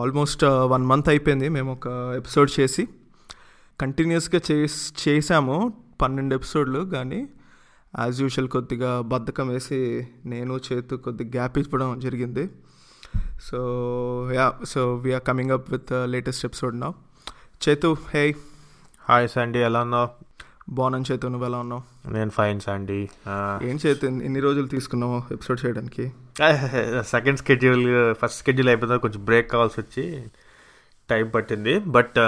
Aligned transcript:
Almost 0.00 0.44
one 0.44 0.86
month 0.86 1.08
అయిపోయింది 1.08 1.48
మేము 1.48 1.72
ఒక 1.72 1.86
ఎపిసోడ్ 2.16 2.60
చేసి. 2.60 2.88
కంటిన్యూస్గా 3.80 4.40
చేస్ 4.52 5.08
చేసాము 5.08 5.72
పన్నెండు 6.02 6.34
ఎపిసోడ్లు 6.34 6.80
కానీ 6.80 7.28
యాజ్ 7.98 8.20
యూజువల్ 8.20 8.48
కొద్దిగా 8.48 9.00
బద్ధకం 9.00 9.48
వేసి 9.48 10.08
నేను 10.26 10.60
చేతు 10.72 10.96
కొద్దిగా 10.96 11.30
గ్యాప్ 11.30 11.58
ఇవ్వడం 11.58 11.98
జరిగింది. 11.98 12.50
So 13.42 13.58
ya 14.32 14.54
so 14.64 14.94
we're 14.94 15.22
coming 15.22 15.50
up 15.50 15.70
with 15.70 15.92
latest 16.04 16.44
episode 16.44 16.80
నా 16.80 16.92
చేతు 17.68 17.96
హే 18.14 18.36
హాయ్ 19.08 19.28
సండి 19.28 19.58
ఎలా 19.58 19.80
ఉన్నావు? 19.80 20.25
బాగున్నాను 20.68 21.04
చేతు 21.12 21.26
నువ్వు 21.26 21.46
ఎలా 21.46 21.58
ఉన్నావు? 21.58 22.10
నేను 22.12 22.30
ఫైన్ 22.30 22.60
సండి 22.60 22.98
ఏం 23.68 23.76
చేతు 23.86 24.06
ఎన్ని 24.06 24.40
రోజులు 24.40 24.66
తీసుకున్నావు 24.66 25.18
ఎపిసోడ్ 25.32 25.60
చేయడానికి? 25.66 26.04
సెకండ్ 27.10 27.38
స్కెడ్యూల్ 27.38 28.14
ఫస్ట్ 28.14 28.38
స్కెడ్యూల్ 28.38 28.68
అయిపోయిందా 28.68 28.96
కొంచెం 28.96 29.24
బ్రేక్ 29.24 29.50
కావాల్సి 29.50 29.80
వచ్చి 29.80 30.04
టైం 31.10 31.28
పట్టింది. 31.28 31.78
బట్ 31.78 32.18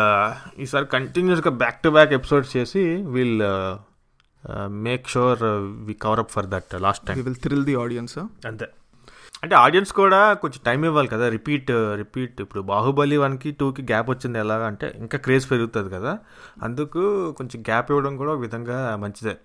ఈసారి 0.59 0.87
కంటిన్యూస్గా 0.87 1.51
బ్యాక్ 1.51 1.83
టు 1.83 1.89
బ్యాక్ 1.89 2.13
ఎపిసోడ్స్ 2.13 2.57
చేసి 2.57 2.85
will 3.17 3.43
make 4.87 5.09
sure 5.09 5.39
we 5.87 5.95
cover 5.95 6.19
up 6.19 6.31
for 6.31 6.47
that 6.47 6.81
last 6.81 7.07
time 7.07 7.17
we 7.17 7.23
will 7.23 7.41
thrill 7.47 7.65
the 7.65 7.75
audience 7.85 8.19
అంతే. 8.19 8.69
అంటే 9.45 9.55
ఆడియన్స్ 9.55 9.93
కూడా 9.93 10.35
కొంచెం 10.35 10.61
టైం 10.67 10.85
ఇవ్వాలి 10.85 11.09
కదా. 11.09 11.29
Repeat 11.29 11.71
repeat. 11.97 12.41
ఇప్పుడు 12.41 12.61
బాహుబలి 12.61 13.17
వన్కి 13.17 13.51
టూకి 13.51 13.83
గ్యాప్ 13.83 14.11
వచ్చింది 14.11 14.39
ఎలాగ 14.39 14.63
అంటే 14.67 14.95
ఇంకా 14.97 15.19
క్రేజ్ 15.19 15.51
పెరుగుతుంది 15.51 15.91
కదా. 15.95 16.19
అందుకు 16.63 17.33
కొంచెం 17.33 17.61
గ్యాప్ 17.61 17.91
ఇవ్వడం 17.91 18.17
కూడా 18.17 18.33
ఒక 18.33 18.41
విధంగా 18.41 18.97
మంచిదే. 18.97 19.37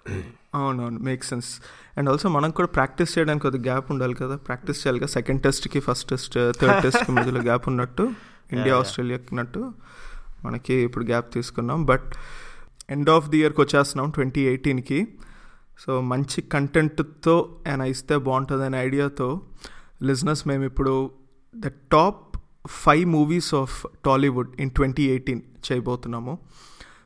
అవునవును 0.56 1.00
మేక్ 1.00 1.24
సెన్స్ 1.24 1.62
అండ్ 1.98 2.10
ఆల్సో 2.10 2.30
మనం 2.30 2.52
కూడా 2.52 2.68
ప్రాక్టీస్ 2.68 3.18
చేయడానికి 3.18 3.42
కొద్దిగా 3.42 3.74
గ్యాప్ 3.74 3.92
ఉండాలి 3.92 4.14
కదా. 4.14 4.36
ప్రాక్టీస్ 4.36 4.80
చేయాలి 4.80 5.00
కదా. 5.00 5.08
సెకండ్ 5.08 5.42
టెస్ట్కి 5.42 5.80
ఫస్ట్ 5.80 6.10
టెస్ట్ 6.10 6.34
థర్డ్ 6.34 6.82
టెస్ట్కి 6.84 7.12
మధ్యలో 7.12 7.42
గ్యాప్ 7.42 7.68
ఉన్నట్టు. 7.68 8.12
ఇండియా 8.52 8.78
ఆస్ట్రేలియాకి 8.78 9.36
నట్టు 9.36 9.72
మనకి 10.46 10.74
ఇప్పుడు 10.74 11.06
గ్యాప్ 11.06 11.34
తీసుకున్నాం. 11.34 11.86
బట్ 11.86 12.08
ఎండ్ 12.90 13.10
ఆఫ్ 13.10 13.30
ది 13.30 13.38
ఇయర్కి 13.38 13.62
వచ్చేస్తున్నాం 13.62 14.10
ట్వంటీ 14.10 14.42
ఎయిటీన్కి 14.42 15.08
సో 15.80 16.02
మంచి 16.02 16.42
కంటెంట్తో 16.42 17.36
ఆయన 17.68 17.82
ఇస్తే 17.82 18.18
బాగుంటుంది 18.18 18.66
అనే 18.66 18.78
ఐడియాతో 18.82 19.42
లిజినెస్ 20.04 20.48
మేము 20.48 20.64
ఇప్పుడు 20.64 21.12
the 21.56 21.68
top 21.68 22.38
five 22.68 23.06
movies 23.06 23.56
of 23.56 23.86
Tollywood 24.06 24.62
in 24.62 24.72
twenty 24.72 25.04
eighteen 25.04 25.42
చేయబోతున్నాము. 25.72 26.40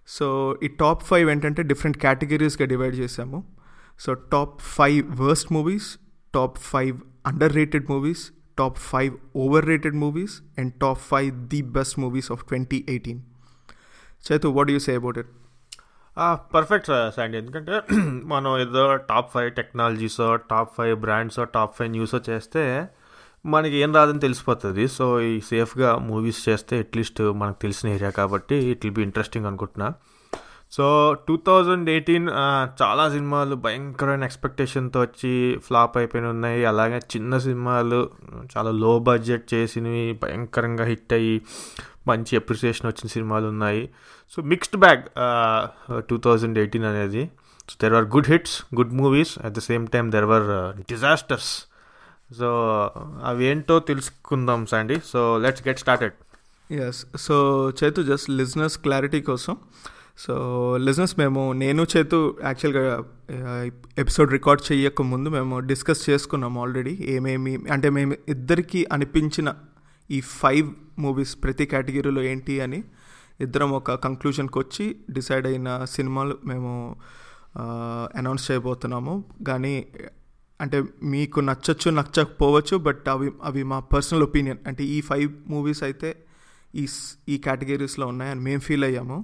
సో 0.07 0.57
ఈ 0.63 0.67
టాప్ 0.67 1.03
ఫైవ్ 1.03 1.29
ఏంటంటే 1.29 1.63
డిఫరెంట్ 1.63 1.97
కేటగిరీస్గా 1.97 2.65
డివైడ్ 2.65 2.95
చేసాము 2.95 3.39
so 3.99 4.13
top 4.13 4.61
five 4.61 5.21
worst 5.21 5.53
movies 5.53 5.97
top 6.33 6.57
five 6.57 6.97
underrated 7.53 7.85
movies 7.89 8.31
top 8.57 8.77
five 8.77 9.13
overrated 9.65 9.95
movies 9.95 10.41
and 10.59 10.73
top 10.73 10.99
five 10.99 11.47
the 11.47 11.61
best 11.61 11.99
movies 11.99 12.31
of 12.31 12.45
twenty 12.45 12.85
eighteen. 12.89 13.21
Chethu 14.27 14.47
what 14.47 14.71
you 14.71 14.79
say 14.79 14.95
about 14.95 15.17
it 15.17 15.27
perfect 16.53 16.87
Sandy 17.15 17.37
ఎందుకంటే 17.37 17.73
మనం 18.33 18.51
ఏదో 18.59 18.95
top 19.09 19.29
five 19.33 19.49
టెక్నాలజీసో 19.51 20.35
top 20.35 20.71
five 20.77 20.95
బ్రాండ్సో 20.99 21.43
top 21.43 21.75
five 21.77 21.91
న్యూసో 21.91 22.19
చేస్తే 22.29 22.63
మనకి 23.45 23.75
ఏం 23.75 23.93
రాదని 23.93 24.19
తెలిసిపోతుంది. 24.19 24.87
సో 24.87 25.05
ఈ 25.21 25.39
సేఫ్గా 25.41 25.97
మూవీస్ 25.97 26.49
చేస్తే 26.49 26.79
అట్లీస్ట్ 26.79 27.21
మనకు 27.21 27.59
తెలిసిన 27.59 27.89
ఏరియా 27.89 28.09
కాబట్టి 28.09 28.55
ఇట్ 28.71 28.85
విల్ 28.85 28.95
బి 28.95 29.01
ఇంట్రెస్టింగ్ 29.01 29.45
అనుకుంటున్నా. 29.45 29.89
సో 30.75 30.85
టూ 31.27 31.35
థౌజండ్ 31.47 31.87
ఎయిటీన్ 31.93 32.27
చాలా 32.81 33.03
సినిమాలు 33.13 33.55
భయంకరమైన 33.65 34.23
ఎక్స్పెక్టేషన్తో 34.29 34.97
వచ్చి 35.05 35.31
ఫ్లాప్ 35.67 35.95
అయిపోయి 35.99 36.25
ఉన్నాయి. 36.33 36.61
అలాగే 36.71 36.99
చిన్న 37.13 37.37
సినిమాలు 37.45 37.99
చాలా 38.53 38.71
లో 38.83 38.91
బడ్జెట్ 39.07 39.45
చేసినవి 39.53 40.05
భయంకరంగా 40.23 40.85
హిట్ 40.91 41.13
అయ్యి 41.19 41.35
మంచి 42.09 42.33
అప్రిసియేషన్ 42.41 42.87
వచ్చిన 42.89 43.07
సినిమాలు 43.15 43.47
ఉన్నాయి. 43.53 43.83
So 44.33 44.37
mixed 44.51 44.77
bag 44.85 45.03
two 46.09 46.17
thousand 46.27 46.57
eighteen 46.63 46.87
అనేది. 46.91 47.23
So 47.69 47.75
there 47.81 47.95
are 47.99 48.07
good 48.15 48.29
hits 48.33 48.57
good 48.77 48.93
movies 49.01 49.33
at 49.45 49.55
the 49.57 49.63
same 49.69 49.85
time 49.95 50.07
there 50.15 50.29
are 50.37 50.47
disasters 50.91 51.51
so 52.39 52.49
అవేంటో 53.31 53.75
తెలుసుకుందాం 53.89 54.61
Sandy. 54.73 54.95
So 55.11 55.19
let's 55.43 55.63
get 55.67 55.79
started 55.85 56.15
yes 56.69 57.01
so 57.25 57.35
Chethu 57.79 58.01
just 58.11 58.29
listeners 58.39 58.75
clarity 58.85 59.21
కోసం 59.29 59.55
so 60.17 60.33
listeners 60.77 61.19
మేము 61.19 61.41
నేను 61.53 61.81
చేతు 61.83 62.37
యాక్చువల్గా 62.43 62.83
episode 63.97 64.31
record 64.31 64.71
చేయక 64.71 65.01
ముందు 65.01 65.29
మేము 65.29 65.59
డిస్కస్ 65.59 66.09
చేసుకున్నాం 66.09 66.57
ఆల్రెడీ. 66.57 66.93
ఏమేమి 67.15 67.53
అంటే 67.71 67.89
మేము 67.89 68.15
ఇద్దరికి 68.29 68.87
అనిపించిన 68.91 69.53
ఈ 70.11 70.21
ఫైవ్ 70.21 70.69
మూవీస్ 70.99 71.43
ప్రతి 71.43 71.65
కేటగిరీలో 71.65 72.21
ఏంటి 72.23 72.61
అని 72.61 72.83
ఇద్దరం 73.41 73.71
ఒక 73.71 73.93
కంక్లూషన్కి 73.93 74.57
వచ్చి 74.59 74.95
డిసైడ్ 75.09 75.47
అయిన 75.47 75.69
సినిమాలు 75.85 76.37
మేము 76.45 76.95
అనౌన్స్ 78.15 78.51
చేయబోతున్నాము. 78.51 79.23
కానీ 79.47 79.87
అంటే 80.61 80.77
మీకు 81.03 81.39
నచ్చచ్చు 81.39 81.89
నచ్చకపోవచ్చు 81.91 82.77
బట్ 82.77 83.09
అవి 83.09 83.31
అవి 83.43 83.63
మా 83.63 83.79
పర్సనల్ 83.79 84.23
ఒపీనియన్. 84.23 84.59
అంటే 84.67 84.83
ఈ 84.83 85.01
ఫైవ్ 85.01 85.29
మూవీస్ 85.47 85.83
అయితే 85.83 86.09
ఈ 86.75 86.87
ఈ 87.29 87.37
కేటగిరీస్లో 87.37 88.07
ఉన్నాయని 88.07 88.41
మేము 88.41 88.59
ఫీల్ 88.59 88.83
అయ్యాము. 88.83 89.19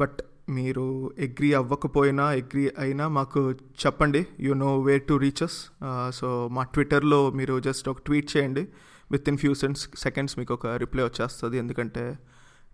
బట్ 0.00 0.18
మీరు 0.56 0.86
అగ్రీ 1.24 1.48
అవ్వకపోయినా 1.60 2.24
అగ్రీ 2.40 2.64
అయినా 2.78 3.04
మాకు 3.18 3.40
చెప్పండి. 3.84 4.20
You 4.46 4.52
know 4.62 4.70
way 4.88 4.94
to 5.08 5.14
reach us 5.24 5.56
so 6.18 6.28
మా 6.56 6.62
ట్విట్టర్లో 6.74 7.20
మీరు 7.38 7.54
జస్ట్ 7.66 7.88
ఒక 7.92 8.00
ట్వీట్ 8.06 8.28
చేయండి. 8.36 8.64
With 9.12 9.28
in 9.32 9.38
few 9.42 9.52
sends 9.62 9.84
seconds 10.04 10.34
మీకు 10.38 10.54
ఒక 10.58 10.66
రిప్లై 10.84 11.04
వచ్చేస్తుంది. 11.04 11.58
ఎందుకంటే 11.64 12.04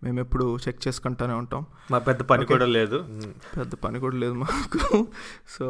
మేము 0.05 0.19
ఎప్పుడు 0.21 0.47
చెక్ 0.67 0.81
చేసుకుంటూనే 0.87 1.35
ఉంటాం. 1.41 1.63
మా 1.91 1.99
పెద్ద 2.07 2.21
పని 2.31 2.45
కూడా 2.53 2.67
లేదు. 2.77 2.99
పెద్ద 3.59 3.73
పని 3.85 3.99
కూడా 4.05 4.17
లేదు 4.23 4.37
మాకు. 4.45 5.07
So 5.57 5.67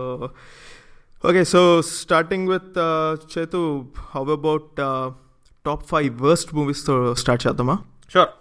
okay. 1.28 1.42
So 1.54 1.60
starting 1.88 2.48
with 2.52 2.78
Chethu 3.34 3.60
how 4.14 4.22
about 4.38 4.70
top 5.66 5.84
five 5.90 6.22
worst 6.28 6.52
మూవీస్తో 6.54 6.94
start 7.24 7.44
చేద్దామా? 7.46 7.76
షూర్ 8.14 8.32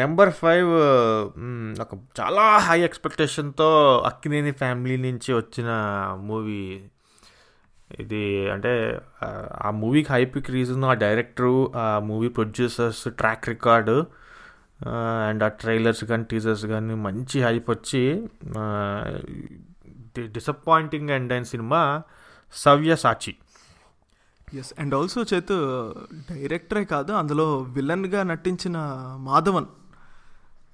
నెంబర్ 0.00 0.32
ఫైవ్ 0.32 0.70
ఒక 1.80 1.92
చాలా 2.20 2.44
హై 2.58 2.78
ఎక్స్పెక్టేషన్తో 2.80 3.68
అక్కినేని 4.06 4.52
ఫ్యామిలీ 4.52 4.96
నుంచి 4.96 5.30
వచ్చిన 5.32 5.68
మూవీ 6.20 6.62
ఇది 8.00 8.50
అంటే 8.50 8.72
ఆ 9.62 9.70
మూవీకి 9.70 10.12
హైపిక్ 10.12 10.50
రీజన్ 10.50 10.84
ఆ 10.84 10.92
డైరెక్టరు 11.04 11.54
ఆ 11.76 11.86
movie 11.98 12.28
producers 12.28 13.04
track 13.08 13.48
record 13.48 13.96
and 15.28 15.42
ఆ 15.42 15.48
ట్రైలర్స్ 15.62 16.04
కానీ 16.04 16.24
టీజర్స్ 16.30 16.66
కానీ 16.66 16.94
మంచి 17.06 17.38
హైప్ 17.42 17.70
వచ్చి 17.70 18.02
డిసప్పాయింటింగ్ 20.26 21.10
అండ్ 21.10 21.32
అండ్ 21.32 21.46
సినిమా 21.46 21.80
సవ్య 22.52 22.96
సాచి. 22.96 23.32
ఎస్ 24.58 24.72
అండ్ 24.78 24.94
ఆల్సో 24.94 25.20
చేతు 25.34 25.56
డైరెక్టరే 26.30 26.84
కాదు 26.84 27.12
అందులో 27.12 27.46
విలన్గా 27.76 28.22
నటించిన 28.22 28.76
మాధవన్. 29.28 29.68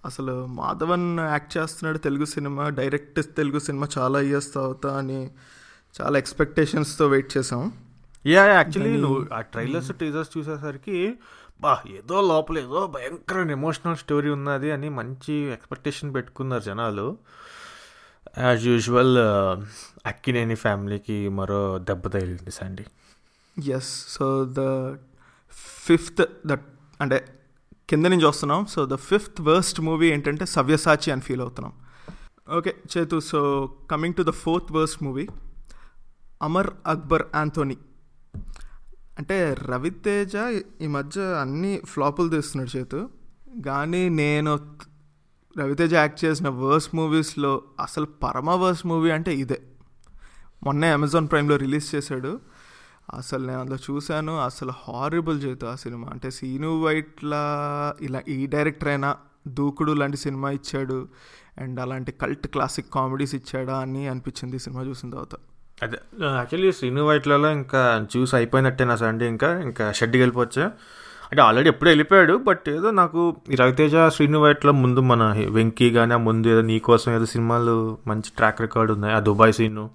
అసలు 0.07 0.47
మాధవన్ 0.47 1.21
యాక్ట్ 1.21 1.57
చేస్తున్నాడు 1.57 1.99
Telugu 1.99 2.25
cinema 2.25 2.69
direct 2.69 3.21
Telugu 3.37 3.59
cinema 3.59 3.89
చాలా 3.99 4.21
ఇయర్స్ 4.21 4.55
తర్వాత 4.55 4.87
అని 4.87 5.31
చాలా 6.01 6.19
ఎక్స్పెక్టేషన్స్తో 6.19 7.09
వెయిట్ 7.09 7.37
చేసాం. 7.37 7.73
యా 8.27 8.45
యాక్చువల్లీ 8.45 9.01
నువ్వు 9.01 9.27
ఆ 9.33 9.41
ట్రైలర్స్ 9.41 9.93
టీజర్స్ 9.93 10.39
చూసేసరికి 10.39 11.15
బా 11.61 11.79
ఏదో 11.91 12.21
లోపల 12.21 12.59
ఏదో 12.59 12.87
భయంకరమైన 12.87 13.51
ఎమోషనల్ 13.51 13.97
స్టోరీ 13.97 14.31
ఉన్నది 14.31 14.71
అని 14.71 14.89
మంచి 14.89 15.35
ఎక్స్పెక్టేషన్ 15.35 16.15
పెట్టుకున్నారు 16.15 16.63
జనాలు. 16.63 17.17
యాజ్ 18.39 18.65
యూజువల్ 18.67 19.17
అక్కినేని 20.07 20.55
ఫ్యామిలీకి 20.55 21.29
మరో 21.29 21.79
దెబ్బ 21.79 22.07
తగిలింది 22.09 22.51
Sandy 22.51 22.85
yes 23.71 23.93
so 24.09 24.27
the 24.59 24.63
fifth 25.87 26.25
the 26.47 26.53
అంటే 27.01 27.36
కింద 27.91 28.07
నుంచి 28.07 28.25
వస్తున్నాం. 28.25 28.67
So 28.67 28.87
the 28.87 28.95
fifth 28.95 29.41
worst 29.41 29.81
movie 29.81 30.07
ఏంటంటే 30.11 30.47
సవ్యసాచి 30.47 31.13
అని 31.13 31.21
ఫీల్ 31.21 31.41
అవుతున్నాం. 31.41 31.75
Okay 32.57 32.75
Chethu 32.97 33.21
so 33.21 33.41
coming 33.91 34.15
to 34.15 34.23
the 34.23 34.31
fourth 34.31 34.73
worst 34.73 35.03
movie 35.03 35.29
Amar 36.43 36.71
Akbar 36.87 37.23
Anthony 37.35 37.77
అంటే 39.19 39.57
రవితేజ 39.63 40.37
ఈ 40.83 40.87
మధ్య 40.87 41.21
అన్ని 41.21 41.81
ఫ్లాపులు 41.85 42.29
తీస్తున్నాడు 42.29 42.77
చేతు 42.77 43.11
కానీ 43.67 44.09
నేను 44.09 44.53
రవితేజ 45.59 45.95
యాక్ట్ 45.95 46.25
చేసిన 46.25 46.49
వర్స్ 46.49 46.95
మూవీస్లో 46.95 47.63
అసలు 47.81 48.07
పరమ 48.07 48.51
వర్స్ 48.51 48.87
మూవీ 48.87 49.11
అంటే 49.11 49.35
ఇదే. 49.35 49.63
మొన్నే 50.65 50.89
అమెజాన్ 50.89 51.29
ప్రైమ్లో 51.29 51.57
రిలీజ్ 51.57 51.95
చేశాడు. 51.95 52.41
అసలు 53.15 53.47
నేను 53.47 53.61
అందులో 53.61 53.79
చూశాను 53.91 54.41
అసలు 54.41 54.73
హారిబుల్ 54.89 55.43
చేతు 55.43 55.67
ఆ 55.67 55.75
సినిమా. 55.75 56.09
అంటే 56.13 56.31
సీను 56.31 56.83
వైట్లా 56.83 57.43
ఇలా 58.01 58.23
ఈ 58.29 58.47
డైరెక్టర్ 58.47 58.89
అయినా 58.89 59.17
దూకుడు 59.49 59.93
లాంటి 59.93 60.17
సినిమా 60.17 60.51
ఇచ్చాడు 60.51 61.09
అండ్ 61.59 61.81
అలాంటి 61.81 62.13
కల్ట్ 62.13 62.47
క్లాసిక్ 62.47 62.93
కామెడీస్ 62.93 63.35
ఇచ్చాడా 63.35 63.79
అని 63.79 64.09
అనిపించింది 64.09 64.57
ఈ 64.57 64.59
సినిమా 64.59 64.83
చూసిన 64.83 65.11
తర్వాత. 65.11 65.35
అదే 65.83 65.99
యాక్చువల్లీ 66.23 66.73
శ్రీను 66.73 67.03
వైట్లలో 67.05 67.53
ఇంకా 67.53 68.07
చూసి 68.17 68.37
అయిపోయినట్టే 68.37 68.85
నా 68.85 68.97
సండే 68.97 69.29
ఇంకా 69.29 69.61
ఇంకా 69.61 69.93
షెడ్కి 69.93 70.19
వెళ్ళిపోవచ్చు? 70.19 70.63
అంటే 71.33 71.43
ఆల్రెడీ 71.43 71.69
ఎప్పుడూ 71.69 71.91
వెళ్ళిపోయాడు 71.91 72.37
బట్ 72.37 72.69
ఏదో 72.69 72.91
నాకు 72.91 73.37
ఈ 73.53 73.55
రవితేజ 73.55 73.93
శ్రీను 74.09 74.39
వైట్లో 74.39 74.73
ముందు 74.73 75.01
మన 75.01 75.47
వెంకీ 75.51 75.91
కానీ 75.91 76.15
ఆ 76.15 76.17
ముందు 76.17 76.49
ఏదో 76.49 76.61
నీ 76.61 76.79
కోసం 76.79 77.15
ఏదో 77.15 77.27
సినిమాలు 77.27 77.99
మంచి 78.07 78.31
ట్రాక్ 78.37 78.61
రికార్డ్ 78.61 78.93
ఉన్నాయి 78.93 79.15
ఆ 79.15 79.21
దుబాయ్ 79.21 79.53
సీను. 79.53 79.91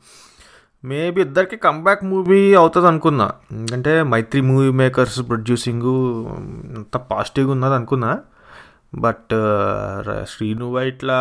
మేబీ 0.85 1.21
ఇద్దరికి 1.21 1.55
కంబ్యాక్ 1.55 2.03
మూవీ 2.03 2.53
అవుతుంది 2.53 2.87
అనుకున్నా 2.87 3.31
ఎందుకంటే 3.51 4.03
మైత్రి 4.03 4.41
మూవీ 4.41 4.71
మేకర్స్ 4.71 5.27
ప్రొడ్యూసింగ్ 5.27 6.27
అంత 6.75 6.97
పాజిటివ్గా 6.97 7.51
ఉన్నది 7.51 7.75
అనుకున్నా. 7.75 8.19
బట్ 8.95 9.33
శ్రీను 10.29 10.71
వైట్ల 10.71 11.11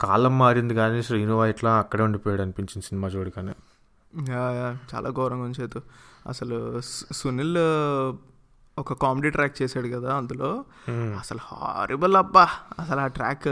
కాలం 0.00 0.38
మారింది 0.38 0.74
కానీ 0.74 1.02
శ్రీను 1.02 1.38
వైట్ల 1.38 1.68
అక్కడే 1.68 2.02
ఉండిపోయాడు 2.02 2.42
అనిపించింది 2.42 2.86
సినిమా 2.86 3.08
చూడగానే. 3.08 3.52
చాలా 4.94 5.10
ఘోరంగా 5.10 5.42
ఉంచేదు 5.42 5.82
అసలు 6.26 6.80
సునీల్ 7.12 7.58
ఒక 8.80 8.92
కామెడీ 8.92 9.30
ట్రాక్ 9.30 9.62
చేశాడు 9.62 9.88
కదా 9.88 10.14
అందులో. 10.14 10.64
అసలు 10.90 11.38
హారిబుల్ 11.42 12.16
అబ్బా. 12.16 12.48
అసలు 12.78 13.00
ఆ 13.00 13.06
ట్రాక్ 13.06 13.48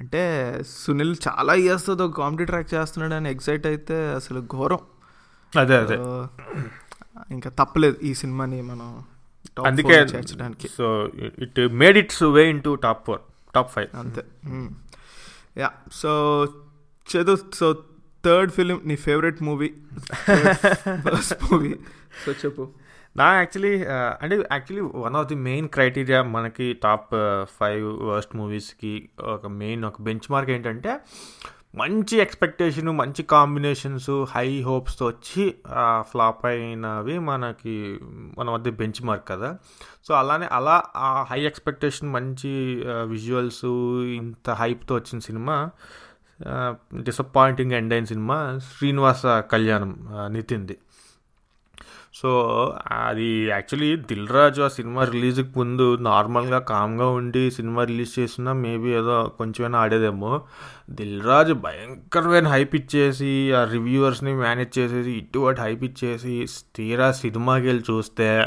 అంటే 0.00 0.20
సునీల్ 0.68 1.16
చాలా 1.28 1.54
ఇయర్స్తో 1.54 1.92
ఒక 1.92 2.16
కామెడీ 2.16 2.44
ట్రాక్ 2.44 2.74
చేస్తున్నాడు 2.74 3.14
అని 3.14 3.30
ఎగ్జైట్ 3.30 3.66
అయితే 3.66 3.96
అసలు 4.14 4.40
ఘోరం. 4.40 4.78
అదే 5.58 5.76
అదే. 5.76 5.96
ఇంకా 7.30 7.50
తప్పలేదు 7.50 7.96
ఈ 8.02 8.14
సినిమాని 8.14 8.62
మనం 8.62 8.88
అందుకే 9.66 10.00
చేర్చడానికి. 10.02 10.68
So 10.68 11.10
it 11.38 11.60
made 11.72 11.98
its 11.98 12.22
way 12.22 12.50
into 12.62 12.74
top 12.74 13.06
four 13.06 13.20
top 13.54 13.70
five. 13.72 13.88
అంతే. 13.96 14.24
Ya 15.58 15.70
so 15.92 16.10
Chethu 17.06 17.38
so 17.54 17.72
third 18.24 18.52
film 18.52 18.80
నీ 18.84 18.96
favourite 18.96 19.42
movie 19.42 19.74
first 21.06 21.52
movie 21.52 21.74
so 22.26 22.32
చెప్పు. 22.32 22.64
నా 23.16 23.26
యాక్చువల్లీ 23.38 23.72
uh, 23.94 24.10
అంటే 24.22 24.34
actually 24.54 24.82
one 25.04 25.16
of 25.20 25.28
the 25.30 25.36
main 25.46 25.68
criteria 25.76 26.18
మనకి 26.34 26.66
టాప్ 26.84 27.08
ఫైవ్ 27.58 27.86
వర్స్ట్ 28.10 28.34
మూవీస్కి 28.40 28.92
ఒక 29.34 29.46
main 29.62 29.82
ఒక 29.88 29.96
bench 30.08 30.28
mark 30.34 30.50
ఏంటంటే 30.56 30.92
మంచి 31.80 32.14
ఎక్స్పెక్టేషన్ 32.24 32.90
మంచి 33.00 33.22
కాంబినేషన్స్ 33.32 34.10
హై 34.34 34.46
హోప్స్తో 34.68 35.04
వచ్చి 35.10 35.44
ఫ్లాప్ 36.10 36.44
అయినవి 36.50 37.16
మనకి 37.30 37.74
మన 38.38 38.46
వద్ద 38.56 38.72
బెంచ్ 38.80 39.00
మార్క్ 39.08 39.26
కదా. 39.32 39.50
సో 40.06 40.14
అలానే 40.20 40.48
అలా 40.58 40.76
ఆ 41.08 41.10
హై 41.30 41.40
ఎక్స్పెక్టేషన్ 41.50 42.10
మంచి 42.18 42.52
uh, 42.92 43.04
విజువల్స్ 43.14 43.66
ఇంత 44.20 44.50
హైప్తో 44.62 44.94
వచ్చిన 45.00 45.20
సినిమా 45.28 45.56
డిసప్పాయింటింగ్ 47.06 47.74
ఎండ్ 47.78 47.92
అయిన 47.94 48.06
సినిమా 48.12 48.38
శ్రీనివాస 48.70 49.24
కళ్యాణం 49.54 49.92
uh, 50.14 50.28
నితిన్ది. 50.36 50.76
సో 52.14 52.30
అది 52.92 53.46
యాక్చువల్లీ 53.46 53.96
దిల్ 53.96 54.28
రాజు 54.28 54.62
ఆ 54.62 54.68
సినిమా 54.68 55.04
రిలీజ్కి 55.04 55.58
ముందు 55.58 55.96
నార్మల్గా 55.96 56.58
కామ్గా 56.58 57.06
ఉండి 57.06 57.50
సినిమా 57.50 57.84
రిలీజ్ 57.84 58.18
చేసినా 58.18 58.52
మేబీ 58.52 58.88
ఏదో 58.88 59.32
కొంచెమైనా 59.38 59.78
ఆడేదేమో. 59.78 60.42
దిల్ 60.90 61.22
రాజు 61.22 61.52
భయంకరమైన 61.52 62.48
హైప్ 62.48 62.74
ఇచ్చేసి 62.74 63.52
ఆ 63.52 63.64
రివ్యూవర్స్ని 63.64 64.34
మేనేజ్ 64.34 64.78
చేసేసి 64.78 65.10
ఇటువంటి 65.10 65.60
హైప్ 65.60 65.84
ఇచ్చేసి 65.84 66.46
తీరా 66.76 67.12
సినిమాకి 67.12 67.66
వెళ్ళి 67.66 67.84
చూస్తే 67.90 68.46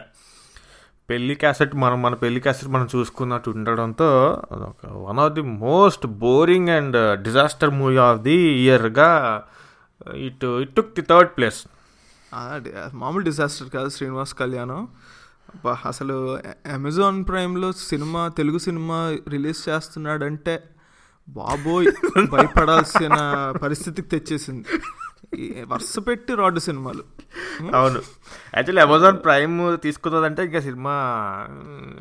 పెళ్ళి 1.10 1.36
క్యాసెట్ 1.36 1.76
మనం 1.76 2.02
మన 2.02 2.14
పెళ్ళి 2.14 2.40
క్యాసెట్ 2.40 2.72
మనం 2.72 2.88
చూసుకున్నట్టు 2.96 3.50
ఉండడంతో 3.50 4.10
అదొక 4.52 4.90
one 4.92 5.20
of 5.20 5.34
the 5.34 5.42
most 5.42 6.08
boring 6.08 6.70
and 6.70 7.22
disaster 7.22 7.70
movie 7.70 7.98
of 7.98 8.22
the 8.22 8.36
ఇయర్గా 8.36 9.44
it 10.16 10.46
it 10.46 10.76
took 10.76 10.96
the 10.96 11.02
third 11.02 11.30
place. 11.38 11.64
మామూలు 12.94 13.24
డిజాస్టర్ 13.24 13.70
కాదు 13.70 13.90
శ్రీనివాస్ 13.90 14.34
కళ్యాణం. 14.34 14.88
అసలు 15.86 16.40
అమెజాన్ 16.74 17.28
ప్రైమ్లో 17.28 17.72
సినిమా 17.72 18.28
తెలుగు 18.28 18.58
సినిమా 18.58 19.18
రిలీజ్ 19.30 19.70
చేస్తున్నాడంటే 19.70 20.64
బాబోయ్ 21.30 21.88
భయపడాల్సిన 22.32 23.14
పరిస్థితికి 23.62 24.08
తెచ్చేసింది. 24.08 24.66
వరుస 25.66 25.96
పెట్టి 26.08 26.36
రాడ్ 26.36 26.60
సినిమాలు. 26.60 27.04
అవును. 27.76 28.02
యాక్చువల్లీ 28.56 28.82
అమెజాన్ 28.82 29.24
ప్రైమ్ 29.24 29.78
తీసుకున్నదంటే 29.78 30.46
ఇంకా 30.46 30.60
సినిమా 30.60 30.94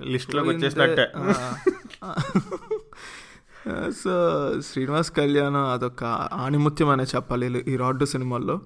లిస్ట్లోకి 0.02 0.48
వచ్చేసినట్టే. 0.48 1.12
సో 3.90 4.52
శ్రీనివాస్ 4.60 5.12
కళ్యాణ్ 5.12 5.56
అదొక 5.56 6.28
ఆణిముత్యం 6.32 6.88
అనే 6.88 7.04
చెప్పాలి 7.04 7.64
ఈ 7.68 7.76
రాడ్ 7.76 8.06
సినిమాల్లో. 8.06 8.60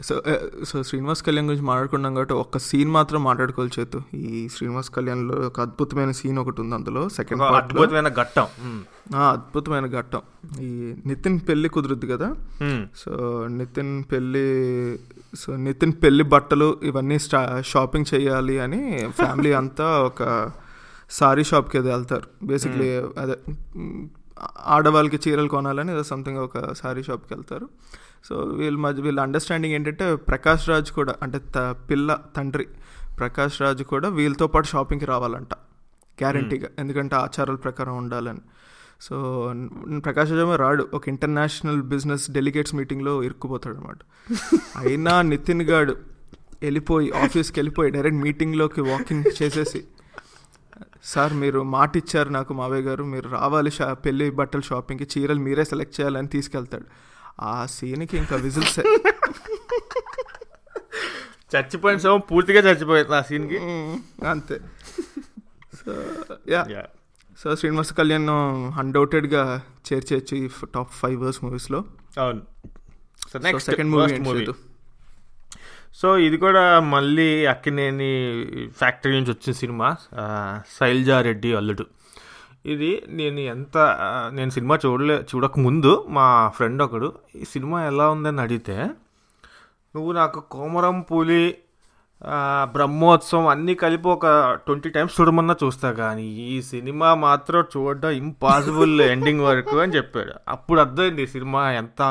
సో 0.00 0.22
సో 0.64 0.82
శ్రీనివాస్ 0.82 1.22
కళ్యాణ్ 1.22 1.46
గురించి 1.46 1.64
మాట్లాడుకున్నాం 1.64 2.14
కాబట్టి 2.14 2.34
ఒక్క 2.34 2.58
సీన్ 2.58 2.90
మాత్రం 2.90 3.24
మాట్లాడుకోవాలి 3.24 3.80
చేతు. 3.80 4.02
ఈ 4.14 4.48
శ్రీనివాస్ 4.48 4.90
కళ్యాణ్లో 4.90 5.34
ఒక 5.34 5.60
అద్భుతమైన 5.60 6.10
సీన్ 6.10 6.38
ఒకటి 6.38 6.60
ఉంది 6.60 6.74
అందులో 6.74 7.08
సెకండ్ 7.08 7.42
అద్భుతమైన 7.42 8.08
ఘట్టం. 8.08 8.46
అద్భుతమైన 9.16 9.86
ఘట్టం. 9.86 10.20
ఈ 10.62 10.94
నితిన్ 11.06 11.40
పెళ్ళి 11.48 11.68
కుదురుద్ది 11.68 12.06
కదా. 12.06 12.34
సో 12.96 13.46
నితిన్ 13.50 14.04
పెళ్ళి 14.12 14.46
సో 15.36 15.56
నితిన్ 15.56 15.92
పెళ్ళి 16.02 16.24
బట్టలు 16.24 16.80
ఇవన్నీ 16.82 17.18
స్టా 17.18 17.62
షాపింగ్ 17.66 18.14
చేయాలి 18.14 18.58
అని 18.58 19.10
ఫ్యామిలీ 19.10 19.52
అంతా 19.60 20.02
ఒక 20.02 20.50
సారీ 21.10 21.44
షాప్కి 21.44 21.78
ఏదో 21.78 21.88
వెళ్తారు. 21.88 22.28
బేసిక్లీ 22.42 22.88
అదే 22.96 23.36
ఆడవాళ్ళకి 24.66 25.30
చీరలు 25.30 25.48
కొనాలని 25.48 25.92
ఏదో 25.92 26.02
సంథింగ్ 26.02 26.38
ఒక 26.38 26.74
సారీ 26.74 27.02
షాప్కి 27.02 27.34
వెళ్తారు. 27.34 27.68
సో 28.26 28.36
వీళ్ళ 28.58 28.78
మధ్య 28.78 29.02
వీళ్ళ 29.02 29.20
అండర్స్టాండింగ్ 29.20 29.74
ఏంటంటే 29.74 30.06
ప్రకాష్ 30.30 30.68
రాజ్ 30.68 30.90
కూడా 30.92 31.14
అంటే 31.22 31.38
త 31.56 31.58
పిల్ల 31.90 32.18
తండ్రి 32.36 32.66
ప్రకాష్ 33.18 33.62
రాజ్ 33.62 33.82
కూడా 33.82 34.08
వీళ్ళతో 34.08 34.46
పాటు 34.46 34.66
షాపింగ్కి 34.66 35.06
రావాలంట. 35.06 35.52
గ్యారంటీగా 36.22 36.68
ఎందుకంటే 36.78 37.14
ఆచారాల 37.16 37.56
ప్రకారం 37.56 37.96
ఉండాలని. 37.96 38.42
సో 39.00 39.16
ప్రకాష్ 40.04 40.30
రాజ్ 40.32 40.58
రాడు. 40.58 40.88
ఒక 40.94 41.08
ఇంటర్నేషనల్ 41.08 41.80
బిజినెస్ 41.82 42.30
డెలిగేట్స్ 42.30 42.74
మీటింగ్లో 42.74 43.22
ఇరుక్కుపోతాడు 43.22 43.76
అనమాట 43.76 43.98
అయినా 44.76 45.14
నితిన్ 45.22 45.62
గాడు 45.62 45.96
వెళ్ళిపోయి 46.62 47.08
ఆఫీస్కి 47.24 47.56
వెళ్ళిపోయి 47.60 47.90
డైరెక్ట్ 47.90 48.20
మీటింగ్లోకి 48.20 48.80
వాకింగ్ 48.80 49.24
చేసేసి 49.42 49.80
సార్ 51.04 51.32
మీరు 51.34 51.60
మాట 51.62 51.96
ఇచ్చారు 51.96 52.28
నాకు 52.28 52.52
మావయ్య 52.54 52.82
గారు. 52.82 53.04
మీరు 53.04 53.28
రావాలి 53.28 53.70
షా 53.70 53.92
పెళ్ళి 54.04 54.30
బట్టల 54.30 54.60
షాపింగ్కి 54.60 55.06
చీరలు 55.12 55.38
మీరే 55.38 55.64
సెలెక్ట్ 55.64 56.00
చేయాలని 56.00 56.28
తీసుకెళ్తాడు. 56.28 56.86
ఆ 57.40 57.66
సీన్కి 57.66 58.16
ఇంకా 58.16 58.36
విజిల్స్ 58.36 58.80
చచ్చిపోయిన 61.56 61.98
శవం 61.98 62.20
పూర్తిగా 62.20 62.60
చచ్చిపోయింది 62.60 63.14
ఆ 63.14 63.22
సీన్కి? 63.22 63.58
అంతే. 64.26 64.60
So 65.78 65.92
ya. 66.48 66.84
So 67.42 67.56
Srinivasa 67.56 67.92
Kalyan 67.92 68.28
అన్డౌటెడ్గా 68.78 69.62
చేర్చేయచ్చు 69.92 70.36
ఈ 70.36 70.48
టాప్ 70.74 70.92
ఫైవ్ 70.92 71.20
వర్స్ 71.22 71.44
మూవీస్లో 71.44 71.84
అవును. 72.18 72.42
So 73.22 73.38
so 73.38 73.38
next 73.38 73.70
second 73.70 73.90
movie 73.90 74.18
movie 74.18 74.46
so 76.00 76.16
ఇది 76.18 76.36
కూడా 76.36 76.80
మళ్ళీ 76.80 77.46
అక్కినేని 77.46 78.10
ఫ్యాక్టరీ 78.68 79.12
నుంచి 79.12 79.30
వచ్చిన 79.30 79.52
సినిమా 79.52 79.96
శైలజా 80.78 81.20
రెడ్డి 81.20 81.54
అల్లుడు. 81.54 81.86
ఇది 82.66 82.90
నేను 83.08 83.40
ఎంత 83.40 83.76
నేను 84.30 84.50
సినిమా 84.50 84.78
చూడలే 84.84 85.16
చూడకముందు 85.30 85.92
మా 86.08 86.26
ఫ్రెండ్ 86.48 86.82
ఒకడు 86.82 87.08
ఈ 87.36 87.44
సినిమా 87.44 87.78
ఎలా 87.86 88.06
ఉందని 88.10 88.40
అడిగితే 88.40 88.76
నువ్వు 89.94 90.12
నాకు 90.12 90.40
కోమరం 90.40 91.00
పులి 91.00 91.44
బ్రహ్మోత్సవం 92.74 93.46
అన్నీ 93.46 93.74
కలిపి 93.74 94.08
ఒక 94.08 94.26
ట్వంటీ 94.66 94.88
టైమ్స్ 94.88 95.20
చూడమన్నా 95.20 95.56
చూస్తా 95.62 95.88
కానీ 95.92 96.26
ఈ 96.46 96.54
సినిమా 96.62 97.08
మాత్రం 97.14 97.64
చూడడం 97.76 98.10
ఇంపాసిబుల్ 98.10 98.94
ఎండింగ్ 99.00 99.42
వరకు 99.48 99.76
అని 99.80 99.94
చెప్పాడు. 99.96 100.34
అప్పుడు 100.48 100.80
అర్థమైంది 100.80 101.22
ఈ 101.22 101.26
సినిమా 101.26 101.62
ఎంత 101.72 102.02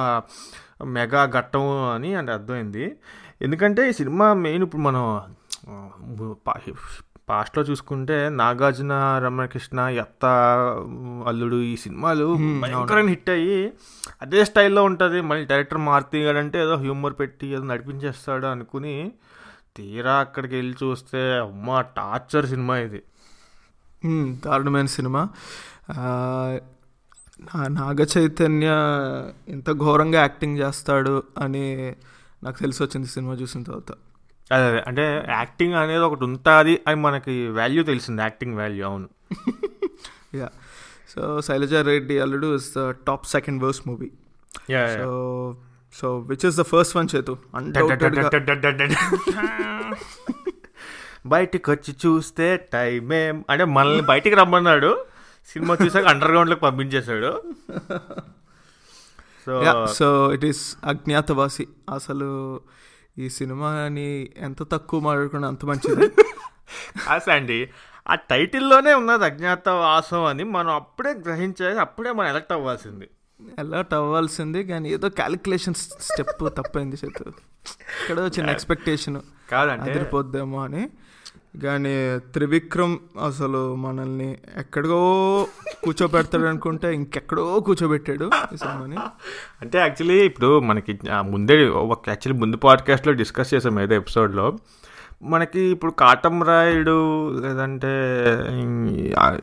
మెగా 0.95 1.21
ఘట్టము 1.37 1.73
అని 1.95 2.09
అంటే 2.15 2.31
అర్థమైంది. 2.31 2.85
ఎందుకంటే 3.41 3.81
ఈ 3.89 3.93
సినిమా 4.01 4.27
మెయిన్ 4.45 4.63
ఇప్పుడు 4.63 4.81
మనం 4.81 5.03
పాస్ట్లో 7.29 7.63
చూసుకుంటే 7.63 8.29
నాగార్జున 8.29 8.93
రమణకృష్ణ 9.23 9.79
ఎత్త 9.79 10.25
అల్లుడు 11.27 11.61
ఈ 11.61 11.75
సినిమాలు 11.77 12.25
భయంకరమైన 12.61 13.09
హిట్ 13.09 13.29
అయ్యి 13.29 13.73
అదే 14.21 14.45
స్టైల్లో 14.45 14.83
ఉంటుంది. 14.83 15.21
మళ్ళీ 15.21 15.45
డైరెక్టర్ 15.45 15.77
మారుతి 15.77 16.23
గారు 16.23 16.37
అంటే 16.37 16.61
ఏదో 16.61 16.75
హ్యూమర్ 16.75 17.13
పెట్టి 17.19 17.47
ఏదో 17.47 17.63
నడిపించేస్తాడు 17.63 18.45
అనుకుని 18.45 19.11
తీరా 19.77 20.15
అక్కడికి 20.15 20.55
వెళ్ళి 20.55 20.77
చూస్తే 20.83 21.21
అమ్మ 21.39 21.81
టార్చర్ 21.81 22.45
సినిమా 22.45 22.77
ఇది. 22.77 23.01
దారుణమైన 24.45 24.85
సినిమా. 24.85 25.29
నాగ 27.67 28.05
చైతన్య 28.17 28.67
ఇంత 29.47 29.71
ఘోరంగా 29.71 30.19
యాక్టింగ్ 30.19 30.57
చేస్తాడు 30.57 31.23
అని 31.37 31.95
నాకు 32.43 32.59
తెలిసి 32.59 32.83
వచ్చింది 32.83 33.07
సినిమా 33.07 33.33
చూసిన 33.33 33.63
తర్వాత. 33.63 33.91
అదే 34.51 34.65
అదే. 34.67 34.79
అంటే 34.81 35.03
యాక్టింగ్ 35.31 35.73
అనేది 35.73 36.03
ఒకటి 36.03 36.23
ఉంటుంది 36.25 36.75
అని 36.87 36.99
మనకి 37.01 37.35
వాల్యూ 37.51 37.83
తెలిసింది 37.83 38.21
యాక్టింగ్ 38.21 38.55
వాల్యూ 38.57 38.83
అవును. 38.85 39.07
Ya 40.35 40.49
so 41.09 41.41
Shailaja 41.41 41.73
Reddy 41.87 42.19
Alludu 42.19 42.55
is 42.55 42.69
the 42.77 42.83
top 43.07 43.25
second 43.27 43.63
worst 43.63 43.81
movie 43.87 44.09
so 44.97 45.09
so 45.93 46.07
which 46.27 46.45
is 46.45 46.55
the 46.55 46.63
first 46.63 46.97
one 46.97 47.09
Chethu 47.15 47.33
బయటికి 51.27 51.71
వచ్చి 51.71 51.95
చూస్తే 52.03 52.47
టైమే 52.73 53.21
అంటే 53.49 53.65
మనల్ని 53.75 54.03
బయటికి 54.03 54.35
రమ్మన్నాడు. 54.35 54.91
సినిమా 55.49 55.73
చూసాక 55.75 56.05
అండర్ 56.05 56.31
గ్రౌండ్లోకి 56.31 56.61
పంపించేశాడు 56.61 57.31
so 59.43 59.53
so 59.93 60.07
it 60.31 60.45
is 60.45 60.61
Agnyaathavaasi 60.83 61.65
అసలు 61.93 62.29
ఈ 63.19 63.29
సినిమాని 63.29 64.29
ఎంత 64.37 64.71
తక్కువ 64.71 64.99
మాట్లాడుకున్నా 64.99 65.47
అంత 65.47 65.65
మంచిది. 65.65 66.11
అండి 67.31 67.69
ఆ 68.07 68.15
టైటిల్లోనే 68.15 68.93
ఉన్నది 68.93 69.25
అజ్ఞాత 69.25 69.69
వాసం 69.69 70.23
అని 70.23 70.43
మనం 70.43 70.69
అప్పుడే 70.69 71.13
గ్రహించేది 71.13 71.79
అప్పుడే 71.79 72.11
మనం 72.11 72.27
ఎలక్ట్ 72.27 72.53
అవ్వాల్సింది. 72.53 73.09
అలర్ట్ 73.59 73.93
అవ్వాల్సింది 73.93 74.63
కానీ 74.63 74.89
ఏదో 74.89 75.09
క్యాలిక్యులేషన్ 75.09 75.73
స్టెప్ 75.73 76.55
తప్పైంది 76.57 76.95
చేతు. 77.05 77.23
ఇక్కడ 78.03 78.31
చిన్న 78.37 78.49
ఎక్స్పెక్టేషన్ 78.49 79.21
కాదంటే 79.49 79.91
అదిరిపోద్దేమో 79.91 80.63
అని. 80.63 80.89
కానీ 81.63 82.19
త్రివిక్రమ్ 82.33 82.97
అసలు 83.25 83.75
మనల్ని 83.75 84.37
ఎక్కడికో 84.57 84.99
కూర్చోబెడతాడు 85.83 86.43
అనుకుంటే 86.43 86.93
ఇంకెక్కడో 86.95 87.59
కూర్చోబెట్టాడు 87.59 88.29
ఈ 88.53 88.57
సినిమాని. 88.57 88.97
అంటే 89.61 89.77
యాక్చువల్లీ 89.77 90.25
ఇప్పుడు 90.25 90.59
మనకి 90.59 90.99
ముందే 91.21 91.67
ఒక 91.67 92.09
యాక్చువల్లీ 92.09 92.41
ముందు 92.41 92.57
పాడ్కాస్ట్లో 92.57 93.13
డిస్కస్ 93.13 93.53
చేసాం 93.53 93.79
ఏదో 93.79 93.95
ఎపిసోడ్లో. 93.95 94.57
మనకి 95.23 95.61
ఇప్పుడు 95.61 95.91
కాటం 95.91 96.43
రాయుడు 96.43 96.95
లేదంటే 97.39 97.91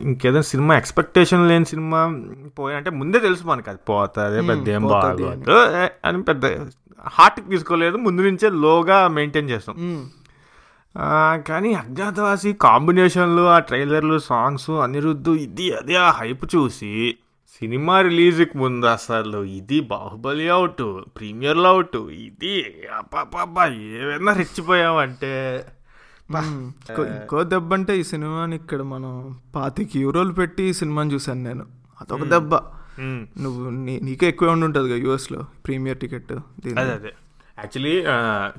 ఇంకేదైనా 0.01 0.41
సినిమా 0.41 0.77
ఎక్స్పెక్టేషన్ 0.77 1.47
లేని 1.49 1.65
సినిమా 1.65 2.01
పోయి 2.59 2.75
అంటే 2.75 2.89
ముందే 2.89 3.19
తెలుసు 3.19 3.47
మనకి 3.47 3.69
అది 3.69 3.79
పోతుంది 3.89 4.47
పెద్ద 4.47 4.69
ఏం 4.69 4.85
బాగోదు 4.87 5.25
అని. 6.05 6.21
పెద్ద 6.23 6.45
హార్ట్కి 7.05 7.49
తీసుకోలేదు 7.49 7.97
ముందు 7.97 8.21
నుంచే 8.21 8.49
లోగా 8.49 9.07
మెయింటైన్ 9.07 9.49
చేస్తాం. 9.49 9.75
కానీ 11.47 11.73
అజ్ఞాతవాసి 11.73 12.53
కాంబినేషన్లు 12.53 13.41
ఆ 13.41 13.59
ట్రైలర్లు 13.59 14.19
సాంగ్స్ 14.19 14.69
అనిరుద్ధు 14.69 15.31
ఇది 15.31 15.73
అదే 15.73 15.95
ఆ 15.95 16.11
హైప్ 16.11 16.55
చూసి. 16.55 17.15
సినిమా 17.59 18.01
రిలీజ్కి 18.01 18.57
ముందు 18.57 18.85
అసలు 18.85 19.43
ఇది 19.43 19.79
బాహుబలి 19.79 20.49
అవుట్ 20.49 21.01
ప్రీమియర్లో 21.17 21.69
అవుట్ 21.69 21.97
ఇది 21.97 22.83
అబ్బా 23.41 23.65
ఏమైనా 23.65 24.33
రెచ్చిపోయామంటే. 24.33 25.65
ఇంకో- 26.99 27.43
దెబ్బ 27.43 27.73
అంటే 27.73 27.99
ఈ 27.99 28.03
సినిమాని 28.03 28.55
ఇక్కడ 28.55 28.81
మనం 28.81 29.37
పాతిక 29.55 29.89
యూరోలు 29.95 30.31
పెట్టి 30.33 30.63
ఈ 30.63 30.73
సినిమాని 30.73 31.13
చూశాను 31.13 31.43
నేను. 31.43 31.65
అదొక 32.01 32.23
దెబ్బ. 32.23 32.55
నువ్వు 33.39 33.69
నీకే 33.69 34.27
ఎక్కువ 34.27 34.49
ఉండి 34.49 34.65
ఉంటుంది 34.65 34.89
కదా 34.89 34.97
యూఎస్లో 34.97 35.45
ప్రీమియర్ 35.67 35.97
టికెట్ 35.97 36.31
అదే 36.31 36.91
అదే. 36.91 37.13
యాక్చువల్లీ 37.63 37.95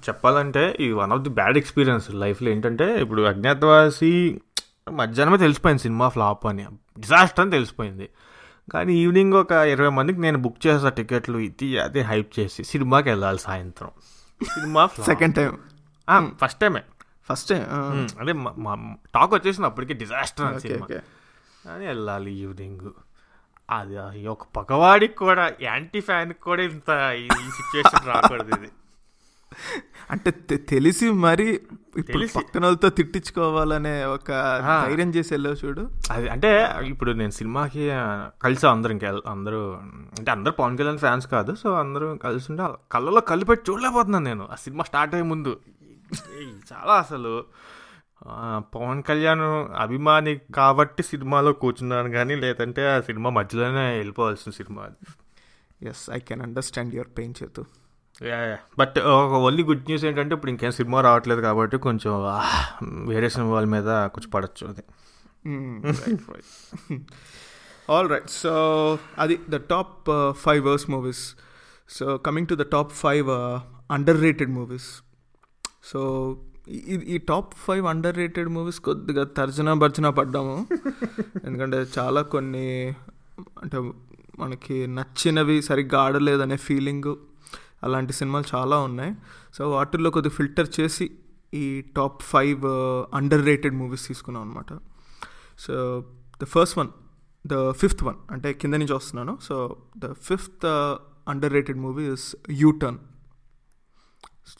చెప్పాలంటే 0.08 0.76
ఈ 0.80 0.92
one 0.92 1.12
of 1.12 1.20
the 1.20 1.28
bad 1.28 1.58
experience 1.58 2.10
లైఫ్లో 2.14 2.50
ఏంటంటే 2.50 3.00
ఇప్పుడు 3.00 3.22
అజ్ఞాతవాసి 3.22 4.40
మధ్యాహ్నమే 4.92 5.38
తెలిసిపోయింది 5.38 5.82
సినిమా 5.82 6.08
ఫ్లాప్ 6.08 6.46
అని. 6.46 6.64
డిజాస్టర్ 7.00 7.40
అని 7.40 7.50
తెలిసిపోయింది. 7.50 8.08
కానీ 8.72 8.92
ఈవినింగ్ 8.94 9.34
ఒక 9.34 9.52
ఇరవై 9.52 9.88
మందికి 9.88 10.18
నేను 10.20 10.38
బుక్ 10.38 10.66
చేసా 10.66 10.88
టికెట్లు 10.88 11.38
ఇది 11.38 11.78
అదే 11.78 12.00
హైప్ 12.00 12.38
చేసి 12.38 12.64
సినిమాకి 12.64 13.08
వెళ్ళాలి 13.08 13.38
సాయంత్రం. 13.38 13.90
సినిమా 14.54 14.86
సెకండ్ 14.86 15.34
టైం 15.34 15.58
ఫస్ట్ 16.42 16.60
టైమే 16.60 16.82
ఫస్ట్ 17.30 17.48
టైం 17.48 17.62
అదే 18.20 18.32
టాక్ 19.14 19.34
వచ్చేసింది 19.34 19.66
అప్పటికి 19.66 19.92
డిజాస్టర్ 19.92 20.46
అని 20.46 20.60
సినిమా. 20.60 20.86
అని 21.72 21.86
వెళ్ళాలి 21.86 22.32
ఈవినింగ్ 22.32 22.86
అది 23.70 24.26
ఒక 24.26 24.42
పగవాడికి 24.56 25.14
కూడా 25.14 25.52
యాంటీ 25.62 26.00
ఫ్యాన్కి 26.00 26.40
కూడా 26.40 26.62
ఇంత 26.62 26.90
ఈ 27.18 27.28
సిచ్యువేషన్ 27.28 28.06
రాకూడదు 28.08 28.54
ఇది. 28.56 28.70
అంటే 30.10 30.30
తెలిసి 30.56 31.10
మరి 31.10 31.60
ఇప్పుడు. 31.98 32.26
పక్కన 32.36 32.64
వాళ్ళతో 32.64 32.88
తిట్టించుకోవాలనే 32.88 34.04
ఒక. 34.04 34.28
ధైర్యం 34.86 35.10
చేసి 35.10 35.34
వెళ్ళావు 35.34 35.66
చూడు. 35.66 35.90
అది 36.10 36.28
అంటే 36.28 36.74
ఇప్పుడు 36.84 37.10
నేను 37.10 37.30
సినిమాకి 37.30 37.88
కలిసా 38.42 38.70
అందరు 38.70 38.92
ఇంకా 38.92 39.20
అందరూ 39.26 39.72
అంటే 40.18 40.30
అందరు 40.30 40.52
పవన్ 40.52 40.78
కళ్యాణ్ 40.78 40.98
ఫ్యాన్స్ 40.98 41.26
కాదు 41.26 41.54
సో 41.54 41.72
అందరూ 41.74 42.16
కలిసి 42.16 42.52
ఉంటే 42.52 42.68
కళ్ళలో 42.92 43.20
కలిపెట్టి 43.20 43.72
చూడలేకపోతున్నాను 43.72 44.24
నేను. 44.24 44.48
ఆ 44.52 44.54
సినిమా 44.54 44.84
స్టార్ట్ 44.84 45.14
అయ్యే 45.14 45.28
ముందు. 45.28 45.58
చాలా 46.72 46.92
అసలు. 46.92 47.44
పవన్ 48.58 49.02
కళ్యాణ్ 49.02 49.40
అభిమాని 49.78 50.40
కాబట్టి 50.54 51.02
సినిమాలో 51.02 51.52
కూర్చున్నాను 51.52 52.10
కానీ 52.10 52.34
లేదంటే 52.34 52.96
ఆ 52.96 53.00
సినిమా 53.00 53.30
మధ్యలోనే 53.30 53.96
వెళ్ళిపోవాల్సిన 53.96 54.52
సినిమా 54.52 54.82
అది. 54.82 55.06
Yes 55.88 56.10
I 56.10 56.18
can 56.18 56.42
understand 56.42 56.94
your 56.94 57.08
pain 57.18 57.34
Chethu 57.42 57.64
but 58.78 58.98
uh, 58.98 59.14
ఒక 59.20 59.34
ఓన్లీ 59.36 59.62
గుడ్ 59.62 59.84
న్యూస్ 59.84 60.04
ఏంటంటే 60.04 60.34
ఇప్పుడు 60.34 60.50
ఇంకేం 60.50 60.70
సినిమా 60.70 61.00
రావట్లేదు 61.00 61.40
కాబట్టి 61.40 61.76
కొంచెం 61.76 62.12
ah, 62.32 62.50
వేరే 63.08 63.28
సినిమాల 63.28 63.64
మీద 63.64 63.88
కొంచెం 64.08 64.30
పడచ్చు 64.30 64.66
అది. 64.66 64.84
ఆల్ 67.90 68.08
రైట్ 68.08 68.30
సో 68.30 68.52
అది 69.18 69.40
the 69.48 69.56
top 69.56 70.10
five 70.32 70.62
worst 70.66 70.90
movies 70.90 71.24
so 71.88 72.16
coming 72.16 72.48
to 72.48 72.54
the 72.54 72.62
top 72.62 72.92
five 72.92 73.30
underrated 74.20 74.50
movies 74.50 74.88
so 75.82 76.00
ఈ 77.14 77.18
top 77.18 77.54
five 77.54 77.86
under 77.86 78.16
rated 78.16 78.48
movies 78.48 78.80
కొద్దిగా 78.80 79.24
తర్జన 79.24 79.72
భర్జన 79.72 80.08
పడ్డాము. 80.08 80.56
ఎందుకంటే 81.46 81.86
చాలా 81.98 82.22
కొన్ని 82.22 82.94
అంటే 83.62 83.78
మనకి 84.38 84.86
నచ్చినవి 84.86 85.62
సరిగ్గా 85.62 85.98
ఆడలేదనే 86.00 86.56
ఫీలింగు 86.56 87.14
అలాంటి 87.84 88.12
సినిమాలు 88.12 88.46
చాలా 88.54 88.76
ఉన్నాయి. 88.88 89.12
సో 89.56 89.62
వాటిల్లో 89.70 90.10
కొద్దిగా 90.16 90.34
ఫిల్టర్ 90.38 90.68
చేసి 90.80 91.06
ఈ 91.54 91.64
top 91.96 92.20
five 92.32 92.64
under 93.14 93.42
rated 93.50 93.74
movies 93.80 94.04
తీసుకున్నాం 94.08 94.42
అనమాట 94.46 94.70
so 95.64 95.74
the 96.42 96.46
first 96.54 96.76
one 96.78 96.92
the 97.46 97.56
fifth 97.80 98.04
one 98.04 98.20
అంటే 98.30 98.48
కింద 98.60 98.74
నుంచి 98.82 98.94
వస్తున్నాను. 98.98 99.34
So 99.48 99.54
the 100.04 100.12
fifth 100.28 100.66
underrated 101.52 101.80
movie 101.86 102.06
is 102.12 102.28
U 102.62 102.70
Turn 102.82 103.00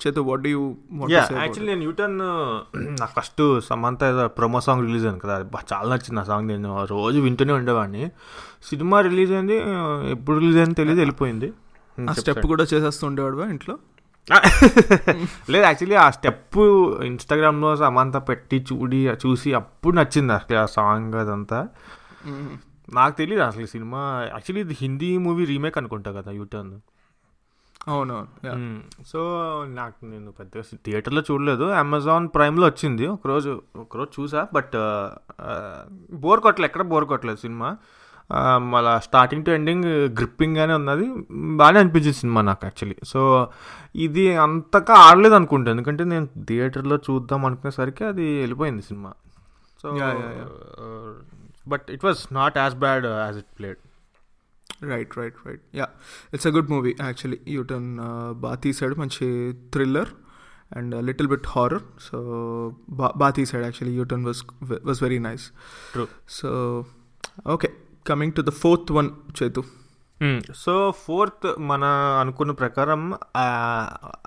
Chethu 0.02 0.18
what 0.28 0.46
you 0.52 0.60
ya 1.14 1.22
actually 1.40 1.70
నేను 1.72 1.84
యూటర్న్ 1.88 2.20
నాకు 3.00 3.12
first 3.16 3.42
Samantha 3.68 4.00
promo 4.38 4.60
song 4.66 4.82
release 4.86 5.04
అయింది 5.06 5.22
కదా. 5.24 5.34
చాలా 5.72 5.88
నచ్చింది 5.92 6.20
ఆ 6.22 6.26
సాంగ్ 6.30 6.48
నేను 6.52 6.70
రోజు 6.94 7.18
వింటూనే 7.26 7.52
ఉండేవాడిని. 7.58 8.04
సినిమా 8.70 8.98
రిలీజ్ 9.08 9.32
అయింది 9.36 9.56
ఎప్పుడు 10.14 10.36
రిలీజ్ 10.38 10.58
అయింది 10.62 10.76
తెలియదు 10.80 11.00
వెళ్ళిపోయింది. 11.04 11.50
ఆ 12.10 12.12
స్టెప్ 12.12 12.46
కూడా 12.46 12.64
చేసేస్తూ 12.64 13.06
ఉండేవాడువా 13.06 13.46
ఇంట్లో? 13.46 13.78
లేదు 15.50 15.64
యాక్చువల్లీ 15.64 15.96
ఆ 15.96 16.10
స్టెప్ 16.10 16.58
ఇన్స్టాగ్రామ్లో 17.04 17.76
సమంత 17.76 18.16
పెట్టి 18.16 18.66
చూడి 18.72 18.96
చూసి 18.96 19.54
అప్పుడు 19.54 19.96
నచ్చింది 19.96 20.32
అసలు 20.32 20.56
ఆ 20.56 20.66
సాంగ్ 20.66 21.14
అదంతా. 21.14 21.68
నాకు 22.92 23.16
తెలియదు 23.16 23.42
అసలు 23.42 23.62
ఈ 23.62 23.66
సినిమా. 23.66 24.00
యాక్చువల్లీ 24.22 24.60
ఇది 24.60 24.76
హిందీ 24.80 25.18
మూవీ 25.18 25.44
రీమేక్ 25.44 25.78
అనుకుంటా 25.78 26.12
కదా 26.12 26.30
యూటర్న్ 26.30 26.80
అవునవును. 27.88 28.82
సో 29.06 29.20
నాకు 29.68 30.04
నేను 30.04 30.30
పెద్దగా 30.30 30.62
థియేటర్లో 30.86 31.22
చూడలేదు. 31.30 31.64
అమెజాన్ 31.64 32.28
ప్రైమ్లో 32.34 32.66
వచ్చింది. 32.66 33.06
ఒకరోజు 33.06 33.62
ఒకరోజు 33.76 34.20
చూసా 34.20 34.46
బట్ 34.54 34.72
బోర్ 36.14 36.40
కొట్టలేదు 36.40 36.70
ఎక్కడ 36.70 36.82
బోర్ 36.82 37.04
కొట్టలేదు 37.04 37.38
సినిమా. 37.38 37.76
మళ్ళా 38.72 38.98
స్టార్టింగ్ 38.98 39.44
టు 39.44 39.50
ఎండింగ్ 39.50 39.86
గ్రిప్పింగ్గానే 40.18 40.74
ఉన్నది. 40.74 41.06
బాగానే 41.60 41.78
అనిపించింది 41.80 42.18
సినిమా 42.18 42.42
నాకు 42.42 42.64
యాక్చువల్లీ 42.66 42.96
సో 43.12 43.20
ఇది 43.96 44.24
అంతగా 44.36 44.94
ఆడలేదు 45.08 45.34
అనుకుంటా. 45.34 45.70
ఎందుకంటే 45.70 46.04
నేను 46.04 46.26
థియేటర్లో 46.48 46.96
చూద్దాం 46.96 47.44
అనుకునేసరికి 47.44 48.04
అది 48.04 48.26
వెళ్ళిపోయింది 48.40 48.82
cinema. 48.82 49.12
So 49.82 49.88
but 51.68 51.86
it 51.90 52.04
was 52.04 52.32
not 52.32 52.58
as 52.58 52.74
bad 52.74 53.06
as 53.06 53.38
it 53.38 53.50
played 53.58 53.80
right 54.92 55.12
right 55.18 55.36
right 55.46 55.62
ya 55.80 55.86
it's 56.34 56.46
a 56.46 56.50
good 56.50 56.70
movie 56.70 56.96
actually 57.00 57.40
U Turn 57.46 57.90
బాగా 58.32 58.54
తీసాడు 58.54 58.94
మంచి 58.94 59.26
thriller 59.74 60.10
and 60.76 60.94
little 61.08 61.28
bit 61.28 61.46
horror 61.46 61.84
so 62.08 62.18
బా 62.90 63.12
బాగా 63.16 63.30
తీసాడు 63.30 63.64
actually 63.64 63.96
U Turn 63.96 64.24
was 64.24 64.42
was 64.88 65.02
very 65.02 65.18
nice 65.18 65.52
True. 65.94 66.08
So 66.28 66.50
okay 67.46 67.68
coming 68.06 68.32
to 68.32 68.42
the 68.42 68.52
fourth 68.62 68.92
one 68.92 69.10
Chethu 69.38 69.62
so 70.54 70.72
fourth 71.04 71.46
మన 71.70 71.84
అనుకున్న 72.20 72.52
ప్రకారం 72.60 73.00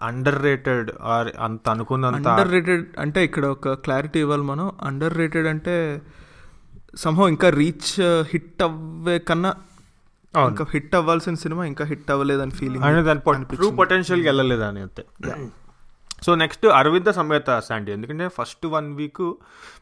under 0.07 0.39
rated 0.43 0.89
are 1.13 1.29
అంత 1.39 1.69
అనుకున్నంత 1.69 2.27
అండర్ 2.31 2.51
రేటెడ్ 2.51 2.86
అంటే 3.00 3.19
ఇక్కడ 3.24 3.46
ఒక 3.55 3.74
క్లారిటీ 3.86 4.19
ఇవ్వాలి 4.19 4.43
మనం. 4.43 4.67
అండర్ 4.81 5.15
రేటెడ్ 5.17 5.48
అంటే 5.48 5.75
సంహవ్ 6.96 7.29
ఇంకా 7.29 7.50
రీచ్ 7.62 7.93
హిట్ 8.31 8.63
అవ్వే 8.63 9.15
కన్నా. 9.29 9.51
ఇంకా 10.34 10.65
హిట్ 10.74 10.96
అవ్వాల్సిన 10.96 11.36
సినిమా 11.43 11.65
ఇంకా 11.65 11.86
హిట్ 11.86 12.12
అవ్వలేదని 12.12 12.55
ఫీలింగ్ 12.60 13.05
దాని 13.10 13.22
ట్రూ 13.55 13.69
పొటెన్షియల్కి 13.81 14.27
వెళ్ళలేదు 14.27 14.62
అని 14.62 14.81
అంతే. 14.81 15.05
So 16.25 16.31
next 16.36 16.65
Aravinda 16.65 17.09
Sametha 17.19 17.50
Sandy. 17.67 17.91
ఎందుకంటే 17.91 18.27
ఫస్ట్ 18.27 18.65
వన్ 18.65 18.89
వీక్ 18.95 19.25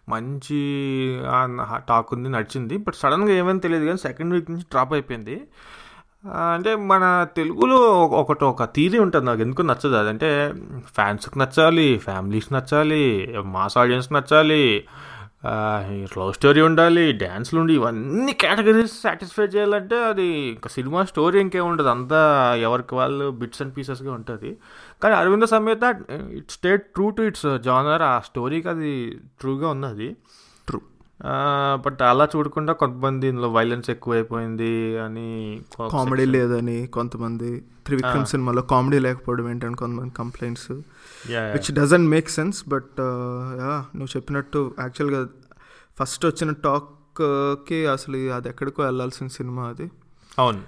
మంచి 0.10 0.60
టాక్ 1.90 2.12
ఉంది 2.14 2.30
నడిచింది. 2.30 2.78
బట్ 2.78 2.96
సడన్గా 2.96 3.34
ఏమైనా 3.34 3.60
తెలియదు 3.60 3.86
కానీ 3.86 4.02
సెకండ్ 4.08 4.34
వీక్ 4.34 4.52
నుంచి 4.52 4.68
డ్రాప్ 4.72 4.94
అయిపోయింది. 4.94 5.38
అంటే 6.56 6.76
మన 6.76 7.04
తెలుగులో 7.38 7.80
ఒకటి 8.22 8.44
ఒక 8.44 8.64
థీరీ 8.76 9.00
ఉంటుంది 9.00 9.26
నాకు 9.26 9.42
ఎందుకు 9.42 9.62
నచ్చదు. 9.62 9.96
అదంటే 9.96 10.30
ఫ్యాన్స్కి 10.96 11.40
నచ్చాలి 11.40 11.88
ఫ్యామిలీస్ 11.98 12.48
నచ్చాలి 12.54 13.04
మాస్ 13.56 13.78
ఆడియన్స్ 13.78 14.10
నచ్చాలి 14.14 14.64
లవ్ 16.20 16.34
స్టోరీ 16.34 16.62
ఉండాలి 16.62 17.04
డ్యాన్స్లు 17.14 17.58
ఉండి 17.60 17.74
ఇవన్నీ 17.74 18.34
కేటగిరీస్ 18.34 18.96
సాటిస్ఫై 19.02 19.44
చేయాలంటే 19.44 19.98
అది 20.04 20.28
ఇంకా 20.54 20.70
సినిమా 20.70 21.02
స్టోరీ 21.06 21.38
ఇంకేం 21.40 21.66
ఉండదు 21.68 21.88
అంతా 21.88 22.22
ఎవరికి 22.56 22.96
వాళ్ళు 22.96 23.32
బిట్స్ 23.32 23.62
అండ్ 23.62 23.74
పీసెస్గా 23.78 24.14
ఉంటుంది. 24.14 24.52
కానీ 25.02 25.16
Aravinda 25.16 25.46
Sametha 25.54 25.84
it 26.38 26.52
stayed 26.52 26.84
true 26.96 27.06
to 27.18 27.22
its 27.30 27.48
genre. 27.68 28.04
ఆ 28.12 28.14
స్టోరీకి 28.20 28.68
అది 28.70 28.92
ట్రూగా 29.40 29.68
ఉన్నది. 29.70 30.08
ట్రూ 30.68 30.80
బట్ 31.86 32.02
అలా 32.12 32.26
చూడకుండా 32.34 32.74
కొంతమంది 32.74 33.28
ఇందులో 33.28 33.50
వైలెన్స్ 33.52 33.90
ఎక్కువైపోయింది 33.90 34.74
అని 34.98 35.28
కామెడీ 35.94 36.26
లేదని 36.26 36.78
కొంతమంది 36.98 37.50
త్రివిక్రమ్ 37.86 38.26
సినిమాలో 38.26 38.62
కామెడీ 38.74 39.00
లేకపోవడం 39.00 39.48
ఏంటని 39.50 39.76
కొంతమంది 39.76 40.14
complaints. 40.18 40.72
Which 41.56 41.72
doesn't 41.80 42.10
make 42.10 42.30
sense 42.30 42.60
but 42.70 43.00
నువ్వు 43.98 44.12
చెప్పినట్టు 44.18 44.62
యాక్చువల్గా 44.80 45.22
ఫస్ట్ 46.00 46.26
వచ్చిన 46.26 46.52
టాక్కి 46.66 47.80
అసలు 47.88 48.18
అది 48.38 48.50
ఎక్కడికో 48.50 48.82
వెళ్ళాల్సిన 48.84 49.28
సినిమా 49.38 49.66
అది. 49.74 49.88
అవును. 50.40 50.64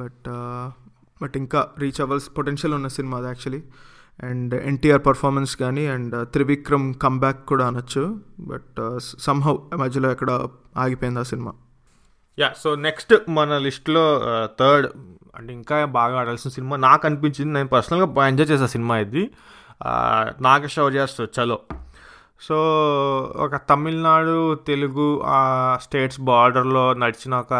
బట్ 0.00 0.28
బట్ 1.22 1.34
ఇంకా 1.42 1.60
రీచ్ 1.78 2.00
అవ్వాల్సి 2.00 2.28
పొటెన్షియల్ 2.30 2.74
ఉన్న 2.74 2.88
సినిమా 2.98 3.16
అది 3.18 3.28
యాక్చువల్లీ 3.32 3.62
అండ్ 4.20 4.54
ఎన్టీఆర్ 4.70 5.02
పర్ఫార్మెన్స్ 5.06 5.52
కానీ 5.56 5.84
అండ్ 5.86 6.14
త్రివిక్రమ్ 6.32 6.86
కమ్బ్యాక్ 6.94 7.40
కూడా 7.46 7.64
అనొచ్చు. 7.66 8.02
బట్ 8.40 8.80
సమ్హౌ 9.26 9.54
uh, 9.56 9.78
మధ్యలో 9.78 10.08
ఎక్కడ 10.10 10.30
ఆగిపోయింది 10.76 11.20
ఆ 11.20 11.26
సినిమా 11.32 11.52
యా 12.38 12.48
సో 12.62 12.70
నెక్స్ట్ 12.86 13.14
మన 13.28 13.58
లిస్ట్లో 13.58 14.04
థర్డ్ 14.60 14.86
uh, 14.86 14.92
అంటే 15.36 15.50
ఇంకా 15.52 15.76
బాగా 15.98 16.14
ఆడాల్సిన 16.20 16.50
సినిమా 16.50 16.76
నాకు 16.88 17.06
అనిపించింది. 17.06 17.52
నేను 17.52 17.68
పర్సనల్గా 17.68 18.06
బాగా 18.18 18.28
ఎంజాయ్ 18.28 18.50
చేసా 18.50 18.66
సినిమా 18.66 18.96
ఇది. 18.98 19.22
Uh, 19.80 20.24
నాగశౌర్యాస్ 20.40 21.16
చలో 21.38 21.58
సో 22.48 22.56
ఒక 23.36 23.56
తమిళనాడు 23.70 24.54
తెలుగు 24.54 25.22
స్టేట్స్ 25.82 26.20
బార్డర్లో 26.20 26.92
నడిచిన 26.92 27.34
ఒక 27.34 27.54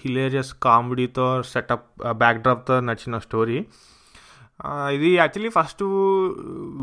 హిలేరియస్ 0.00 0.54
కామెడీతో 0.62 1.42
సెటప్ 1.42 1.86
బ్యాక్డ్రాప్తో 2.12 2.80
నడిచిన 2.80 3.18
స్టోరీ. 3.18 3.58
ఇది 4.96 5.08
యాక్చువల్లీ 5.14 5.50
ఫస్ట్ 5.50 5.82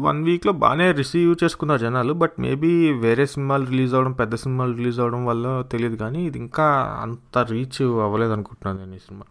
వన్ 0.06 0.24
వీక్లో 0.24 0.54
బాగానే 0.64 0.92
రిసీవ్ 0.92 1.36
చేసుకున్నారు 1.44 1.80
జనాలు 1.80 2.14
బట్ 2.14 2.36
మేబీ 2.40 2.72
వేరే 3.06 3.26
సినిమాలు 3.26 3.66
రిలీజ్ 3.66 3.94
అవ్వడం 3.94 4.12
పెద్ద 4.12 4.36
సినిమాలు 4.36 4.74
రిలీజ్ 4.78 5.00
అవ్వడం 5.00 5.26
వల్ల 5.26 5.62
తెలియదు 5.72 5.96
కానీ 5.96 6.26
ఇది 6.26 6.38
ఇంకా 6.38 6.68
అంత 7.02 7.38
రీచ్ 7.52 7.82
అవ్వలేదు 7.82 8.32
అనుకుంటున్నాను 8.32 8.80
నేను 8.80 8.96
ఈ 8.96 9.04
సినిమా. 9.08 9.26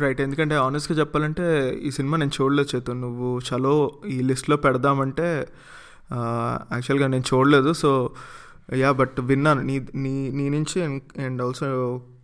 రైట్. 0.00 0.20
ఎందుకంటే 0.20 0.54
ఆనెస్ట్గా 0.54 0.98
చెప్పాలంటే 0.98 1.46
ఈ 1.82 1.90
సినిమా 1.90 2.16
నేను 2.16 2.34
చూడలేదు 2.42 2.76
చేతు. 2.76 2.92
నువ్వు 3.04 3.40
చలో 3.48 3.74
ఈ 4.08 4.18
లిస్ట్లో 4.30 4.56
పెడదామంటే 4.56 5.28
యాక్చువల్గా 6.12 7.06
నేను 7.06 7.24
చూడలేదు. 7.34 7.72
సో 7.72 8.10
యా 8.74 8.92
బట్ 8.92 9.20
విన్నాను. 9.20 9.62
నీ 9.62 9.86
నీ 9.94 10.30
నీ 10.30 10.48
నుంచి 10.48 10.78
అండ్ 11.26 11.42
ఆల్సో 11.42 11.68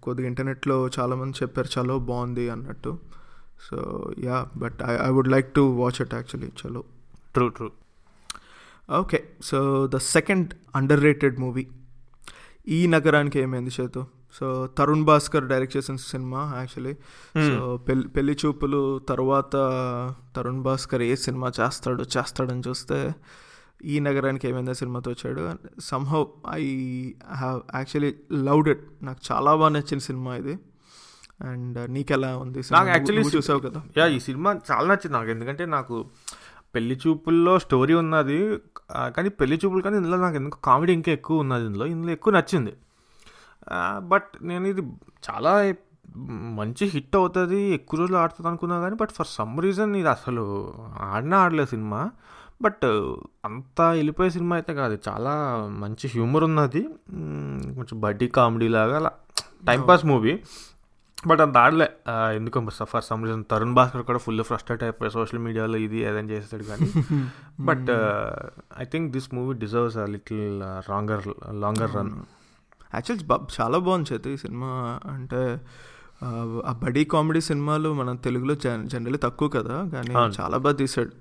కొద్దిగా 0.03 0.29
ఇంటర్నెట్లో 0.29 0.89
చాలామంది 0.99 1.37
చెప్పారు 1.43 1.69
చలో 1.79 1.99
బాగుంది 1.99 2.51
అన్నట్టు. 2.51 2.99
So 3.71 3.79
ya 4.19 4.47
but 4.57 4.79
I 4.83 5.09
I 5.09 5.11
would 5.11 5.29
like 5.29 5.55
to 5.55 5.61
watch 5.61 6.03
it 6.03 6.15
actually 6.15 6.51
Chalo. 6.61 6.85
True 7.35 7.49
true 7.49 7.71
okay 9.01 9.19
so 9.43 9.87
the 9.87 9.97
second 9.97 10.55
underrated 11.03 11.41
movie 11.41 11.67
Ee 12.69 12.87
Nagaraniki 12.87 13.39
Emaindi 13.41 13.71
Chethu? 13.81 14.01
So 14.35 14.47
Tharun 14.79 15.05
Bhascker 15.05 15.47
direct 15.47 15.77
చేసిన 15.77 15.97
cinema 15.97 16.53
actually 16.57 16.95
so 17.49 17.77
Pelli 17.77 18.09
Pelli 18.09 18.37
Choopulu 18.47 18.99
తర్వాత 19.09 19.55
తరుణ్ 20.37 20.63
భాస్కర్ 20.63 21.03
ఏ 21.03 21.15
cinema 21.15 21.53
చేస్తాడు 21.61 22.03
చేస్తాడని 22.17 22.63
చూస్తే 22.69 22.99
ఈ 23.85 24.01
నగరానికి 24.01 24.49
ఏమైందా 24.49 24.73
సినిమాతో 24.73 25.11
వచ్చాడు. 25.11 25.53
Somehow 25.81 26.25
I 26.51 26.65
have 27.35 27.61
actually 27.75 28.15
loved 28.33 28.69
it 28.69 28.85
నాకు 29.03 29.21
చాలా 29.33 29.55
బాగా 29.57 29.69
నచ్చిన 29.69 29.99
సినిమా 29.99 30.37
ఇది. 30.37 30.59
అండ్ 31.43 31.91
నీకెలా 31.93 32.37
ఉంది 32.37 32.63
నాకు 32.73 33.13
నువ్వు 33.13 33.37
చూసావు 33.37 33.61
కదా? 33.61 33.83
యా 33.97 34.07
ఈ 34.07 34.21
సినిమా 34.21 34.61
చాలా 34.71 34.87
నచ్చింది 34.89 35.15
నాకు. 35.17 35.31
ఎందుకంటే 35.31 35.67
నాకు 35.67 36.07
పెళ్ళి 36.75 36.99
చూపుల్లో 37.07 37.59
స్టోరీ 37.59 37.95
ఉన్నది. 37.95 38.59
కానీ 39.17 39.29
పెళ్ళి 39.29 39.61
చూపులు 39.65 39.83
కానీ 39.83 39.97
ఇందులో 39.97 40.17
నాకు 40.17 40.37
ఎందుకు 40.37 40.59
కామెడీ 40.65 40.93
ఇంకా 40.93 41.13
ఎక్కువ 41.13 41.39
ఉన్నది 41.39 41.67
ఇందులో. 41.67 41.87
ఇందులో 41.87 42.13
ఎక్కువ 42.13 42.33
నచ్చింది. 42.33 42.73
బట్ 43.99 44.29
నేను 44.43 44.67
ఇది 44.67 44.83
చాలా 45.31 45.75
మంచి 46.59 46.87
హిట్ 46.87 47.17
అవుతుంది. 47.17 47.61
ఎక్కువ 47.61 48.01
రోజులు 48.01 48.17
ఆడుతుంది 48.17 48.49
అనుకున్నా 48.49 48.81
కానీ 48.81 48.97
బట్ 48.97 49.11
ఫర్ 49.11 49.27
సమ్ 49.27 49.61
రీజన్ 49.61 49.97
ఇది 49.97 50.09
అసలు 50.09 50.75
ఆడినా 51.01 51.39
ఆడలేదు 51.39 51.69
సినిమా. 51.69 52.11
బట్ 52.63 52.87
అంత 53.45 53.81
వెళ్ళిపోయే 53.81 54.31
సినిమా 54.31 54.57
అయితే 54.57 54.75
కాదు. 54.75 54.99
చాలా 55.09 55.31
మంచి 55.71 56.09
హ్యూమర్ 56.09 56.45
ఉన్నది. 56.45 56.83
కొంచెం 57.75 58.01
బడ్డీ 58.01 58.29
కామెడీ 58.29 58.69
లాగా 58.69 58.97
అలా 58.97 59.11
టైంపాస్ 59.67 60.07
మూవీ. 60.07 60.39
బట్ 61.27 61.41
అంత 61.41 61.57
ఆడలే. 61.57 61.93
ఎందుకో 62.09 62.67
for 62.85 63.05
some 63.05 63.25
reason 63.25 63.45
Tarun 63.51 63.75
Bhaskar 63.75 64.03
కూడా 64.03 64.19
ఫుల్ 64.19 64.43
ఫ్రస్ట్రేట్ 64.43 64.83
అయిపోయి 64.83 65.11
సోషల్ 65.11 65.39
మీడియాలో 65.39 65.77
ఇది 65.77 65.99
ఏదైనా 65.99 66.29
చేస్తాడు 66.29 66.63
కానీ. 66.63 66.93
But 67.61 67.91
I 68.81 68.85
think 68.85 69.13
this 69.13 69.35
movie 69.35 69.59
deserves 69.59 69.97
a 69.97 70.07
little 70.07 70.63
longer 70.91 71.23
longer 71.51 71.97
run. 71.97 72.11
Actual 72.95 73.61
చాలా 73.61 73.79
బాగుంది 73.79 74.15
చేతి 74.15 74.31
ఈ 74.31 74.37
సినిమా. 74.37 75.01
అంటే 75.07 75.61
ఆ, 76.21 76.31
బడీ 76.81 77.03
కామెడీ 77.11 77.41
సినిమాలు 77.47 77.89
మనం 77.95 78.15
తెలుగులో 78.25 78.55
జనరల్లీ 78.63 79.21
తక్కువ 79.23 79.49
కదా 79.55 79.77
కానీ. 79.93 80.11
చాలా 80.37 80.57
బాగా 80.59 80.77
తీసాడు 80.81 81.13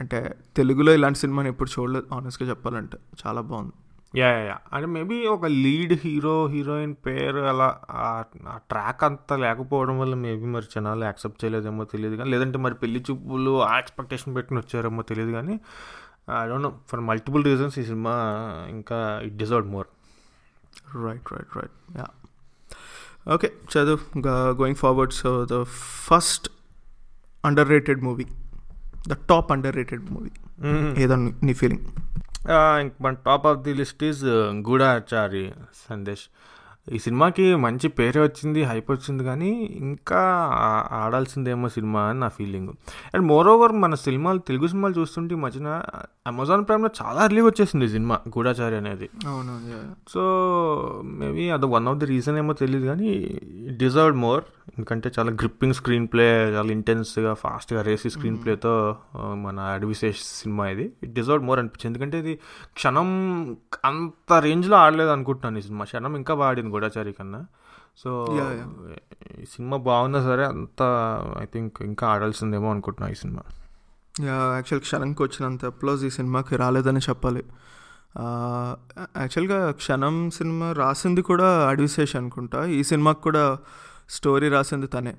అంటే 0.00 0.18
తెలుగులో 0.56 0.92
ఇలాంటి 0.94 1.18
సినిమాని 1.18 1.48
ఎప్పుడు 1.48 1.70
చూడలేదు 1.74 2.06
ఆనెస్ట్గా 2.14 2.48
చెప్పాలంటే. 2.50 2.98
చాలా 3.22 3.40
బాగుంది. 3.48 3.74
Yeah 4.14 4.28
yeah, 4.30 4.40
yeah. 4.44 4.56
అంటే 4.72 4.88
మేబీ 4.94 5.18
ఒక 5.28 5.44
లీడ్ 5.60 5.92
హీరో 6.02 6.34
హీరోయిన్ 6.48 6.94
పేరు 7.06 7.42
అలా 7.50 7.68
ఆ 8.00 8.06
ట్రాక్ 8.70 9.02
అంతా 9.04 9.36
లేకపోవడం 9.44 9.96
వల్ల 9.98 10.14
మేబీ 10.22 10.48
మరి 10.52 10.66
జనాలు 10.74 11.04
యాక్సెప్ట్ 11.04 11.40
చేయలేదేమో 11.42 11.84
తెలియదు 11.92 12.16
కానీ 12.16 12.30
లేదంటే 12.30 12.58
మరి 12.60 12.76
పెళ్ళి 12.82 13.00
చూపులు 13.08 13.54
ఆ 13.64 13.74
ఎక్స్పెక్టేషన్ 13.78 14.34
పెట్టుకుని 14.36 14.60
వచ్చారేమో 14.60 15.04
తెలియదు 15.10 15.32
కానీ 15.32 15.56
I 16.34 16.46
don't 16.46 16.66
know 16.66 16.72
for 16.90 17.02
multiple 17.08 17.44
reasons 17.44 17.78
ఈ 17.78 17.86
సినిమా 17.86 18.14
ఇంకా 18.70 18.98
it 19.24 19.36
deserve 19.36 19.68
more 19.70 19.88
right 21.02 21.30
right 21.32 21.54
right 21.56 21.76
yeah 21.96 22.06
okay 23.26 23.48
చదువు 23.72 24.00
going 24.54 24.76
forward 24.76 25.12
so 25.14 25.30
the 25.46 25.56
first 26.06 26.46
underrated 27.68 28.00
movie 28.02 28.26
the 29.08 29.16
top 29.28 29.52
underrated 29.76 30.04
movie 30.10 30.32
ఏదో 30.96 31.16
నీ- 31.16 31.34
నీ 31.42 31.54
ఫీలింగ్ 31.54 31.84
ఇంక 32.80 32.92
మన 33.00 33.14
top 33.24 33.46
of 33.46 33.60
the 33.60 33.74
list 33.74 34.02
is 34.04 34.22
Goodachari 34.66 35.44
Sandesh 35.82 36.24
ఈ 36.90 36.98
సినిమాకి 36.98 37.44
మంచి 37.54 37.88
పేరే 37.88 38.20
వచ్చింది 38.20 38.60
హైప్ 38.62 38.90
వచ్చింది 38.90 39.24
కానీ 39.24 39.50
ఇంకా 39.80 40.22
ఆడాల్సిందేమో 40.92 41.68
సినిమా 41.68 42.00
అని 42.02 42.20
నా 42.20 42.28
ఫీలింగ్. 42.28 42.68
అండ్ 43.14 43.26
మోర్ 43.26 43.48
ఓవర్ 43.48 43.72
మన 43.72 43.94
సినిమాలు 43.94 44.38
తెలుగు 44.38 44.66
సినిమాలు 44.66 44.94
చూస్తుంటే 45.00 45.34
ఈ 45.34 45.38
మధ్యన 45.38 45.82
అమెజాన్ 46.26 46.64
ప్రైమ్లో 46.64 46.90
చాలా 47.02 47.20
అర్లీగా 47.20 47.46
వచ్చేసింది 47.46 47.84
ఈ 47.84 47.88
సినిమా 47.88 48.18
గూఢాచారి 48.28 48.76
అనేది. 48.76 49.08
అవును 49.26 49.54
సో 50.08 50.22
మేబీ 51.04 51.50
అది 51.50 51.66
వన్ 51.66 51.86
ఆఫ్ 51.88 51.98
ది 51.98 52.06
రీజన్ 52.06 52.36
ఏమో 52.38 52.52
తెలియదు 52.52 52.86
కానీ 52.86 53.40
డిజర్వ్డ్ 53.76 54.16
మోర్ 54.16 54.44
ఎందుకంటే 54.68 55.10
చాలా 55.18 55.30
గ్రిప్పింగ్ 55.32 55.74
స్క్రీన్ 55.74 56.06
ప్లే 56.12 56.26
చాలా 56.54 56.70
ఇంటెన్స్గా 56.70 57.34
ఫాస్ట్గా 57.34 57.82
రేసి 57.82 58.10
స్క్రీన్ 58.10 58.38
ప్లేతో 58.44 58.96
మన 59.16 59.60
అడవిశేష్ 59.60 60.20
సినిమా 60.24 60.66
ఇది. 60.68 60.92
ఇట్ 61.02 61.12
డిజర్వ్డ్ 61.12 61.46
మోర్ 61.46 61.58
అనిపించింది. 61.58 61.98
ఎందుకంటే 61.98 62.18
ఇది 62.18 62.38
క్షణం 62.74 63.08
అంత 63.84 64.32
రేంజ్లో 64.32 64.76
ఆడలేదు 64.76 65.10
అనుకుంటున్నాను 65.10 65.58
ఈ 65.58 65.66
సినిమా. 65.68 65.84
క్షణం 65.84 66.16
ఇంకా 66.16 66.34
బాడింది 66.34 66.71
గూఢాచారి 66.72 67.12
కన్నా. 67.12 67.40
సో 67.98 68.10
ఈ 69.40 69.44
సినిమా 69.44 69.76
బాగున్నా 69.76 70.20
సరే 70.22 70.44
అంత 70.44 70.82
ఐ 71.40 71.44
థింక్ 71.44 71.82
ఇంకా 71.82 72.06
ఆడాల్సిందేమో 72.06 72.70
అనుకుంటున్నా 72.70 73.10
ఈ 73.10 73.14
సినిమా. 73.14 73.42
యాక్చువల్ 74.20 74.80
క్షణంకి 74.80 75.22
వచ్చినంత 75.22 75.64
అప్లోజ్ 75.64 76.04
ఈ 76.04 76.10
సినిమాకి 76.10 76.56
రాలేదని 76.56 77.02
చెప్పాలి. 77.08 77.42
యాక్చువల్గా 78.18 79.70
క్షణం 79.70 80.30
సినిమా 80.30 80.72
రాసింది 80.72 81.22
కూడా 81.22 81.68
అడివిశేష్ 81.68 82.16
అనుకుంటా. 82.16 82.64
ఈ 82.78 82.82
సినిమాకి 82.82 83.22
కూడా 83.22 83.44
స్టోరీ 84.10 84.48
రాసింది 84.48 84.86
తనే. 84.86 85.14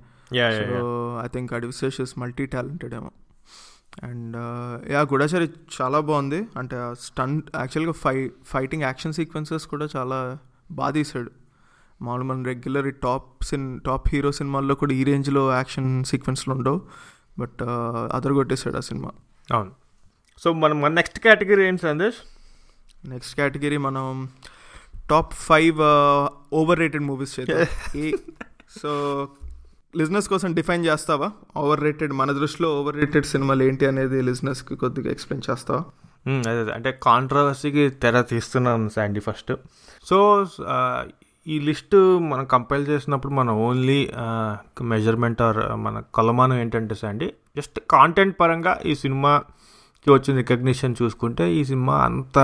I 1.24 1.28
think 1.28 1.54
Adivi Sesh 1.54 2.02
is 2.02 2.14
multi 2.20 2.46
talented 2.46 2.94
ఏమో. 2.94 3.12
అండ్ 4.04 4.38
యా 4.92 5.02
గుడాచారి 5.02 5.48
చాలా 5.82 6.00
బాగుంది. 6.10 6.40
అంటే 6.58 6.78
స్టంట్ 7.00 7.48
యాక్చువల్గా 7.56 7.94
ఫై 8.04 8.16
ఫైటింగ్ 8.54 8.84
యాక్షన్ 8.84 9.14
సీక్వెన్సెస్ 9.14 9.66
కూడా 9.68 9.88
చాలా 9.96 10.20
బాగా 10.72 10.92
తీసాడు. 10.92 11.32
మామూలు 12.04 12.24
మన 12.24 12.44
రెగ్యులర్ 12.44 12.96
టాప్ 12.96 13.44
సిన్ 13.44 13.80
టాప్ 13.80 14.10
హీరో 14.10 14.32
సినిమాల్లో 14.32 14.76
కూడా 14.76 14.94
ఈ 14.94 15.04
రేంజ్లో 15.04 15.54
యాక్షన్ 15.54 16.04
సీక్వెన్స్లు 16.04 16.54
ఉండవు. 16.54 16.82
బట్ 17.40 17.64
అదరగొట్టేశాడు 18.14 18.78
ఆ 18.78 18.80
సినిమా. 18.80 19.12
అవును. 19.54 19.72
సో 20.44 20.54
మనం 20.54 20.82
మన 20.82 20.94
నెక్స్ట్ 20.94 21.20
కేటగిరీ 21.20 21.68
ఏంటి 21.68 21.82
సందేశ్? 21.82 22.16
నెక్స్ట్ 23.10 23.36
కేటగిరీ 23.36 23.78
మనం 23.78 24.30
top 25.10 25.34
five 25.34 25.80
over 26.54 26.80
rated 26.80 27.04
movies 27.04 27.40
చేద్దాం. 27.40 27.66
ఈ 27.96 28.18
సో 28.82 29.28
లిజినెస్ 29.98 30.30
కోసం 30.30 30.54
డిఫైన్ 30.54 30.86
చేస్తావా? 30.86 31.32
ఓవర్ 31.58 31.82
రేటెడ్ 31.82 32.14
మన 32.14 32.32
దృష్టిలో 32.32 32.80
ఓవర్ 32.80 32.96
రేటెడ్ 32.96 33.26
సినిమాలు 33.26 33.64
ఏంటి 33.64 33.86
అనేది 33.86 34.22
లిజినెస్కి 34.22 34.76
కొద్దిగా 34.76 35.12
ఎక్స్ప్లెయిన్ 35.12 35.52
చేస్తావా? 35.52 35.84
అదే. 36.50 36.72
అంటే 36.72 37.00
కాంట్రవర్సీకి 37.04 37.90
తెర 37.90 38.22
తీస్తున్నాం 38.22 38.90
శాండీ 38.90 39.20
ఫస్ట్ 39.20 39.54
సో 40.06 40.48
ఈ 41.48 41.60
లిస్ట్ 41.60 41.96
మనం 42.20 42.46
కంపైల్ 42.46 42.88
చేసినప్పుడు 42.88 43.34
మన 43.34 43.50
ఓన్లీ 43.50 44.12
మెజర్మెంట్ 44.82 45.42
ఆర్ 45.42 45.60
మన 45.76 46.04
కొలమానం 46.14 46.58
ఏంటంటే 46.58 46.96
అండి 47.08 47.34
జస్ట్ 47.58 47.80
కాంటెంట్ 47.90 48.36
పరంగా 48.40 48.80
ఈ 48.86 48.96
సినిమాకి 48.96 50.12
వచ్చిన 50.12 50.36
రికగ్నిషన్ 50.38 50.96
చూసుకుంటే 51.02 51.54
ఈ 51.54 51.64
సినిమా 51.64 51.96
అంత 51.96 52.38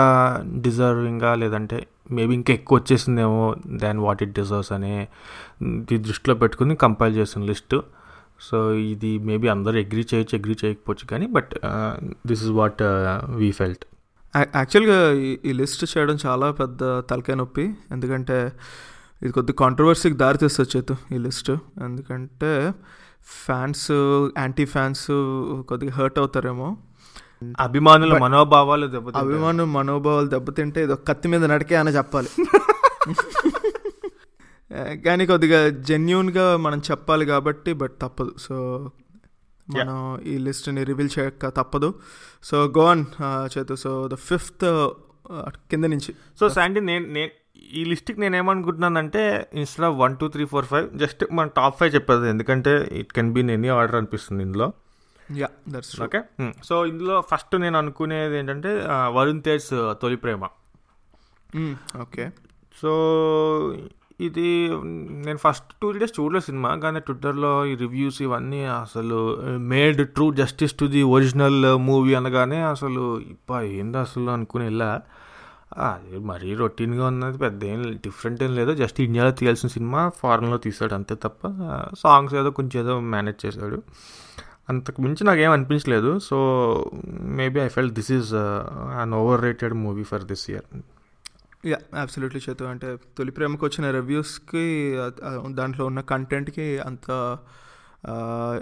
డిజర్వింగ్గా 0.65 1.35
లేదంటే 1.35 1.87
మేబీ 2.11 2.33
ఇంకా 2.33 2.53
ఎక్కువ 2.53 2.77
వచ్చేసిందేమో 2.79 3.55
దాన్ 3.67 3.99
వాట్ 3.99 4.23
ఇట్ 4.23 4.31
డిజర్వ్స్ 4.31 4.71
అనే 4.71 5.07
ఇది 5.61 5.97
దృష్టిలో 5.97 6.35
పెట్టుకుని 6.35 6.75
కంపైల్ 6.75 7.15
చేసిన 7.15 7.41
లిస్ట్. 7.43 7.75
సో 8.41 8.71
ఇది 8.73 9.17
మేబీ 9.17 9.47
అందరూ 9.47 9.79
అగ్రీ 9.79 10.05
చేయొచ్చు 10.13 10.37
అగ్రీ 10.37 10.55
చేయకపోవచ్చు 10.65 11.05
కానీ 11.07 11.25
but 11.27 11.51
this 12.27 12.43
is 12.43 12.51
what 12.59 12.83
we 13.35 13.51
felt. 13.51 13.85
యాక్చువల్గా 14.37 15.11
ఈ 15.49 15.53
లిస్ట్ 15.53 15.97
చేయడం 15.97 16.17
చాలా 16.25 16.51
పెద్ద 16.51 16.79
తలకాయ 16.99 17.35
నొప్పి. 17.35 17.65
ఎందుకంటే 17.91 18.51
ఇది 19.23 19.33
కొద్ది 19.33 19.53
కాంట్రవర్సీకి 19.53 20.15
దారితీస్తుంది 20.15 20.77
చేతు 20.77 20.97
ఈ 21.13 21.17
లిస్ట్ 21.17 21.51
ఎందుకంటే 21.83 22.73
ఫ్యాన్స్ 23.45 23.91
యాంటీ 24.37 24.65
ఫ్యాన్స్ 24.65 25.07
కొద్దిగా 25.67 25.91
హర్ట్ 25.91 26.19
అవుతారేమో. 26.19 26.77
అభిమానుల 27.59 28.17
మనోభావాలు 28.17 28.87
దెబ్బతింటాయి. 28.87 29.25
అభిమానం 29.25 29.73
మనోభావాలు 29.73 30.27
దెబ్బతింటే 30.27 30.83
ఇది 30.83 30.93
ఒక 30.93 31.07
కత్తి 31.07 31.27
మీద 31.27 31.45
నడికే 31.45 31.75
అని 31.75 31.89
చెప్పాలి. 31.89 32.27
కానీ 35.05 35.25
కొద్దిగా 35.25 35.69
జెన్యున్గా 35.69 36.57
మనం 36.57 36.81
చెప్పాలి 36.91 37.25
కాబట్టి 37.25 37.73
బట్ 37.73 37.91
తప్పదు. 38.01 38.33
సో 38.37 38.89
మనం 39.75 40.21
ఈ 40.21 40.37
లిస్ట్ని 40.37 40.83
రివీల్ 40.83 41.09
చేయక 41.19 41.49
తప్పదు. 41.49 41.93
సో 42.43 42.73
గోన్ 42.77 43.05
చేతు. 43.57 43.75
సో 43.75 44.09
ద 44.13 44.15
ఫిఫ్త్ 44.15 44.89
కింద 45.41 45.85
నుంచి. 45.85 46.15
సో 46.39 46.49
శాండీ 46.49 46.79
నేను 46.79 47.07
నేను 47.07 47.29
ఈ 47.79 47.81
లిస్ట్కి 47.91 48.19
నేను 48.23 48.35
ఏమనుకుంటున్నానంటే 48.41 49.23
instead 49.61 49.87
of 49.89 49.95
one 50.03 50.13
two 50.21 50.27
three 50.35 50.45
four 50.53 50.67
five 50.71 50.87
just 51.01 51.23
మన 51.39 51.47
టాప్ 51.57 51.77
ఫైవ్ 51.79 51.91
చెప్పేది. 51.95 52.27
ఎందుకంటే 52.29 52.73
it 53.01 53.11
can 53.17 53.31
be 53.35 53.43
any 53.57 53.69
order 53.77 53.97
అనిపిస్తుంది 54.01 54.43
ఇందులో. 54.47 54.67
యా 55.41 55.49
దట్స్ 55.73 55.93
ఓకే 56.07 56.19
సో 56.67 56.75
ఇందులో 56.91 57.15
ఫస్ట్ 57.31 57.55
నేను 57.65 57.77
అనుకునేది 57.83 58.37
ఏంటంటే 58.41 58.71
వరుణ్ 59.17 59.41
తేజ్ 59.47 59.69
తొలి 60.01 60.19
ప్రేమ. 60.25 60.43
ఓకే 62.05 62.25
సో 62.81 62.91
ఇది 64.27 64.47
నేను 65.25 65.39
ఫస్ట్ 65.43 65.69
టూ 65.81 65.87
డేస్ 65.97 66.13
చూడలేదు 66.19 66.45
సినిమా 66.47 66.69
కానీ 66.83 66.99
ట్విట్టర్లో 66.99 67.51
ఈ 67.65 67.73
రివ్యూస్ 67.83 68.17
ఇవన్నీ 68.25 68.61
అసలు 68.77 69.19
made 69.71 70.01
true 70.15 70.25
justice 70.39 70.75
to 70.79 70.85
the 70.95 71.03
original 71.15 71.59
movie 71.87 72.13
అనగానే 72.19 72.59
అసలు 72.73 73.03
ఇప్ప 73.33 73.59
ఏంది 73.77 73.97
అసలు 73.97 74.29
అనుకుని 74.31 74.63
వెళ్ళా 74.63 74.89
అది 75.79 76.19
మరీ 76.19 76.53
రొటీన్గా 76.53 77.07
ఉన్నది 77.07 77.37
పెద్ద 77.37 77.63
ఏం 77.63 77.81
డిఫరెంట్ 77.81 78.43
ఏం 78.43 78.55
లేదు. 78.55 78.75
జస్ట్ 78.75 79.01
ఇండియాలో 79.01 79.31
తీయాల్సిన 79.31 79.69
సినిమా 79.69 80.11
ఫారెన్లో 80.17 80.57
తీసాడు 80.57 80.93
అంతే 80.93 81.15
తప్ప 81.15 81.47
సాంగ్స్ 81.99 82.35
ఏదో 82.35 82.49
కొంచెం 82.51 82.83
ఏదో 82.83 82.99
మేనేజ్ 82.99 83.45
చేశాడు. 83.45 83.81
అంతకు 84.69 85.01
మించి 85.01 85.23
నాకేం 85.23 85.51
అనిపించలేదు. 85.51 86.19
So 86.19 86.37
maybe 87.21 87.59
I 87.59 87.67
felt 87.67 87.91
this 87.91 88.11
is 88.11 88.33
an 88.33 89.13
overrated 89.41 89.73
movie 89.73 90.03
for 90.03 90.23
this 90.23 90.49
year. 90.49 90.81
Yeah 91.67 91.77
absolutely 92.01 92.41
Chaitu. 92.49 92.63
అంటే 92.63 92.97
తొలి 93.17 93.31
ప్రేమకు 93.31 93.65
వచ్చిన 93.65 93.91
రివ్యూస్కి 93.91 94.95
దాంట్లో 95.49 95.85
ఉన్న 95.85 96.01
కంటెంట్కి 96.01 96.79
అంత 96.79 97.37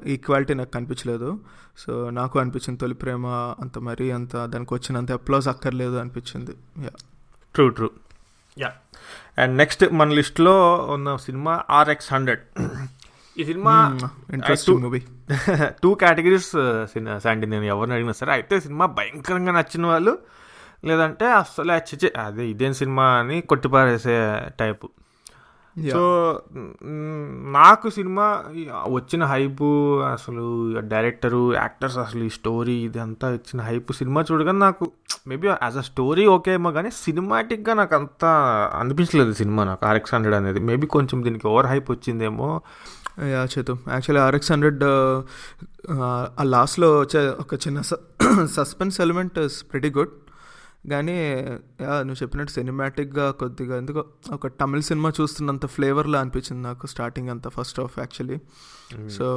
ఈక్వాలిటీ 0.05 0.53
నాకు 0.53 0.69
కనిపించలేదు. 0.69 1.39
సో 1.77 2.09
నాకు 2.09 2.39
అనిపించింది 2.39 2.79
తొలి 2.79 2.93
ప్రేమ 2.93 3.25
అంత 3.59 3.79
మరీ 3.79 4.11
అంత 4.11 4.45
దానికి 4.45 4.73
వచ్చినంత 4.73 5.11
అప్లాజ్ 5.11 5.47
అక్కర్లేదు 5.47 5.95
అనిపించింది. 5.95 6.51
Yeah 6.83 6.89
true 7.55 7.69
true 7.69 7.89
yeah 8.59 8.73
and 9.39 9.57
next 9.57 9.93
మన 9.93 10.09
లిస్ట్లో 10.09 10.75
ఉన్న 10.75 11.15
సినిమా 11.15 11.63
ఆర్ఎక్స్ 11.69 12.13
హండ్రెడ్ 12.13 12.39
ఈ 13.39 13.43
cinema 13.43 13.99
interesting 14.33 14.81
movie 14.81 15.01
two 15.83 15.93
categories 15.93 16.51
Sandy 17.17 17.47
నేను 17.47 17.63
ఎవరిని 17.63 17.95
అడిగినా 17.95 18.13
సరే 18.13 18.31
అయితే 18.31 18.59
సినిమా 18.59 18.85
భయంకరంగా 18.85 19.51
నచ్చిన 19.51 19.85
వాళ్ళు 19.85 20.19
లేదంటే 20.85 21.25
అసలు 21.25 21.71
అదే 22.17 22.49
ఇదేం 22.49 22.73
సినిమా 22.73 23.03
అని 23.03 23.41
కొట్టిపారేసే 23.41 24.39
టైపు 24.59 24.89
సో 25.93 26.01
నాకు 27.57 27.87
సినిమా 27.89 28.25
వచ్చిన 28.95 29.23
హైపు 29.23 29.67
అసలు 30.13 30.45
డైరెక్టరు 30.93 31.41
యాక్టర్స్ 31.55 31.97
అసలు 31.97 32.23
ఈ 32.23 32.31
స్టోరీ 32.37 32.75
ఇదంతా 32.87 33.27
ఇచ్చిన 33.35 33.61
హైప్ 33.61 33.91
సినిమా 33.99 34.21
చూడగానే 34.29 34.59
నాకు 34.59 34.85
maybe 35.31 35.47
as 35.51 35.77
a 35.77 35.85
story 35.89 36.23
okay 36.35 36.51
ఏమో 36.53 36.71
కానీ 36.77 36.91
సినిమాటిక్గా 37.05 37.73
నాకు 37.73 37.95
అంత 37.99 38.23
అనిపించలేదు 38.81 39.33
సినిమా 39.41 39.63
నాకు. 39.63 39.83
ఆర్ఎక్స్ 39.85 40.13
హండ్రెడ్ 40.15 40.37
అనేది. 40.41 40.61
మేబీ 40.69 40.87
కొంచెం 40.97 41.17
దీనికి 41.27 41.47
ఓవర్ 41.53 41.69
హైప్ 41.73 41.89
వచ్చిందేమో. 41.95 42.49
Yeah 43.33 43.43
Chaitu 43.53 43.73
actually 43.93 44.21
RX 44.27 44.51
hundred 44.53 44.83
ఆ 46.39 46.43
లాస్ట్లో 46.53 46.89
వచ్చే 46.99 47.21
ఒక 47.43 47.53
చిన్న 47.65 47.79
suspense 48.57 48.97
element 49.05 49.37
is 49.45 49.57
pretty 49.71 49.89
good. 49.97 50.13
కానీ 50.83 51.15
యా 51.81 51.93
నువ్వు 52.03 52.19
చెప్పినట్టు 52.23 52.51
సినిమాటిక్గా 52.51 53.31
కొద్దిగా 53.31 53.77
ఎందుకో 53.77 54.05
ఒక 54.33 54.47
తమిళ 54.47 54.79
సినిమా 54.79 55.11
చూస్తున్నంత 55.21 55.65
ఫ్లేవర్లా 55.65 56.19
అనిపించింది 56.19 56.61
నాకు 56.61 56.87
స్టార్టింగ్ 56.87 57.29
అంతా 57.29 57.49
first 57.49 57.79
half 57.79 57.99
actually 57.99 58.37
so 59.09 59.27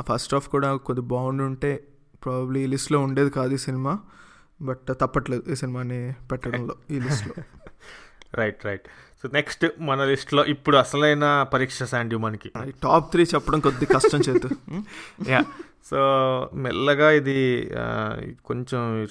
first 0.00 0.34
half 0.34 0.48
కూడా 0.48 0.76
కొద్ది 0.76 1.00
బాగుండుంటే 1.00 1.72
ప్రాబ్లీ 2.22 2.62
ఈ 2.62 2.66
లిస్ట్లో 2.66 3.00
ఉండేది 3.00 3.30
కాదు 3.30 3.54
ఈ 3.54 3.56
సినిమా 3.58 3.92
బట్ 4.60 4.90
తప్పట్లేదు 4.92 5.44
ఈ 5.50 5.54
సినిమాని 5.54 6.12
పెట్టడంలో 6.30 6.74
ఈ 6.90 6.98
లిస్ట్లో 6.98 7.34
రైట్ 8.34 8.66
రైట్ 8.66 8.86
సో 9.22 9.28
నెక్స్ట్ 9.32 9.64
మన 9.80 10.04
లిస్ట్లో 10.04 10.44
ఇప్పుడు 10.44 10.76
అసలైన 10.76 11.42
పరీక్ష 11.52 11.82
శాండీ 11.82 12.16
మనకి. 12.16 12.48
టాప్ 12.82 13.12
త్రీ 13.12 13.22
చెప్పడం 13.34 13.60
కొద్ది 13.60 13.86
కష్టం 13.86 14.20
చేతు. 14.20 14.48
యా 15.32 15.40
సో 15.84 15.98
మెల్లగా 16.64 17.20
ఇది 17.20 17.70
కొంచెం 18.44 19.08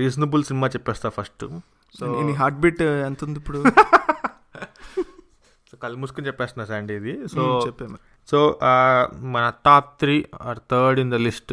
రీజనబుల్ 0.00 0.44
సినిమా 0.44 0.66
చెప్పేస్తా 0.66 1.08
ఫస్ట్. 1.08 1.44
సో 1.98 2.22
నీ 2.28 2.32
హార్ట్ 2.32 2.60
బీట్ 2.64 2.82
ఎంత 2.82 3.24
ఉంది 3.24 3.40
ఇప్పుడు? 3.42 3.64
సో 5.70 5.78
కళ్ళు 5.82 5.98
మూసుకుని 5.98 6.26
చెప్పేస్తున్నా 6.26 6.64
శాండీ 6.64 6.94
ఇది. 6.94 7.28
సో 7.28 7.62
చెప్పాము 7.66 7.98
సో 8.28 8.58
మన 9.34 9.52
top 9.66 10.00
three 10.00 10.24
or 10.42 10.58
third 10.70 11.00
in 11.00 11.10
the 11.10 11.14
list 11.26 11.52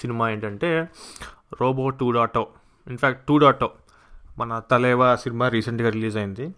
cinema 0.00 0.30
ఏంటంటే 0.30 0.88
robo 1.60 1.90
two 2.00 2.10
dot o 2.10 2.46
in fact 2.86 3.26
two 3.26 3.38
dot o 3.38 3.70
మన 4.38 4.62
తలేవా 4.70 5.16
సినిమా 5.16 5.48
రీసెంట్గా 5.48 5.88
రిలీజ్ 5.88 6.16
అయింది. 6.16 6.54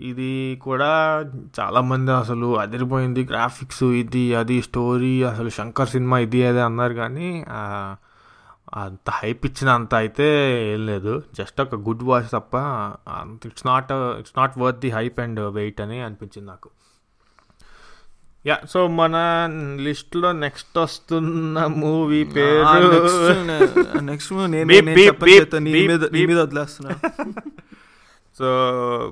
ఇది 0.00 0.58
కూడా 0.62 1.24
చాలామంది 1.60 2.12
అసలు 2.12 2.58
అదిరిపోయింది. 2.58 3.24
గ్రాఫిక్స్ 3.24 3.82
ఇది 3.82 4.34
అది 4.34 4.62
స్టోరీ 4.62 5.22
అసలు 5.22 5.48
శంకర్ 5.48 5.88
సినిమా 5.88 6.18
ఇది 6.18 6.46
అదే 6.46 6.60
అన్నారు 6.60 6.94
కానీ 6.94 7.44
అంత 8.74 9.10
హైప్ 9.10 9.46
ఇచ్చిన 9.46 9.68
అంత 9.68 9.94
అయితే 9.94 10.26
ఏం 10.74 10.86
లేదు. 10.86 11.22
జస్ట్ 11.38 11.60
ఒక 11.60 11.74
గుడ్ 11.74 12.02
వాచ్ 12.02 12.24
తప్ప 12.32 12.56
అంత 13.08 13.46
it's 13.46 13.66
not 13.66 13.92
it's 13.92 14.32
not 14.38 14.58
worth 14.58 14.78
the 14.78 14.90
hype 14.90 15.20
and 15.20 15.40
wait 15.40 15.80
అని 15.80 16.00
అనిపించింది 16.00 16.48
నాకు. 16.48 16.70
యా 18.46 18.58
సో 18.70 18.88
మన 18.88 19.16
లిస్ట్లో 19.80 20.32
నెక్స్ట్ 20.32 20.78
వస్తున్న 20.78 21.66
మూవీ 21.66 22.24
పేరు 22.24 24.00
నెక్స్ట్. 24.00 24.32
మీద 26.26 26.38
వదిలేస్తున్నా. 26.38 26.94
సో 28.38 28.48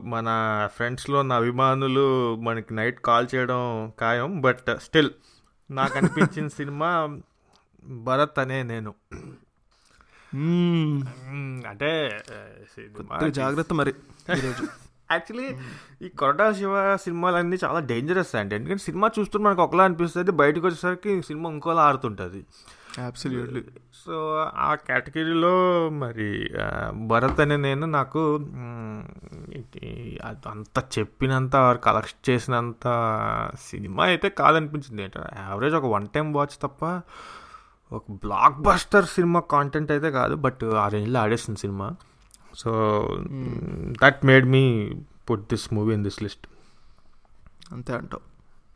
మన 0.05 0.29
ఫ్రెండ్స్లో 0.75 1.19
ఉన్న 1.19 1.33
అభిమానులు 1.33 2.37
మనకి 2.37 2.75
నైట్ 2.75 3.01
కాల్ 3.01 3.27
చేయడం 3.35 3.93
ఖాయం. 4.01 4.41
బట్ 4.41 4.77
స్టిల్ 4.77 5.11
నాకు 5.71 5.99
అనిపించిన 5.99 6.49
సినిమా 6.59 7.19
భరత్ 7.85 8.39
అనే 8.39 8.63
నేను. 8.63 8.95
అంటే 11.69 11.91
జాగ్రత్త 13.31 13.73
మరి 13.73 13.95
యాక్చువల్లీ 14.31 15.49
ఈ 16.03 16.09
కొరటా 16.09 16.53
శివ 16.53 16.97
సినిమాలన్నీ 16.97 17.59
చాలా 17.65 17.79
డేంజరస్ 17.79 18.35
అండి. 18.35 18.55
ఎందుకంటే 18.55 18.83
సినిమా 18.83 19.11
చూస్తుంటే 19.19 19.45
మనకు 19.45 19.63
ఒకలా 19.63 19.85
అనిపిస్తుంది. 19.85 20.31
బయటకు 20.31 20.67
వచ్చేసరికి 20.67 21.23
సినిమా 21.23 21.51
ఇంకోలా 21.51 21.83
ఆడుతుంటుంది. 21.83 22.47
సో 23.95 24.37
ఆ 24.57 24.75
కేటగిరీలో 24.75 25.53
మరి 25.89 26.51
భరత్ 26.93 27.41
అనే 27.41 27.57
నేను 27.57 27.87
నాకు 27.87 28.23
అంత 30.47 30.79
చెప్పినంత 30.99 31.53
కలెక్ట్ 31.85 32.31
చేసినంత 32.31 32.85
సినిమా 33.71 34.05
అయితే 34.05 34.29
కాదనిపించింది. 34.29 35.03
అంటే 35.03 35.19
యావరేజ్ 35.39 35.75
ఒక 35.75 35.85
వన్ 35.85 36.07
టైం 36.07 36.33
వాచ్ 36.33 36.57
తప్ప 36.63 36.85
ఒక 37.93 38.05
బ్లాక్ 38.11 38.59
బస్టర్ 38.59 39.07
సినిమా 39.07 39.41
కాంటెంట్ 39.41 39.91
అయితే 39.91 40.11
కాదు 40.11 40.35
బట్ 40.35 40.65
ఆ 40.65 40.89
రేంజ్లో 40.89 41.21
ఆడేస్తుంది 41.21 41.61
cinema. 41.61 41.97
So 42.55 42.71
that 44.03 44.27
made 44.27 44.47
me 44.47 44.95
put 45.31 45.41
this 45.41 45.75
movie 45.75 45.95
in 45.95 46.05
this 46.05 46.23
list 46.23 46.47
అంతే 47.73 47.93
అంటావు. 47.93 48.23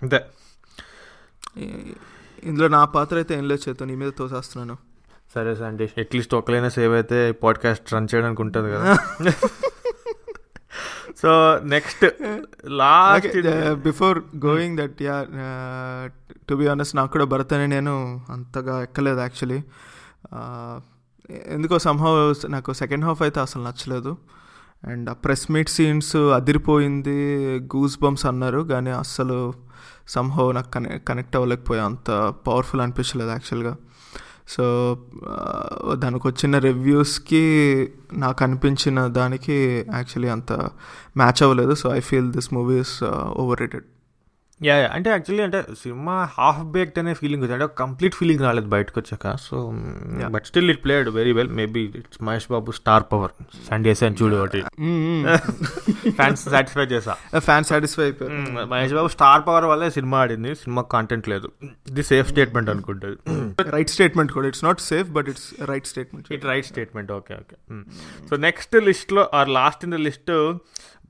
అంతే. 0.02 0.26
ఇందులో 2.44 2.68
నా 2.68 2.84
పాత్ర 2.84 3.16
అయితే 3.16 3.34
ఏం 3.38 3.48
లేదు 3.48 3.68
చేతో 3.68 3.84
నీ 3.84 3.94
మీద 3.94 4.12
తోసేస్తున్నాను. 4.18 4.76
సరే 5.34 5.54
సండి 5.54 5.84
అట్లీస్ట్ 5.84 6.34
ఒకలైనా 6.34 6.68
సేవ్ 6.68 6.94
అయితే 6.94 7.32
పాడ్కాస్ట్ 7.32 7.94
రన్ 7.94 8.08
చేయడానికి 8.14 8.42
ఉంటుంది 8.42 8.72
కదా. 8.72 8.96
So 11.22 11.58
next 11.62 12.04
last 12.66 13.36
before 13.74 14.18
going 14.46 14.78
that 14.78 15.02
yeah 15.02 15.16
to 16.48 16.54
be 16.54 16.68
honest 16.68 16.96
నాకు 16.96 17.12
కూడా 17.12 17.24
భరత్ 17.24 17.52
అని 17.52 17.68
నేను 17.68 18.24
అంతగా 18.30 18.82
ఎక్కలేదు 18.82 19.20
యాక్చువల్లీ 19.20 19.62
ఎందుకో 21.46 21.78
సంహవ్ 21.78 22.34
నాకు 22.48 22.72
సెకండ్ 22.72 23.04
హాఫ్ 23.04 23.22
అయితే 23.22 23.40
అసలు 23.40 23.62
నచ్చలేదు. 23.62 24.16
అండ్ 24.84 25.10
ఆ 25.10 25.12
ప్రెస్ 25.12 25.50
మీట్ 25.50 25.68
సీన్స్ 25.68 26.16
అదిరిపోయింది 26.16 27.18
గూస్ 27.76 28.02
బంప్స్ 28.02 28.26
అన్నారు 28.26 28.60
కానీ 28.60 28.90
అస్సలు 28.90 29.52
సంహవ్ 30.08 30.54
నాకు 30.54 30.70
కనె 30.70 30.98
కనెక్ట్ 30.98 31.36
అవ్వలేకపోయా. 31.36 31.84
అంత 31.84 32.34
పవర్ఫుల్ 32.46 32.80
అనిపించలేదు 32.80 33.30
యాక్చువల్గా 33.30 33.76
సో 34.48 34.64
దానికి 35.92 36.26
వచ్చిన 36.26 36.58
రివ్యూస్కి 36.58 37.44
నాకు 38.12 38.44
అనిపించిన 38.44 39.06
దానికి 39.06 39.56
యాక్చువల్లీ 39.94 40.28
అంత 40.28 40.52
మ్యాచ్ 41.16 41.42
అవ్వలేదు. 41.42 41.74
So 41.74 41.96
I 41.96 42.00
feel 42.00 42.32
this 42.32 42.54
movie 42.54 42.80
is 42.80 43.04
overrated 43.60 43.84
yeah 44.60 44.74
yeah. 44.76 44.86
అంటే 44.88 45.10
యాక్చువల్లీ 45.10 45.42
అంటే 45.44 45.58
సినిమా 45.80 46.28
హాఫ్ 46.34 46.60
బేక్డ్ 46.66 46.98
అనే 46.98 47.14
ఫీలింగ్ 47.14 47.42
వచ్చింది 47.42 47.56
అంటే 47.58 47.74
కంప్లీట్ 47.78 48.14
ఫీలింగ్ 48.14 48.40
రాలేదు 48.40 48.66
బయటకు 48.66 49.00
వచ్చాక 49.00 49.32
so. 49.36 49.56
But 50.30 50.46
still 50.46 50.70
it 50.70 50.84
played 50.84 51.08
very 51.08 51.32
well 51.32 51.48
maybe 51.50 51.82
it's 52.00 52.22
Mahesh 52.22 52.46
Babu 52.50 52.70
star 52.70 53.04
power 53.12 53.32
Sandy 53.68 53.94
అని 54.06 54.16
చూడు 54.22 54.36
ఒకటి. 54.36 54.60
ఫ్యాన్స్ 56.10 56.44
సాటిస్ఫై 56.48 56.86
చేసా. 56.94 57.16
ఫ్యాన్ 57.38 57.64
సాటిస్ఫై 57.64 58.04
అయిపోయారు. 58.04 58.38
మహేష్ 58.66 58.94
బాబు 58.94 59.08
స్టార్ 59.08 59.42
పవర్ 59.48 59.64
వల్లే 59.64 59.90
సినిమా 59.90 60.18
ఆడింది. 60.18 60.54
సినిమా 60.54 60.84
కాంటెంట్ 60.94 61.28
లేదు. 61.28 61.50
ఇది 61.90 62.02
సేఫ్ 62.02 62.28
స్టేట్మెంట్ 62.28 62.70
అనుకుంటుంది. 62.70 63.16
రైట్ 63.70 63.90
స్టేట్మెంట్ 63.90 64.32
కూడా. 64.32 64.48
It's 64.48 64.64
not 64.64 64.80
safe 64.80 65.10
but 65.10 65.28
it's 65.28 65.48
right 65.64 65.86
statement 65.86 66.32
it 66.32 66.44
right 66.44 66.66
statement 66.66 67.12
okay 67.12 67.34
okay 67.34 67.56
so 68.30 68.36
next 68.46 68.76
లిస్ట్లో 68.84 69.24
or 69.34 69.48
last 69.50 69.84
in 69.84 69.92
the 69.92 70.00
list 70.06 70.32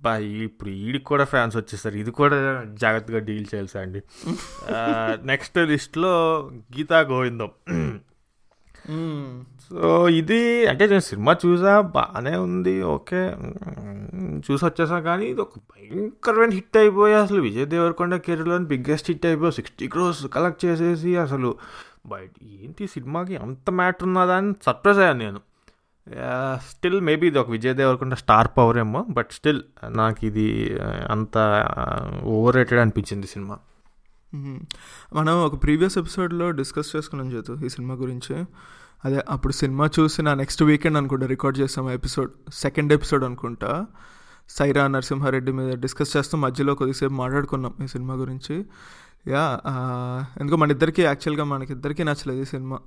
బా 0.05 0.13
ఇప్పుడు 0.47 0.71
ఈడికి 0.85 1.07
కూడా 1.13 1.25
ఫ్యాన్స్ 1.33 1.57
వచ్చేసారు. 1.61 1.97
ఇది 2.03 2.13
కూడా 2.21 2.37
జాగ్రత్తగా 2.83 3.21
డీల్ 3.29 3.47
చేయాలి 3.53 3.71
సార్ 3.75 3.85
అండి 3.87 4.01
నెక్స్ట్ 5.31 5.59
లిస్ట్లో 5.73 6.13
గీతా 6.77 6.99
గోవిందం. 7.13 7.51
సో 9.67 9.79
ఇది 10.19 10.41
అంటే 10.71 10.85
నేను 10.91 11.05
సినిమా 11.11 11.33
చూసా 11.45 11.73
బాగానే 11.97 12.35
ఉంది 12.47 12.75
ఓకే. 12.97 13.23
చూసి 14.47 14.63
వచ్చేసా 14.69 14.99
కానీ 15.09 15.25
ఇది 15.33 15.41
ఒక 15.47 15.57
భయంకరమైన 15.73 16.53
హిట్ 16.59 16.77
అయిపోయి 16.83 17.15
అసలు 17.23 17.41
విజయ్ 17.49 17.67
దేవరకొండ 17.75 18.15
కెరీర్లో 18.27 18.59
బిగ్గెస్ట్ 18.73 19.09
హిట్ 19.13 19.27
అయిపోయి 19.31 19.55
సిక్స్టీ 19.59 19.87
క్రోస్ 19.95 20.23
కలెక్ట్ 20.37 20.63
చేసేసి 20.67 21.13
అసలు 21.25 21.51
బయట 22.13 22.33
ఏంటి 22.59 22.85
సినిమాకి 22.95 23.37
అంత 23.45 23.71
మ్యాటర్ 23.81 24.09
ఉన్నదా 24.11 24.37
అని 24.41 24.53
సర్ప్రైజ్ 24.67 25.01
అయ్యాను 25.05 25.21
నేను. 25.25 25.41
స్టిల్ 26.71 27.01
మేబీ 27.01 27.27
ఇది 27.27 27.39
ఒక 27.39 27.51
విజయ్ 27.51 27.75
దేవరకొండ 27.75 28.15
స్టార్ 28.15 28.49
పవర్ 28.59 28.79
ఏమో 28.79 29.07
బట్ 29.11 29.27
స్టిల్ 29.33 29.63
uh, 29.85 29.97
నాకు 29.97 30.25
ఇది 30.25 30.79
uh, 30.79 31.11
అంత 31.11 31.39
uh, 31.39 32.23
ఓవర్ 32.23 32.57
రేటెడ్ 32.57 32.81
అనిపించింది 32.81 33.27
సినిమా. 33.27 33.59
మనం 35.15 35.45
ఒక 35.45 35.63
ప్రీవియస్ 35.63 35.99
ఎపిసోడ్లో 35.99 36.51
డిస్కస్ 36.51 36.97
చేసుకున్నాం 36.97 37.33
చేతు 37.33 37.59
ఈ 37.67 37.69
సినిమా 37.69 37.95
గురించి. 37.95 38.45
అదే 39.05 39.25
అప్పుడు 39.31 39.53
సినిమా 39.53 39.91
చూసి 40.01 40.23
నా 40.23 40.35
నెక్స్ట్ 40.35 40.63
వీకెండ్ 40.63 40.99
అనుకుంటా 40.99 41.27
రికార్డ్ 41.27 41.59
చేసాము 41.59 41.91
ఎపిసోడ్ 41.91 42.31
సెకండ్ 42.53 42.93
ఎపిసోడ్ 42.93 43.25
అనుకుంటా. 43.25 43.87
సైరా 44.49 44.87
నరసింహారెడ్డి 44.87 45.53
మీద 45.53 45.77
డిస్కస్ 45.77 46.17
చేస్తూ 46.17 46.39
మధ్యలో 46.39 46.75
కొద్దిసేపు 46.75 47.13
మాట్లాడుకున్నాం 47.13 47.75
ఈ 47.85 47.87
సినిమా 47.87 48.15
గురించి. 48.15 48.65
యా 49.29 49.61
ఎందుకో 50.41 50.57
మన 50.57 50.71
ఇద్దరికి 50.71 51.03
యాక్చువల్గా 51.03 51.45
మనకిద్దరికీ 51.45 52.05
నచ్చలేదు 52.05 52.43
ఈ 52.43 52.45
సినిమా 52.45 52.79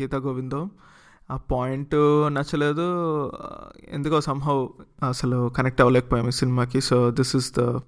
గీతా 0.00 0.18
గోవిందం. 0.18 0.70
ఆ 1.30 1.36
పాయింట్ 1.36 1.94
నచ్చలేదు. 2.34 2.86
ఎందుకో 3.88 4.20
సంహవ్ 4.20 4.68
అసలు 5.08 5.48
కనెక్ట్ 5.48 5.80
అవ్వలేకపోయాం 5.80 6.28
ఈ 6.28 6.30
సినిమాకి. 6.30 6.80
So 6.80 7.10
this 7.10 7.36
is 7.36 7.52
the 7.58 7.80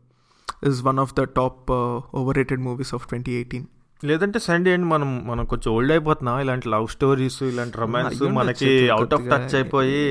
is 0.66 0.82
one 0.84 0.98
of 0.98 1.14
the 1.14 1.22
top 1.22 1.72
overrated 2.36 2.60
movies 2.60 2.94
of 2.94 3.08
twenty 3.08 3.32
eighteen 3.32 3.66
లేదంటే 4.04 4.38
సండే 4.38 4.72
అండి 4.72 4.86
మనం 4.86 5.26
మనం 5.26 5.44
కొంచెం 5.44 5.74
ఓల్డ్ 5.74 5.92
అయిపోతున్నాం. 5.92 6.40
ఇలాంటి 6.40 6.68
లవ్ 6.68 6.88
స్టోరీస్ 6.88 7.42
ఇలాంటి 7.42 7.78
రొమాన్స్ 7.78 8.22
మనకి 8.22 8.90
అవుట్ 8.90 9.14
ఆఫ్ 9.14 9.22
టచ్ 9.22 9.54
అయిపోయి. 9.54 10.02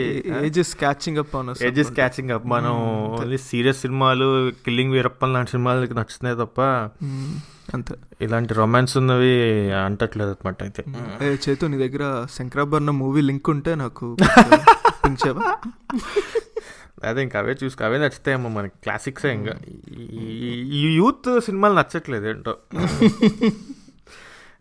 Age 0.45 0.59
is 0.59 0.75
catching 0.75 1.17
up 1.17 1.35
age 1.63 1.79
is 1.79 1.91
catching 1.91 2.31
up 2.31 2.45
మనం 2.45 2.75
Hmm. 2.75 3.21
ఓన్లీ 3.21 3.37
సీరియస్ 3.37 3.81
సినిమాలు 3.81 4.51
కిల్లింగ్ 4.51 4.91
వీరప్పన్ 4.91 5.33
లాంటి 5.33 5.51
సినిమాలకి 5.51 5.93
నచ్చుతున్నాయి 5.93 6.37
తప్ప. 6.37 6.61
అంతే. 7.73 7.95
ఇలాంటి 8.21 8.53
రొమాన్స్ 8.53 8.97
ఉన్నవి 8.97 9.71
అంటట్లేదు 9.71 10.29
అనమాట 10.29 10.63
అయితే. 10.63 10.83
ఏ 11.21 11.37
చేతు 11.49 11.65
నీ 11.65 11.87
దగ్గర 11.87 12.25
శంకరాభరణ 12.31 12.89
మూవీ 12.89 13.21
లింక్ 13.21 13.49
ఉంటే 13.49 13.75
నాకు 13.75 14.17
అదే 17.03 17.23
ఇంకా 17.23 17.39
అవే 17.39 17.55
చూసుకు 17.63 17.83
అవే 17.83 17.97
నచ్చుతాయేమో 17.97 18.49
మనకి. 18.49 18.73
క్లాసిక్సే 18.83 19.33
ఇంకా. 19.33 19.51
ఈ- 19.97 20.69
ఈ 20.73 20.95
యూత్ 20.95 21.41
సినిమాలు 21.41 21.73
నచ్చట్లేదు 21.73 22.27
ఏంటో. 22.27 22.57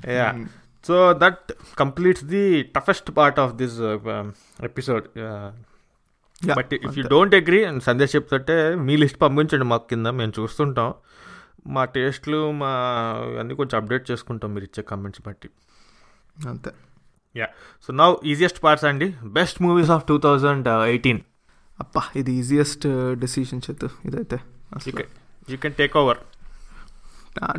Yeah 0.07 0.47
so 0.89 1.15
that 1.19 1.53
completes 1.79 2.25
the 2.25 2.63
toughest 2.63 3.17
part 3.17 3.41
of 3.41 3.55
this 3.55 3.81
episode 4.65 5.05
but 6.57 6.75
if 6.75 6.99
you. 6.99 7.09
Don't 7.09 7.35
agree 7.35 7.65
and 7.65 7.83
Sandesh 7.83 8.17
చెప్తుంటే 8.17 8.75
మీ 8.75 8.97
లిస్ట్ 8.97 9.21
పంపించండి 9.21 9.65
మాకు 9.65 9.89
కింద 9.89 10.07
మేము 10.07 10.33
చూస్తుంటాం. 10.41 10.95
మా 11.67 11.85
టేస్ట్లు 11.85 12.53
మా 12.53 12.71
అన్నీ 13.41 13.55
కొంచెం 13.61 13.77
అప్డేట్ 13.81 14.05
చేసుకుంటాం 14.11 14.55
మీరు 14.55 14.65
ఇచ్చే 14.65 14.83
కమెంట్స్ 14.91 15.23
బట్టి. 15.27 15.49
అంతే. 16.49 16.73
సో 17.85 17.93
నౌ 17.93 18.09
ఈజియెస్ట్ 18.33 18.59
పార్ట్స్ 18.65 18.85
అండి. 18.91 19.09
Best 19.39 19.63
movies 19.63 19.91
of 19.91 20.05
two 20.11 20.19
thousand 20.19 20.69
eighteen 20.69 21.21
అప్పా 21.81 22.03
ఇది 22.17 22.33
ఈజియెస్ట్ 22.41 22.87
డెసిషన్ 23.23 23.63
చేతు 23.67 23.89
ఇదైతే 24.05 24.39
you 24.89 24.93
you 25.53 25.57
can 25.65 25.75
take 25.81 25.97
over 26.03 26.21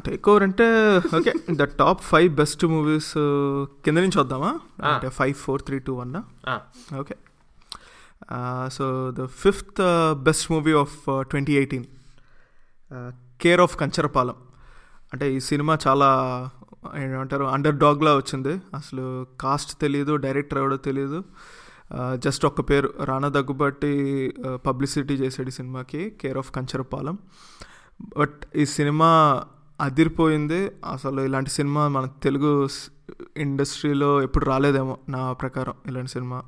take 0.08 0.30
over 0.30 0.44
అంటే 0.44 0.68
okay 1.18 1.32
the 1.62 1.63
top 1.63 2.02
five 2.12 2.30
best 2.36 2.65
movies 2.65 3.12
కింద 3.86 3.98
నుంచి 4.06 4.20
వద్దామా. 4.20 4.52
అంటే 4.91 5.10
five 5.10 5.36
four 5.46 5.62
three 5.62 5.80
two 5.80 5.96
one. 6.02 6.15
Okay 7.02 7.15
so 8.72 8.86
the 9.20 9.26
fifth 9.44 9.82
best 10.28 10.48
movie 10.52 10.74
of 10.84 10.96
twenty 11.32 11.56
eighteen 11.62 11.86
care 13.41 13.62
of 13.62 13.78
Kancharapalem 13.78 14.36
అంటే 15.13 15.26
ఈ 15.34 15.39
cinema 15.39 15.78
చాలా 15.88 16.10
ఏమంటారు 16.98 17.45
under 17.45 17.76
డాగ్లా 17.76 18.15
వచ్చింది. 18.15 18.54
అసలు 18.76 19.26
కాస్ట్ 19.41 19.82
తెలియదు 19.82 20.15
డైరెక్టర్ 20.15 20.60
ఎవడో 20.60 20.78
తెలియదు 20.78 21.24
జస్ట్ 22.15 22.45
ఒక్క 22.45 22.62
పేరు 22.62 22.93
రానా 23.04 23.28
దగ్గుబట్టి 23.28 23.91
పబ్లిసిటీ 24.65 25.13
చేసాడు 25.13 25.48
ఈ 25.48 25.52
సినిమాకి 25.52 26.10
కేర్ 26.21 26.38
ఆఫ్ 26.38 26.52
కంచరపాలెం 26.52 27.17
బట్ 28.17 28.39
ఈ 28.56 28.65
సినిమా 28.65 29.10
అదిరిపోయింది. 29.82 30.71
అసలు 30.91 31.21
ఇలాంటి 31.21 31.50
సినిమా 31.50 31.88
మన 31.88 32.06
తెలుగు 32.24 32.67
ఇండస్ట్రీలో 33.38 34.21
ఎప్పుడు 34.21 34.45
రాలేదేమో 34.45 34.98
నా 35.10 35.34
ప్రకారం 35.34 35.74
ఇలాంటి 35.86 36.12
సినిమా. 36.12 36.43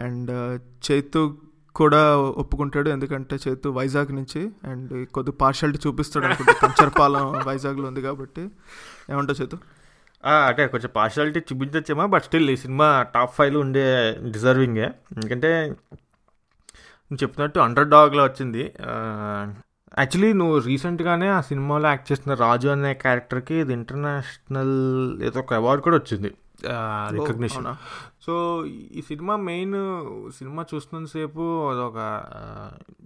అండ్ 0.00 0.60
చైతు 0.90 1.22
కూడా 1.74 2.16
ఒప్పుకుంటాడు. 2.16 2.88
ఎందుకంటే 2.90 3.38
చైతు 3.48 3.68
వైజాగ్ 3.68 4.14
నుంచి 4.14 4.50
అండ్ 4.64 5.08
కొద్ది 5.08 5.32
పార్షాలిటీ 5.32 5.78
చూపిస్తాడు 5.86 6.26
అనుకుంటా. 6.26 6.52
కంచర్పాలెం 6.52 7.26
వైజాగ్లో 7.46 7.88
ఉంది 7.88 8.02
కాబట్టి. 8.02 8.48
ఏమంటావు 9.10 9.42
చైతు? 9.42 9.58
అంటే 10.26 10.66
కొంచెం 10.66 10.90
పార్షాలిటీ 10.96 11.40
చూపించచ్చేమో 11.40 12.06
బట్ 12.06 12.22
స్టిల్ 12.22 12.50
ఈ 12.50 12.56
సినిమా 12.56 13.06
టాప్ 13.14 13.34
ఫైవ్లో 13.34 13.60
ఉండే 13.60 14.16
డిజర్వింగే 14.22 14.86
ఎందుకంటే 15.12 15.66
నువ్వు 15.66 17.22
చెప్పినట్టు 17.22 17.58
అండర్ 17.60 17.88
డాగ్లో 17.88 18.24
వచ్చింది. 18.24 18.72
యాక్చువల్లీ 19.98 20.32
నువ్వు 20.32 20.58
రీసెంట్గానే 20.58 21.28
ఆ 21.28 21.40
సినిమాలో 21.40 21.88
యాక్ట్ 21.88 22.12
చేసిన 22.12 22.34
రాజు 22.34 22.68
అనే 22.68 22.94
క్యారెక్టర్కి 22.94 23.54
ఇది 23.54 23.72
ఇంటర్నేషనల్ 23.72 24.74
ఏదో 25.22 25.40
ఒక 25.40 25.54
అవార్డు 25.54 25.82
కూడా 25.82 25.96
వచ్చింది. 25.96 26.34
రికగ్నిషన్? 27.12 27.76
సో 28.26 28.64
ఈ 28.66 29.02
సినిమా 29.02 29.36
మెయిన్ 29.36 29.72
సినిమా 30.30 30.64
చూస్తున్నంతసేపు 30.74 31.70
అదొక 31.70 31.98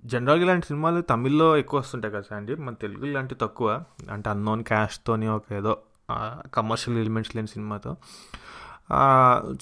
జనరల్గా 0.05 0.45
ఇలాంటి 0.45 0.67
సినిమాలు 0.67 1.01
తమిళ్ళో 1.01 1.57
ఎక్కువ 1.57 1.81
వస్తుంటాయి 1.81 2.15
కదా 2.15 2.37
అండి. 2.37 2.55
మన 2.55 2.75
తెలుగు 2.75 3.07
ఇలాంటి 3.07 3.35
తక్కువ. 3.35 3.83
అంటే 4.11 4.31
అన్నోన్ 4.31 4.65
క్యాష్తోని 4.65 5.29
ఒక 5.29 5.43
ఏదో 5.53 5.79
కమర్షియల్ 6.55 6.99
ఎలిమెంట్స్ 7.01 7.37
లేని 7.37 7.49
సినిమాతో. 7.49 7.97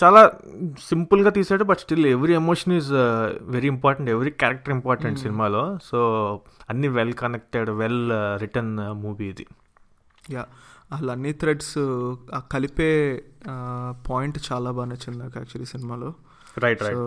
చాలా 0.05 0.33
సింపుల్గా 0.81 1.31
తీసాడు 1.31 1.65
but 1.65 1.79
still 1.79 2.07
every 2.07 2.35
emotion 2.35 2.73
is 2.73 2.93
very 3.43 3.67
important 3.67 4.11
every 4.11 4.31
character 4.31 4.75
important. 4.75 5.19
సినిమాలో. 5.19 5.79
సో 5.83 6.41
అన్ని 6.71 6.89
well 6.89 7.13
connected 7.13 7.71
well 7.71 8.11
written 8.41 8.77
movie 8.77 9.29
ఇది. 9.29 9.47
యా 10.31 10.47
అసలు 10.93 11.11
అన్ని 11.11 11.33
థ్రెడ్స్ 11.33 11.75
కలిపే 12.53 12.91
పాయింట్ 14.11 14.39
చాలా 14.53 14.71
బాగా 14.71 14.87
నచ్చింది 14.87 15.19
నాకు 15.19 15.33
యాక్చువల్లీ 15.37 15.67
సినిమాలో. 15.67 16.11
Right 16.57 16.83
right 16.83 16.97
so 16.97 17.05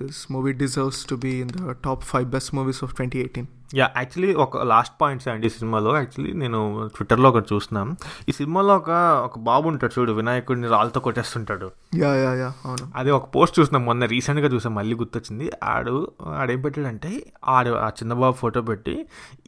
this 0.00 0.22
movie 0.32 0.52
deserves 0.62 1.02
to 1.10 1.16
be 1.24 1.32
in 1.42 1.52
the 1.58 1.74
top 1.86 2.02
five 2.12 2.26
best 2.36 2.54
movies 2.54 2.82
of 2.86 2.94
twenty 2.94 3.18
eighteen 3.18 3.50
yeah 3.78 3.86
actually 3.98 4.32
ఒక 4.34 4.56
లాస్ట్ 4.72 4.94
పాయింట్స్ 5.00 5.26
అండి 5.28 5.46
ఈ 5.46 5.52
సినిమాలో. 5.54 5.90
యాక్చువల్లీ 6.00 6.32
నేను 6.42 6.58
ట్విట్టర్లో 6.96 7.28
ఒకటి 7.32 7.48
చూస్తున్నాం 7.52 7.88
ఈ 8.28 8.32
సినిమాలో 8.38 8.72
ఒక 8.80 8.90
ఒక 9.26 9.38
బాబు 9.38 9.66
ఉంటాడు 9.68 9.92
చూడు 9.96 10.12
వినాయకుడిని 10.12 10.68
రాళ్ళతో 10.74 11.00
కొట్టేస్తుంటాడు. 11.00 11.68
యా 12.02 12.10
యా 12.22 12.32
యా 12.42 12.50
అవును. 12.66 12.84
అది 12.96 13.10
ఒక 13.10 13.26
పోస్ట్ 13.36 13.56
చూసినాం 13.58 13.84
మొన్న 13.84 14.04
రీసెంట్గా 14.14 14.48
చూసాం 14.54 14.74
మళ్ళీ 14.74 14.94
గుర్తొచ్చింది. 15.00 15.50
ఆడు 15.72 15.94
ఆడేం 16.42 16.60
పెట్టాడంటే 16.66 17.12
ఆడు 17.56 17.72
ఆ 17.86 17.88
చిన్న 18.00 18.12
బాబు 18.22 18.36
ఫోటో 18.42 18.62
పెట్టి 18.62 18.96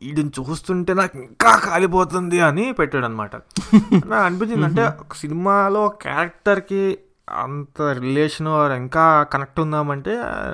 వీడిని 0.03 0.33
చూస్తుంటే 0.39 0.95
నాకు 0.95 1.17
ఇంకా 1.29 1.53
కాలిపోతుంది 1.69 2.41
అని 2.41 2.73
పెట్టాడు 2.73 3.05
అనమాట 3.05 3.35
నాకు 3.37 4.25
అనిపించింది. 4.29 4.67
అంటే 4.71 4.85
ఒక 5.05 5.15
సినిమాలో 5.25 5.85
క్యారెక్టర్కి 6.07 6.83
అంత 7.29 7.83
రిలేషన్ 7.99 8.49
ఇంకా 8.77 9.05
కనెక్ట్ 9.25 9.61
ఉందామంటే 9.61 10.13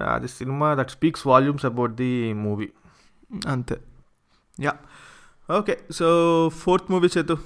అది 0.09 0.29
cinema 0.29 0.75
that 0.75 0.91
speaks 0.91 1.27
volumes 1.27 1.67
about 1.67 1.95
the 1.95 2.11
movie 2.33 2.69
అంతే. 3.49 3.77
Yeah 4.59 4.73
okay 5.51 5.79
so 5.91 6.07
fourth 6.55 6.91
movie 6.93 7.09
Chaitu. 7.19 7.37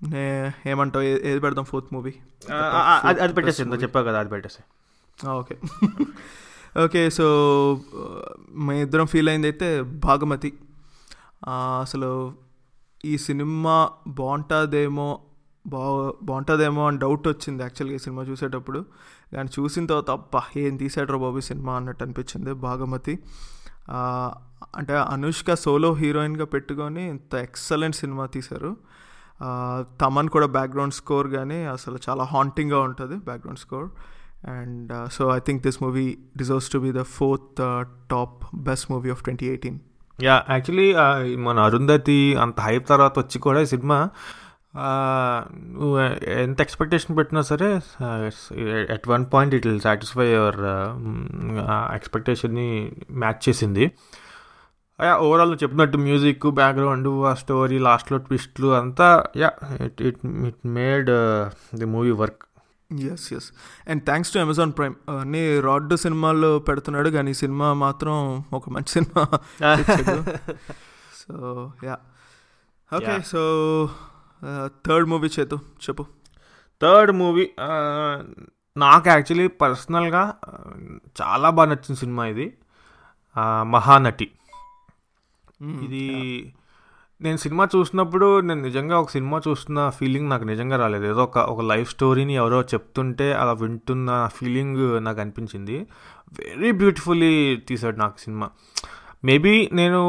నే 0.00 0.24
ఏమంటావు? 0.66 1.04
ఏది 1.04 1.40
పెడదాం 1.40 1.64
ఫోర్త్ 1.64 1.94
మూవీ 1.94 2.12
అది 3.04 3.20
అది 3.20 3.32
పెట్టేసి 3.32 3.62
చెప్పావు 3.82 4.06
కదా 4.06 4.18
అది 4.18 4.28
పెట్టేసి 4.28 4.60
ఓకే. 5.18 5.54
ఓకే 6.84 7.10
సో 7.10 7.26
మా 8.58 8.72
ఇద్దరం 8.74 9.06
ఫీల్ 9.06 9.28
అయింది 9.28 9.46
అయితే 9.46 9.68
భాగమతి 9.82 10.50
అసలు 11.80 12.10
ఈ 13.04 13.18
సినిమా 13.18 13.76
బాగుంటుందేమో 14.08 15.08
బా 15.66 16.12
బాగుంటుందేమో 16.22 16.86
అని 16.86 16.98
డౌట్ 16.98 17.28
వచ్చింది 17.28 17.62
యాక్చువల్గా 17.62 17.98
సినిమా 17.98 18.22
చూసేటప్పుడు. 18.22 18.84
కానీ 19.34 19.48
చూసిన 19.60 19.86
తర్వాత 19.86 20.10
అబ్బా 20.10 20.42
ఏం 20.56 20.76
తీసాడ్రో 20.76 21.18
బాబు 21.18 21.40
సినిమా 21.40 21.76
అన్నట్టు 21.76 22.04
అనిపించింది 22.04 22.52
భాగమతి. 22.52 23.18
అంటే 24.76 24.94
అనుష్క 24.94 25.54
సోలో 25.54 25.92
హీరోయిన్గా 25.94 26.44
పెట్టుకొని 26.44 27.08
ఇంత 27.08 27.34
ఎక్సలెంట్ 27.34 27.96
సినిమా 27.96 28.26
తీశారు. 28.26 28.76
తమన్ 30.00 30.28
కూడా 30.28 30.46
బ్యాక్గ్రౌండ్ 30.46 30.94
స్కోర్ 30.94 31.28
కానీ 31.28 31.64
అసలు 31.64 31.98
చాలా 32.08 32.24
హాంటింగ్గా 32.24 32.80
ఉంటుంది 32.80 33.16
background 33.16 33.58
score 33.58 33.88
and 34.48 35.10
so 35.12 35.36
I 35.36 35.38
think 35.38 35.62
this 35.62 35.82
movie 35.82 36.18
deserves 36.36 36.70
to 36.72 36.78
be 36.78 36.92
the 36.92 37.02
fourth 37.02 37.60
top 38.10 38.44
best 38.54 38.90
movie 38.90 39.10
of 39.10 39.22
twenty 39.22 39.46
eighteen 39.46 39.78
yeah 40.22 40.44
actually 40.50 40.94
మన 41.36 41.58
అరుంధతి 41.58 42.34
అంత 42.34 42.60
హైప్ 42.60 42.88
తర్వాత 42.88 43.18
వచ్చి 43.18 43.38
కూడా 43.38 43.64
సినిమా 43.64 44.10
నువ్వు 44.76 45.98
ఎంత 46.30 46.60
ఎక్స్పెక్టేషన్ 46.60 47.16
పెట్టినా 47.16 47.40
సరే 47.40 47.80
at 48.90 49.08
one 49.08 49.26
point 49.32 49.54
it 49.54 49.66
will 49.66 49.80
satisfy 49.80 50.26
your 50.32 50.56
ఎక్స్పెక్టేషన్ని 51.94 52.92
match 53.10 53.48
చేసింది. 53.48 53.90
ఓవరాల్ 55.18 55.54
చెప్పినట్టు 55.54 55.98
మ్యూజిక్ 55.98 56.46
బ్యాక్గ్రౌండ్ 56.46 57.08
ఆ 57.08 57.34
స్టోరీ 57.34 57.78
లాస్ట్లో 57.78 58.18
ట్విస్ట్లు 58.18 58.68
అంతా 58.68 59.24
yeah 59.36 59.50
it 59.84 60.02
it 60.02 60.26
it 60.26 60.66
made 60.66 61.10
the 61.78 61.84
movie 61.84 62.10
work 62.10 62.44
yes 63.04 63.32
yes 63.32 63.52
and 63.88 64.02
thanks 64.04 64.32
to 64.32 64.38
Amazon 64.38 64.72
Prime 64.78 64.94
అన్ని 65.10 65.60
రాడ్ 65.60 65.96
సినిమాల్లో 65.96 66.58
పెడుతున్నాడు 66.58 67.08
కానీ 67.08 67.30
ఈ 67.30 67.34
సినిమా 67.34 67.72
మాత్రం 67.72 68.44
ఒక 68.52 68.70
మంచి 68.70 68.88
cinema. 68.88 69.24
So 71.20 71.72
yeah 71.84 71.98
okay. 72.96 73.20
So 73.20 73.42
third 74.86 75.08
movie 75.08 75.28
Chaitu 75.38 75.56
చెప్పు. 75.56 76.04
థర్డ్ 76.82 77.12
మూవీ 77.12 77.46
నాకు 78.76 79.08
యాక్చువల్లీ 79.08 79.46
పర్సనల్గా 79.48 80.22
చాలా 81.22 81.50
బాగా 81.50 81.68
నచ్చిన 81.70 81.94
సినిమా 81.94 82.26
ఇది. 82.26 82.46
మహానటి. 83.62 84.30
ఇది 85.62 86.04
నేను 87.20 87.36
సినిమా 87.36 87.64
చూసినప్పుడు 87.76 88.40
నేను 88.40 88.60
నిజంగా 88.62 89.00
ఒక 89.00 89.10
సినిమా 89.10 89.40
చూస్తున్న 89.48 89.90
ఫీలింగ్ 89.90 90.30
నాకు 90.30 90.44
నిజంగా 90.44 90.76
రాలేదు. 90.76 91.04
ఏదో 91.04 91.22
ఒక 91.22 91.38
ఒక 91.38 91.60
లైఫ్ 91.60 91.90
స్టోరీని 91.90 92.34
ఎవరో 92.34 92.60
చెప్తుంటే 92.62 93.32
అలా 93.32 93.52
వింటున్న 93.52 94.28
ఫీలింగ్ 94.34 95.04
నాకు 95.04 95.20
అనిపించింది. 95.20 95.78
వెరీ 96.38 96.70
బ్యూటిఫుల్లీ 96.72 97.32
తీసాడు 97.68 97.96
నాకు 97.96 98.18
సినిమా. 98.18 98.50
మేబీ 99.24 99.70
నేను 99.72 100.00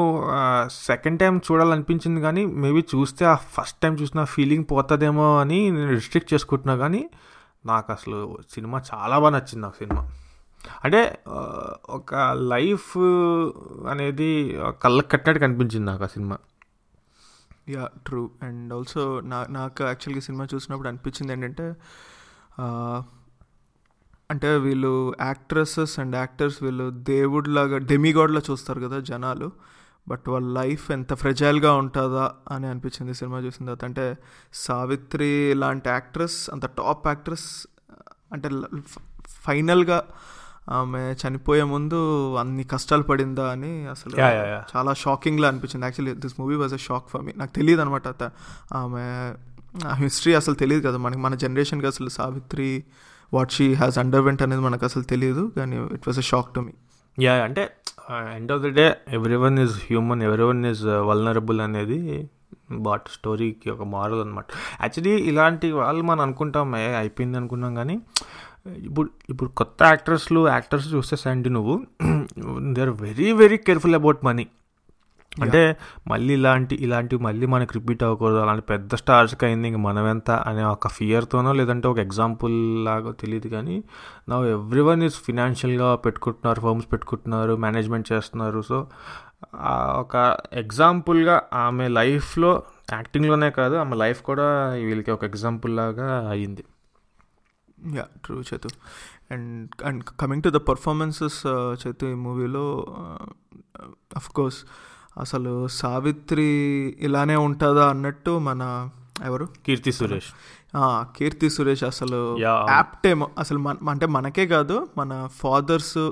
సెకండ్ 0.67 1.19
టైం 1.19 1.41
చూడాలనిపించింది 1.51 2.21
కానీ 2.21 2.45
మేబీ 2.45 2.81
చూస్తే 2.95 3.25
ఆ 3.25 3.35
ఫస్ట్ 3.35 3.81
టైం 3.81 3.93
చూసిన 3.93 4.23
ఫీలింగ్ 4.23 4.65
పోతుందేమో 4.71 5.39
అని 5.39 5.71
నేను 5.71 5.89
రిస్ట్రిక్ట్ 5.89 6.33
చేసుకుంటున్నా 6.33 6.75
కానీ 6.75 7.09
నాకు 7.65 7.91
అసలు 7.91 8.37
సినిమా 8.49 8.81
చాలా 8.93 9.19
బాగా 9.19 9.29
నచ్చింది 9.29 9.59
నాకు 9.59 9.75
సినిమా. 9.75 10.11
అంటే 10.83 11.19
ఒక 11.89 12.15
లైఫ్ 12.35 12.97
అనేది 13.89 14.59
కళ్ళకి 14.81 15.07
కట్టినట్టు 15.07 15.41
కనిపించింది 15.41 15.85
నాకు 15.85 16.03
ఆ 16.03 16.07
cinema. 16.07 16.37
Yeah 17.69 17.89
true 18.07 18.29
and 18.43 18.73
also 18.73 19.19
నా 19.19 19.45
నాకు 19.49 19.83
యాక్చువల్గా 19.83 20.21
సినిమా 20.21 20.47
చూసినప్పుడు 20.53 20.87
అనిపించింది 20.87 21.33
ఏంటంటే 21.33 21.75
అంటే 24.31 24.57
వీళ్ళు 24.57 25.13
యాక్ట్రెసెస్ 25.21 25.99
అండ్ 25.99 26.15
యాక్టర్స్ 26.15 26.63
వీళ్ళు 26.63 26.89
దేవుడిలాగా 26.89 27.77
డెమిగాడ్లా 27.77 28.41
చూస్తారు 28.51 28.79
కదా 28.81 28.99
జనాలు. 28.99 29.51
బట్ 30.07 30.29
వాళ్ళ 30.29 30.47
లైఫ్ 30.61 30.91
ఎంత 30.91 31.13
ఫ్రెజైల్గా 31.13 31.73
ఉంటుందా 31.73 32.31
అని 32.51 32.67
అనిపించింది 32.67 33.13
సినిమా 33.13 33.39
చూసిన 33.39 33.65
తర్వాత. 33.65 33.85
అంటే 33.85 34.17
సావిత్రి 34.53 35.53
లాంటి 35.53 35.89
యాక్ట్రెస్ 35.89 36.49
అంత 36.49 36.65
టాప్ 36.65 37.07
యాక్ట్రెస్ 37.07 37.67
అంటే 38.33 38.49
ఫైనల్గా 39.27 40.03
ఆమె 40.69 41.15
చనిపోయే 41.21 41.63
ముందు 41.63 41.99
అన్ని 42.35 42.63
కష్టాలు 42.63 43.03
పడిందా 43.03 43.51
అని 43.51 43.85
అసలు. 43.85 44.15
చాలా 44.77 44.93
షాకింగ్లా 44.93 45.47
అనిపించింది. 45.47 45.85
Actually 45.85 46.19
this 46.19 46.35
movie 46.39 46.55
was 46.55 46.73
a 46.73 46.77
shock 46.77 47.09
for 47.09 47.21
me. 47.21 47.33
నాకు 47.37 47.51
తెలియదు 47.51 47.81
అనమాట 47.81 48.31
ఆమె 48.73 49.05
హిస్టరీ 49.93 50.33
అసలు 50.33 50.53
తెలియదు 50.53 50.87
కదా. 50.87 50.97
మనకి 50.97 51.19
మన 51.19 51.35
జనరేషన్కి 51.35 51.87
అసలు 51.87 52.09
Savitri 52.09 52.83
what 53.31 53.51
she 53.51 53.67
has 53.73 53.97
underwent 53.97 54.41
అనేది 54.41 54.61
మనకు 54.61 54.85
అసలు 54.85 55.03
తెలియదు 55.03 55.43
కానీ 55.57 55.77
it 55.93 56.07
was 56.07 56.19
a 56.19 56.25
shock 56.31 56.49
to 56.53 56.61
me 56.61 56.73
yeah 57.17 57.33
అంటే 57.43 57.63
end 58.35 58.51
of 58.51 58.61
the 58.61 58.69
day 58.75 58.85
everyone 59.37 59.57
is 59.59 59.75
human 59.85 60.21
everyone 60.43 60.61
is 60.65 60.83
vulnerable 61.09 61.59
అనేది 61.61 61.99
బాట్ 62.81 63.07
స్టోరీకి 63.09 63.67
ఒక 63.69 63.83
మారల్ 63.87 64.21
అనమాట 64.21 64.45
యాక్చువల్లీ 64.81 65.13
ఇలాంటి 65.23 65.67
వాళ్ళు 65.71 66.03
మనం 66.03 66.21
అనుకుంటాం 66.21 66.73
అయిపోయింది 66.99 67.37
అనుకున్నాం 67.37 67.73
కానీ 67.75 67.95
ఇప్పుడు 68.85 69.09
ఇప్పుడు 69.29 69.49
కొత్త 69.51 69.83
యాక్టర్స్లు 69.83 70.41
యాక్టర్స్ 70.49 70.87
చూస్తే 70.93 71.17
సండి 71.17 71.49
నువ్వు 71.49 71.75
they 72.73 72.81
are 72.81 72.93
very 73.01 73.27
very 73.33 73.57
careful 73.57 73.95
about 73.95 74.19
money 74.25 74.45
అంటే 75.41 75.61
మళ్ళీ 76.07 76.33
ఇలాంటి 76.33 76.75
ఇలాంటివి 76.75 77.21
మళ్ళీ 77.23 77.45
మనకి 77.45 77.73
రిపీట్ 77.73 78.03
అవ్వకూడదు. 78.03 78.37
అలాంటి 78.37 78.61
పెద్ద 78.61 78.95
స్టార్స్కి 78.95 79.45
అయింది 79.45 79.67
ఇంక 79.67 79.77
మనం 79.77 80.07
ఎంత 80.07 80.31
అనే 80.31 80.63
ఒక 80.63 80.87
ఫియర్తోనో 80.87 81.53
లేదంటే 81.53 81.87
ఒక 81.87 81.99
ఎగ్జాంపుల్ 81.99 82.85
లాగా 82.85 83.11
తెలియదు 83.11 83.47
కానీ 83.47 83.83
నా 84.29 84.37
ఎవ్రీ 84.45 84.81
వన్ 84.81 85.03
ఈజ్ 85.03 85.13
ఫినాన్షియల్గా 85.13 85.95
పెట్టుకుంటున్నారు 85.95 86.61
ఫర్మ్స్ 86.61 86.91
పెట్టుకుంటున్నారు 86.91 87.55
మేనేజ్మెంట్ 87.55 88.13
చేస్తున్నారు. 88.13 88.61
సో 88.61 88.87
ఒక 89.99 90.37
ఎగ్జాంపుల్గా 90.53 91.41
ఆమె 91.53 91.87
లైఫ్లో 91.87 92.63
యాక్టింగ్లోనే 92.93 93.49
కాదు 93.51 93.75
ఆమె 93.75 93.95
లైఫ్ 93.95 94.21
కూడా 94.21 94.69
వీళ్ళకి 94.69 95.11
ఒక 95.11 95.23
ఎగ్జాంపుల్ 95.23 95.75
లాగా 95.75 96.29
అయ్యింది 96.29 96.63
yeah 97.95 98.05
true 98.25 98.41
Chaitu 98.41 98.69
and 99.31 99.69
and 99.85 100.03
coming 100.19 100.43
to 100.43 100.49
the 100.49 100.55
performances 100.55 101.37
Chaitu 101.81 102.05
ఈ 102.05 102.13
మూవీలో 102.13 102.63
అఫ్ 104.15 104.29
కోర్స్ 104.29 104.59
అసలు 105.17 105.67
సావిత్రి 105.67 106.45
ఇలానే 106.99 107.35
ఉంటుందా 107.35 107.89
అన్నట్టు 107.89 108.37
మన 108.39 108.89
ఎవరు? 109.25 109.45
కీర్తి 109.65 109.91
సురేష్. 109.91 110.31
కీర్తి 111.17 111.49
సురేష్ 111.49 111.83
అసలు. 111.83 112.39
యాప్ట్ 112.39 113.07
అసలు 113.39 113.57
మన 113.57 113.89
అంటే 113.89 114.05
మనకే 114.05 114.47
కాదు 114.47 114.87
మన 114.97 115.29
ఫాదర్స్ 115.33 116.11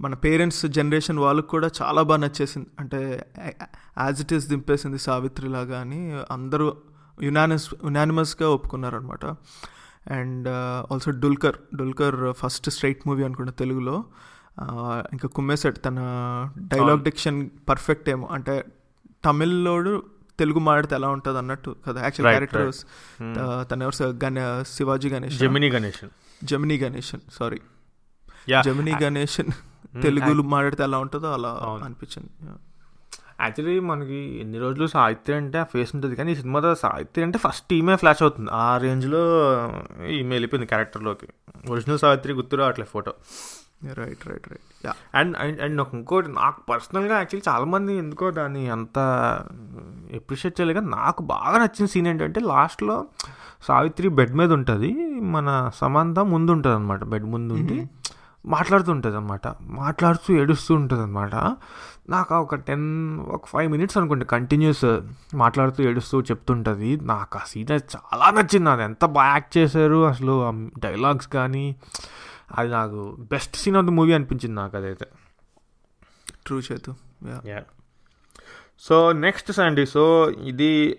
మన 0.00 0.14
పేరెంట్స్ 0.14 0.66
జనరేషన్ 0.66 1.18
వాళ్ళకి 1.18 1.48
కూడా 1.48 1.70
చాలా 1.82 2.02
బాగా 2.02 2.20
నచ్చేసింది. 2.20 2.66
అంటే 2.80 3.26
యాజ్ 3.98 4.20
ఇట్ 4.20 4.32
ఈస్ 4.32 4.48
దింపేసింది 4.48 4.98
సావిత్రి 4.98 5.48
లాగా 5.48 5.80
అని 5.80 6.18
అందరూ 6.30 6.76
యునానిస్ 7.22 7.74
యునానిమస్గా 7.84 8.48
ఒప్పుకున్నారనమాట 8.48 9.24
and 10.10 10.48
also 10.92 11.10
Dulquer 11.10 11.76
Dulquer 11.76 12.32
first 12.32 12.70
straight 12.70 13.08
movie 13.08 13.24
అనుకుంటా 13.24 13.52
తెలుగులో. 13.52 14.04
ఇంకా 15.12 15.28
కుమ్మేశాడు 15.28 15.74
తన 15.74 15.94
డైలాగ్. 16.58 17.00
డిక్షన్ 17.00 17.50
పర్ఫెక్ట్ 17.68 18.08
ఏమో. 18.08 18.28
అంటే 18.30 18.64
తమిళ్ళోడు 19.24 20.02
తెలుగు 20.38 20.58
మాడితే 20.58 20.94
ఎలా 20.94 21.08
ఉంటుంది 21.08 21.38
అన్నట్టు 21.38 21.76
కదా. 21.88 22.02
Actual 22.02 22.32
character. 22.32 22.74
తన 23.72 23.82
ఎవరు? 23.82 24.18
గణ 24.24 24.62
Shivaji 24.68 25.08
Ganesh. 25.08 25.38
Gemini 25.38 25.70
Ganesan 25.70 26.10
Gemini 26.44 26.78
Ganesan 26.78 27.20
sorry 27.32 27.60
yeah 28.48 28.62
Gemini 28.62 28.94
Ganesan 29.02 29.48
Hmm, 29.90 30.00
తెలుగులో 30.02 30.42
మాట్లాడితే 30.42 30.82
ఎలా 30.82 30.98
ఉంటుందో 30.98 31.32
అలా. 31.32 31.48
అనిపించింది. 31.84 32.52
యాక్చువల్లీ 33.40 33.80
మనకి 33.80 34.40
ఎన్ని 34.40 34.58
రోజులు 34.58 34.86
సాహిత్య 34.86 35.34
అంటే 35.34 35.58
ఆ 35.58 35.62
ఫేస్ 35.62 35.94
ఉంటుంది. 35.94 36.16
కానీ 36.16 36.32
ఈ 36.32 36.34
సినిమాలో 36.34 36.74
సాహిత్య 36.74 37.22
అంటే 37.22 37.38
ఫస్ట్ 37.38 37.72
ఈమె 37.72 37.96
ఫ్లాష్ 37.96 38.22
అవుతుంది. 38.22 38.50
ఆ 38.52 38.76
రేంజ్లో 38.76 39.18
ఈమె 40.06 40.28
వెళ్ళిపోయింది 40.28 40.66
క్యారెక్టర్లోకి 40.66 41.28
ఒరిజినల్ 41.70 41.98
సావిత్రి 41.98 42.32
గుర్తు 42.32 42.56
రావట్లేదు 42.56 42.90
photo 42.90 43.14
right 43.84 44.28
right 44.28 44.48
right 44.50 44.86
yeah 44.86 44.92
and 45.14 45.36
and 45.36 45.60
and 45.60 45.80
ఒక 45.80 45.94
ఇంకోటి 45.94 46.28
నాకు 46.28 46.60
పర్సనల్గా 46.68 47.16
యాక్చువల్లీ 47.16 47.52
చాలామంది 47.52 47.96
ఎందుకో 47.96 48.30
దాన్ని 48.30 48.70
అంత 48.70 48.98
ఎప్రిషియేట్ 50.10 50.60
చేయలేదు. 50.60 50.78
కానీ 50.78 50.90
నాకు 50.90 51.22
బాగా 51.22 51.58
నచ్చిన 51.58 51.86
సీన్ 51.86 52.06
ఏంటంటే 52.06 52.40
లాస్ట్లో 52.40 53.06
సావిత్రి 53.62 54.08
బెడ్ 54.08 54.34
మీద 54.34 54.52
ఉంటుంది. 54.52 55.20
మన 55.20 55.70
సమంత 55.74 56.18
ముందు 56.18 56.52
ఉంటుంది 56.52 56.76
అనమాట 56.76 57.04
బెడ్ 57.04 57.24
ముందు 57.24 57.54
ఉండి 57.54 57.86
మాట్లాడుతూ 58.46 58.92
ఉంటుంది 58.92 59.16
అనమాట 59.16 59.46
మాట్లాడుతూ 59.62 60.34
ఏడుస్తూ 60.34 60.74
ఉంటుంది 60.74 61.02
అనమాట 61.02 61.34
నాకు 62.08 62.34
ఒక 62.34 62.54
టెన్ 62.54 63.20
ఒక 63.20 63.46
ఫైవ్ 63.46 63.72
మినిట్స్ 63.72 63.96
అనుకోండి 63.96 64.24
కంటిన్యూస్ 64.24 65.00
మాట్లాడుతూ 65.34 65.84
ఏడుస్తూ 65.84 66.20
చెప్తుంటుంది. 66.20 66.96
నాకు 66.96 67.38
ఆ 67.38 67.42
సీన్ 67.46 67.72
చాలా 67.72 68.30
నచ్చింది. 68.30 68.70
అది 68.70 68.82
ఎంత 68.82 69.04
బాగా 69.04 69.30
యాక్ట్ 69.30 69.58
చేశారు. 69.58 70.06
అసలు 70.06 70.52
డైలాగ్స్ 70.78 71.28
కానీ 71.28 71.76
అది 72.54 72.70
నాకు 72.70 73.16
best 73.30 73.56
scene 73.56 73.76
of 73.76 73.86
the 73.86 73.88
movie 73.88 74.12
అనిపించింది 74.12 74.54
నాకు 74.56 74.76
అదైతే 74.76 75.06
true 76.46 76.60
Chaitu 76.60 76.94
yeah 77.46 77.62
so 78.80 79.12
next 79.12 79.52
Sunday 79.52 79.86
so 79.86 80.30
ఇది 80.30 80.96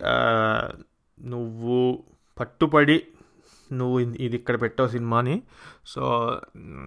నువ్వు 1.20 2.04
పట్టుపడి 2.40 3.02
నువ్వు 3.72 4.00
ఇది- 4.00 4.16
ఇది 4.20 4.36
ఇక్కడ 4.36 4.60
పెట్టావు 4.60 4.88
సినిమాని 4.88 5.42
సో 5.86 6.02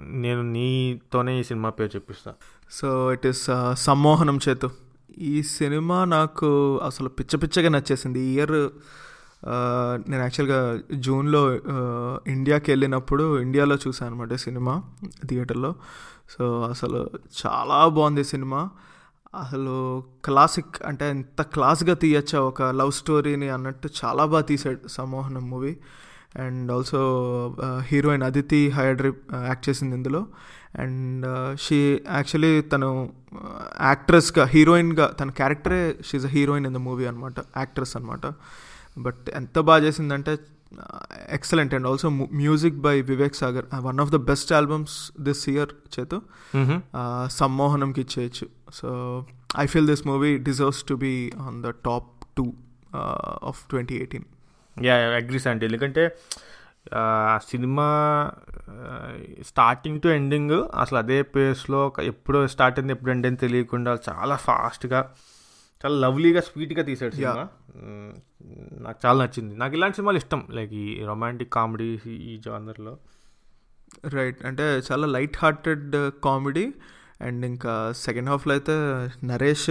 నేను 0.08 0.42
నీతోనే 0.42 1.40
ఈ 1.40 1.44
సినిమా 1.44 1.70
పేరు 1.70 1.96
చెప్పిస్తా. 1.96 2.34
సో 2.72 3.14
ఇట్ 3.14 3.28
ఈస్ 3.28 3.48
సమ్మోహనం 3.74 4.40
చేతు. 4.50 4.72
ఈ 5.18 5.44
సినిమా 5.44 6.06
నాకు 6.06 6.78
అసలు 6.78 7.10
పిచ్చ 7.10 7.38
పిచ్చగా 7.38 7.70
నచ్చేసింది. 7.70 8.20
ఈ 8.20 8.34
ఇయర్ 8.34 8.70
నేను 10.10 10.22
యాక్చువల్గా 10.22 10.80
జూన్లో 10.94 11.42
ఇండియాకి 12.28 12.72
వెళ్ళినప్పుడు 12.72 13.40
ఇండియాలో 13.40 13.76
చూసాను 13.88 14.12
అనమాట 14.12 14.34
సినిమా 14.34 14.84
థియేటర్లో. 15.26 15.76
సో 16.30 16.62
అసలు 16.62 17.10
చాలా 17.42 17.88
బాగుంది 17.88 18.24
సినిమా. 18.24 18.70
అసలు 19.36 20.04
క్లాసిక్ 20.26 20.76
అంటే 20.86 21.10
ఎంత 21.10 21.42
క్లాస్గా 21.42 21.94
తీయచ్చా 21.94 22.42
ఒక 22.42 22.62
లవ్ 22.62 22.92
స్టోరీని 22.92 23.50
అన్నట్టు 23.50 23.90
చాలా 24.06 24.26
బాగా 24.26 24.42
తీసాడు 24.42 24.88
Sammohanam 24.88 25.50
movie. 25.50 25.78
And 26.36 26.72
also 26.72 27.02
heroine 27.82 28.24
Aditi 28.24 28.70
Hydari 28.70 29.14
act 29.46 29.70
చేసింది 29.70 29.96
ఇందులో. 29.96 30.28
అండ్ 30.80 31.26
షీ 31.60 32.02
యాక్చువల్లీ 32.12 32.62
తను 32.62 33.14
యాక్ట్రెస్గా 33.82 34.46
హీరోయిన్గా 34.46 35.06
తన 35.08 35.30
క్యారెక్టరే 35.30 35.96
she's 36.06 36.26
a 36.26 36.30
heroine 36.30 36.66
in 36.66 36.76
the 36.76 36.78
movie 36.78 37.06
అనమాట 37.06 37.40
యాక్ట్రెస్ 37.58 37.98
అనమాట 37.98 38.26
బట్ 38.98 39.30
ఎంత 39.36 39.58
బాగా 39.62 39.82
చేసిందంటే 39.84 40.34
excellent 41.30 41.74
and. 41.76 41.88
Also 41.88 42.08
music 42.40 42.78
by 42.82 42.96
Vivek 43.10 43.36
Sagar 43.36 43.66
one 43.84 44.00
of 44.00 44.12
the 44.12 44.20
best 44.30 44.52
albums 44.54 44.96
this 45.22 45.44
year 45.50 45.72
Chaitu 45.94 46.18
సమ్మోహనంకి 47.36 48.02
ఇచ్చేయచ్చు. 48.02 48.46
So 48.74 48.90
I 49.58 49.66
feel 49.66 49.88
this 49.88 50.04
movie 50.08 50.32
deserves 50.44 50.84
to 50.86 50.96
be 51.04 51.14
on 51.42 51.60
the 51.64 51.72
top 51.84 52.10
two 52.38 52.46
of 53.44 53.62
twenty 53.70 53.96
eighteen 53.96 54.28
yeah 54.78 54.96
agrees 55.16 55.48
అంటే 55.48 55.66
ఎందుకంటే 55.66 56.04
ఆ, 56.94 57.04
cinema 57.48 57.86
starting 59.48 60.02
to 60.02 60.08
ending 60.16 60.54
అసలు 60.76 60.98
అదే 60.98 61.22
పేస్లో 61.32 61.80
ఎప్పుడు 62.04 62.48
start 62.48 62.80
అయింది 62.80 62.94
ఎప్పుడు 62.94 63.12
end 63.12 63.26
అయింది 63.26 63.40
తెలియకుండా 63.40 63.92
చాలా 64.10 64.36
ఫాస్ట్గా 64.44 65.00
చాలా 65.86 66.00
లవ్లీగా 66.00 66.42
స్వీట్గా 66.42 66.84
తీసాడు 66.84 67.16
సినిమా. 67.16 67.48
నాకు 68.82 69.00
చాలా 69.06 69.24
నచ్చింది. 69.24 69.58
నాకు 69.58 69.74
ఇలాంటి 69.74 69.96
సినిమాలు 69.96 70.18
ఇష్టం. 70.18 70.48
లైక్ 70.52 70.74
ఈ 70.74 71.04
రొమాంటిక్ 71.06 71.54
కామెడీ 71.54 72.00
ఈ 72.08 72.42
జానర్లో. 72.46 72.98
రైట్ 74.08 74.46
అంటే 74.46 74.82
చాలా 74.92 75.08
లైట్ 75.08 75.38
హార్టెడ్ 75.38 75.96
కామెడీ 76.24 76.74
అండ్ 77.22 77.46
ఇంకా 77.46 77.94
సెకండ్ 77.96 78.30
హాఫ్లో 78.30 78.54
అయితే 78.54 78.74
నరేష్ 79.24 79.70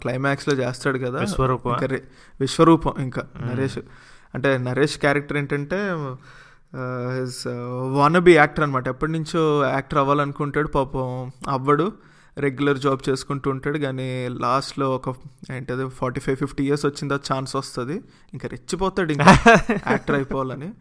క్లైమాక్స్లో 0.00 0.54
చేస్తాడు 0.54 0.98
కదా. 0.98 1.20
విశ్వరూప. 1.20 1.68
విశ్వరూపం 2.40 2.94
ఇంకా 2.98 3.26
నరేష్. 3.42 3.78
అంటే 4.34 4.58
నరేష్ 4.58 4.98
క్యారెక్టర్ 4.98 5.36
ఏంటంటే 5.36 5.90
వానబీ 7.92 8.34
యాక్టర్ 8.34 8.64
అనమాట 8.64 8.88
ఎప్పటి 8.88 9.12
నుంచో 9.12 9.64
యాక్టర్ 9.64 9.98
అవ్వాలనుకుంటాడు. 9.98 10.68
పాపం 10.68 11.32
అవ్వడు. 11.48 11.92
రెగ్యులర్ 12.38 12.78
జాబ్ 12.78 13.10
చేసుకుంటూ 13.10 13.50
ఉంటాడు. 13.50 13.78
కానీ 13.78 14.28
లాస్ట్లో 14.28 14.96
ఒక 14.96 15.14
ఏంటది 15.52 15.88
ఫార్టీ 15.88 16.20
ఫైవ్ 16.20 16.36
ఫిఫ్టీ 16.36 16.64
ఇయర్స్ 16.64 16.86
వచ్చిందా 16.86 17.20
ఛాన్స్ 17.32 17.56
వస్తుంది. 17.56 18.02
ఇంకా 18.34 18.48
రెచ్చిపోతాడు 18.48 19.12
ఇంకా 19.12 19.24
యాక్టర్ 19.92 20.16
అయిపోవాలని. 20.16 20.72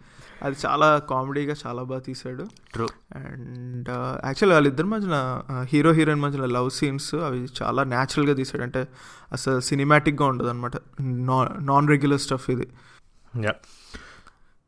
అది 0.44 0.56
చాలా 0.66 1.00
కామెడీగా 1.00 1.56
చాలా 1.68 1.84
బాగా 1.84 2.00
తీశాడు. 2.00 2.46
ట్రూ 2.74 2.88
అండ్ 3.16 3.90
యాక్చువల్లీ 4.26 4.54
వాళ్ళిద్దరి 4.54 4.88
మధ్యన 4.88 5.44
హీరో 5.64 5.92
హీరోయిన్ 5.92 6.22
మధ్యన 6.22 6.46
లవ్ 6.46 6.70
సీన్స్ 6.70 7.16
అవి 7.16 7.48
చాలా 7.62 7.84
న్యాచురల్గా 7.84 8.34
తీసాడు 8.34 8.64
అంటే 8.64 8.88
అసలు 9.32 9.60
సినిమాటిక్గా 9.60 10.26
ఉండదు 10.26 10.48
అనమాట 10.48 10.76
నాన్ 11.62 11.88
రెగ్యులర్ 11.88 12.20
స్టఫ్ 12.20 12.50
ఇది. 12.50 12.68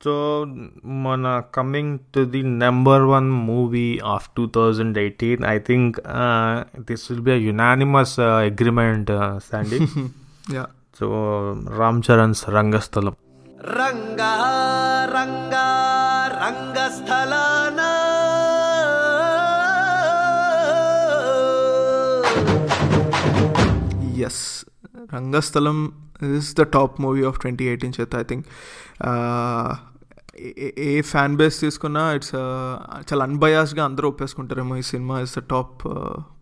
So, 0.05 0.45
Mona, 0.83 1.47
coming 1.51 1.99
to 2.13 2.27
the 2.27 2.43
number 2.43 3.07
one 3.07 3.27
movie 3.27 3.99
of 4.01 4.29
2018, 4.35 5.43
I 5.43 5.57
think 5.57 5.97
uh, 6.05 6.65
this 6.77 7.09
will 7.09 7.21
be 7.21 7.31
a 7.31 7.37
unanimous 7.37 8.19
uh, 8.19 8.45
agreement, 8.45 9.09
uh, 9.09 9.39
Sandy. 9.39 9.79
yeah. 10.47 10.67
So, 10.93 11.07
Ramcharan's 11.65 12.43
Rangasthalam. 12.43 13.15
Ranga, 13.63 15.09
Ranga, 15.11 15.65
Rangasthalana. 16.37 17.89
Yes, 24.13 24.65
Rangasthalam 25.07 25.93
is 26.21 26.53
the 26.53 26.65
top 26.65 26.99
movie 26.99 27.23
of 27.23 27.39
2018, 27.39 27.91
Chet, 27.91 28.13
I 28.13 28.21
think. 28.21 28.45
ఏ 30.77 31.01
fan 31.01 31.37
base 31.37 31.61
తీసుకున్నా 31.61 32.13
it's 32.13 32.35
చాలా 33.13 33.23
అన్బయాస్గా 33.23 33.85
అందరూ 33.85 34.09
ఒప్పేసుకుంటారేమో 34.09 34.77
ఈ 34.77 34.81
cinema 34.81 35.19
is 35.19 35.39
the 35.39 35.39
top 35.39 35.87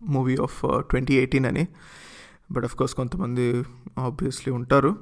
movie 0.02 0.36
of 0.36 0.62
twenty 0.78 1.14
eighteen 1.14 1.46
అని. 1.46 1.68
But 2.52 2.64
of 2.64 2.76
course 2.76 2.94
కొంతమంది 2.94 3.64
obviously 3.98 4.52
ఉంటారు 4.54 4.96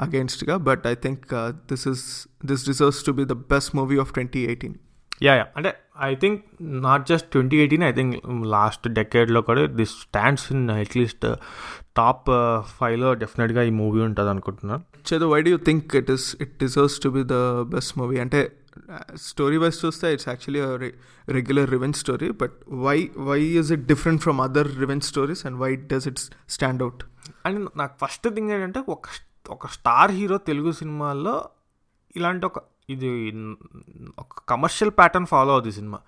అగేన్స్ట్గా 0.00 0.56
but 0.56 0.86
I 0.86 0.94
think 0.94 1.20
this 1.50 1.88
is 1.88 2.28
this 2.44 2.66
deserves 2.66 3.04
to 3.04 3.12
be 3.12 3.24
the 3.24 3.32
best 3.32 3.76
movie 3.76 3.98
of 3.98 4.12
twenty 4.12 4.40
eighteen 4.44 4.74
yeah 5.20 5.32
yeah 5.34 5.44
అంటే 5.56 5.70
I 6.00 6.14
think 6.14 6.40
not 6.86 7.04
just 7.08 7.28
twenty 7.30 7.56
eighteen 7.56 7.82
I 7.82 7.92
think 7.92 8.14
last 8.46 8.88
డెకేడ్లో 8.88 9.40
కూడా 9.40 9.66
this 9.80 9.94
stands 10.02 10.52
in 10.52 10.70
at least 10.76 11.26
top 11.96 12.28
ఫైవ్లో 12.78 13.14
డెఫినెట్గా 13.14 13.62
ఈ 13.62 13.70
movie 13.80 14.00
ఉంటుంది 14.00 14.30
అనుకుంటున్నాను. 14.30 14.82
Chaitu 15.12 15.26
why 15.26 15.40
do 15.42 15.56
think 15.58 15.96
it 15.96 16.10
is 16.10 16.36
it 16.40 16.54
deserves 16.58 16.98
to 17.00 17.08
be 17.08 17.24
the 17.24 17.38
best 17.74 17.98
movie 17.98 18.18
అంటే 18.18 18.40
story 19.22 19.56
wise 19.56 19.84
చూస్తే 19.84 20.12
it's 20.12 20.28
actually 20.28 20.90
regular 21.28 21.70
revenge 21.70 21.96
story 21.96 22.30
but 22.42 22.56
why 22.86 22.98
why 23.30 23.40
is 23.60 23.72
it 23.72 23.84
different 23.86 24.22
from 24.22 24.40
other 24.40 24.70
revenge 24.78 25.04
stories 25.04 25.46
and 25.46 25.58
why 25.58 25.76
does 25.92 26.06
it 26.06 26.20
stand 26.48 26.82
out 26.82 27.02
and 27.46 27.68
నాకు 27.76 27.94
first 28.04 28.28
thing 28.34 28.50
ఏంటంటే 28.50 28.82
ఒక 28.88 29.08
ఒక 29.50 29.66
star 29.68 30.10
hero 30.10 30.36
Telugu 30.50 30.72
సినిమాల్లో 30.72 31.34
ఇలాంటి 32.16 32.46
ఒక 32.46 32.58
ఇది 32.90 33.08
ఒక 34.18 34.40
కమర్షియల్ 34.48 34.92
ప్యాటర్న్ 34.98 35.26
ఫాలో 35.26 35.52
అవుతుంది 35.52 35.74
సినిమా. 35.74 35.98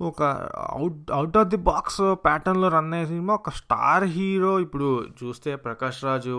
ఒక 0.00 0.22
out 0.70 1.10
out 1.12 1.36
of 1.36 1.48
the 1.48 1.56
box 1.56 2.00
ప్యాటర్న్లో 2.24 2.68
రన్ 2.68 2.94
అయ్యే 2.94 3.06
సినిమా 3.06 3.34
ఒక 3.34 3.50
స్టార్ 3.50 4.04
హీరో 4.04 4.52
ఇప్పుడు 4.60 4.88
చూస్తే 5.22 5.56
ప్రకాష్ 5.56 6.04
రాజు 6.04 6.36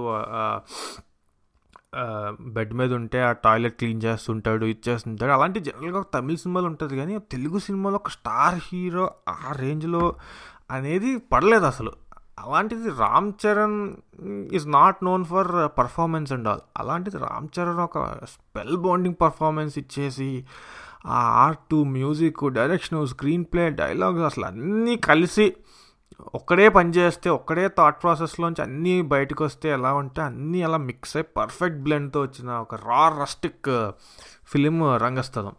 బెడ్ 2.55 2.73
మీద 2.73 2.93
ఉంటే 2.93 3.19
ఆ 3.21 3.31
టాయిలెట్ 3.31 3.75
క్లీన్ 3.75 4.01
చేస్తుంటాడు 4.03 4.65
ఇది 4.65 4.81
చేస్తుంటాడు. 4.89 5.31
అలాంటి 5.31 5.59
జనరల్గా 5.59 5.99
ఒక 5.99 6.07
తమిళ 6.13 6.35
సినిమాలు 6.35 6.67
ఉంటుంది 6.67 6.97
కానీ 6.97 7.17
తెలుగు 7.31 7.59
సినిమాలో 7.59 7.95
ఒక 7.95 8.09
స్టార్ 8.09 8.57
హీరో 8.63 9.05
ఆ 9.29 9.51
రేంజ్లో 9.51 10.03
అనేది 10.71 11.17
పడలేదు 11.33 11.65
అసలు. 11.65 11.93
అలాంటిది 12.37 12.89
Ram 12.99 13.29
Charan 13.41 13.77
is 14.51 14.67
not 14.69 14.99
known 15.03 15.23
for 15.25 15.49
performance 15.77 16.31
and 16.33 16.47
all 16.47 16.63
అలాంటిది 16.77 17.17
రామ్ 17.17 17.47
చరణ్ 17.59 17.79
ఒక 17.79 17.99
స్పెల్ 18.25 18.77
బాండింగ్ 18.77 19.19
పర్ఫార్మెన్స్ 19.21 19.75
ఇచ్చేసి 19.79 20.29
ఆ 21.05 21.19
art 21.45 21.75
music 21.91 22.43
direction 22.53 23.07
screenplay 23.45 23.63
dialogues 23.75 24.23
అసలు 24.23 24.45
అన్నీ 24.45 24.95
కలిసి 25.05 25.47
ఒక్కడే 26.33 26.69
పని 26.69 26.89
చేస్తే 26.89 27.29
ఒక్కడే 27.29 27.67
థాట్ 27.67 28.03
ప్రాసెస్లోంచి 28.03 28.61
అన్నీ 28.61 29.01
బయటకు 29.01 29.43
వస్తే 29.43 29.69
ఎలా 29.69 29.93
ఉంటే 29.93 30.21
అన్నీ 30.21 30.61
అలా 30.61 30.77
మిక్స్ 30.77 31.17
అయ్యి 31.17 31.33
పర్ఫెక్ట్ 31.37 31.79
బ్లెండ్తో 31.79 32.21
వచ్చిన 32.21 32.49
ఒక 32.49 32.75
రా 32.75 33.17
rustic 33.21 33.91
film 34.47 34.95
Rangasthalam. 34.95 35.53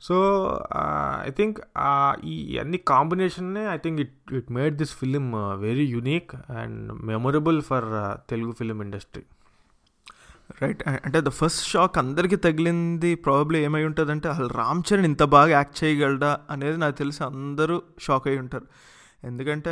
So 0.00 0.16
I 1.26 1.30
think 1.30 1.60
ఈ 2.24 2.58
అన్ని 2.58 2.78
కాంబినేషన్నే 2.78 3.66
I 3.66 3.76
think 3.76 4.00
it 4.00 4.32
it 4.32 4.52
made 4.52 4.76
this 4.76 4.94
film 4.94 5.32
very 5.58 5.86
unique 5.86 6.34
and 6.34 6.92
memorable 6.92 7.62
for 7.62 7.84
Telugu 8.30 8.52
film 8.52 8.82
industry 8.82 9.22
right 10.62 10.88
అంటే 10.88 11.20
ద 11.20 11.28
ఫస్ట్ 11.28 11.66
షాక్ 11.68 11.98
అందరికీ 11.98 12.36
తగిలింది 12.36 13.14
ప్రాబ్లీ 13.14 13.64
ఏమై 13.64 13.84
ఉంటుందంటే 13.84 14.28
అసలు 14.28 14.46
రామ్ 14.46 14.82
చరణ్ 14.88 15.04
ఇంత 15.04 15.22
బాగా 15.22 15.50
యాక్ట్ 15.50 15.84
చేయగలడా 15.84 16.40
అనేది 16.50 16.76
నాకు 16.76 16.96
తెలిసి 16.96 17.24
అందరూ 17.24 17.82
షాక్ 18.00 18.28
అయి 18.28 18.38
ఉంటారు. 18.38 18.66
ఎందుకంటే 19.24 19.70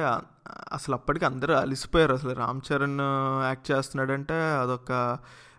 అసలు 0.72 0.94
అప్పటికి 0.94 1.24
అందరూ 1.24 1.54
అలిసిపోయారు. 1.54 2.12
అసలు 2.12 2.32
రామ్ 2.34 2.60
చరణ్ 2.68 3.00
యాక్ట్ 3.44 3.70
చేస్తున్నాడంటే 3.70 4.36
అదొక 4.62 5.18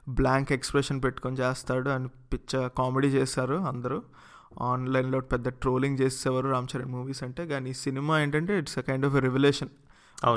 బ్లాంక్ 0.10 0.52
ఎక్స్ప్రెషన్ 0.52 1.04
పెట్టుకొని 1.04 1.36
చేస్తాడు 1.38 1.90
అని 1.90 2.08
పిచ్చ 2.34 2.68
కామెడీ 2.68 3.08
చేశారు 3.08 3.56
అందరూ. 3.56 4.02
ఆన్లైన్లో 4.62 5.20
పెద్ద 5.20 5.50
ట్రోలింగ్ 5.50 6.00
చేసేవారు 6.00 6.48
రామ్ 6.50 6.68
చరణ్ 6.72 6.92
మూవీస్ 6.92 7.24
అంటే. 7.24 7.48
కానీ 7.48 7.70
ఈ 7.70 7.74
సినిమా 7.74 8.22
ఏంటంటే 8.22 8.60
it's 8.60 8.78
a 8.78 8.82
kind 8.82 9.06
of 9.06 9.16
revolution. 9.28 9.70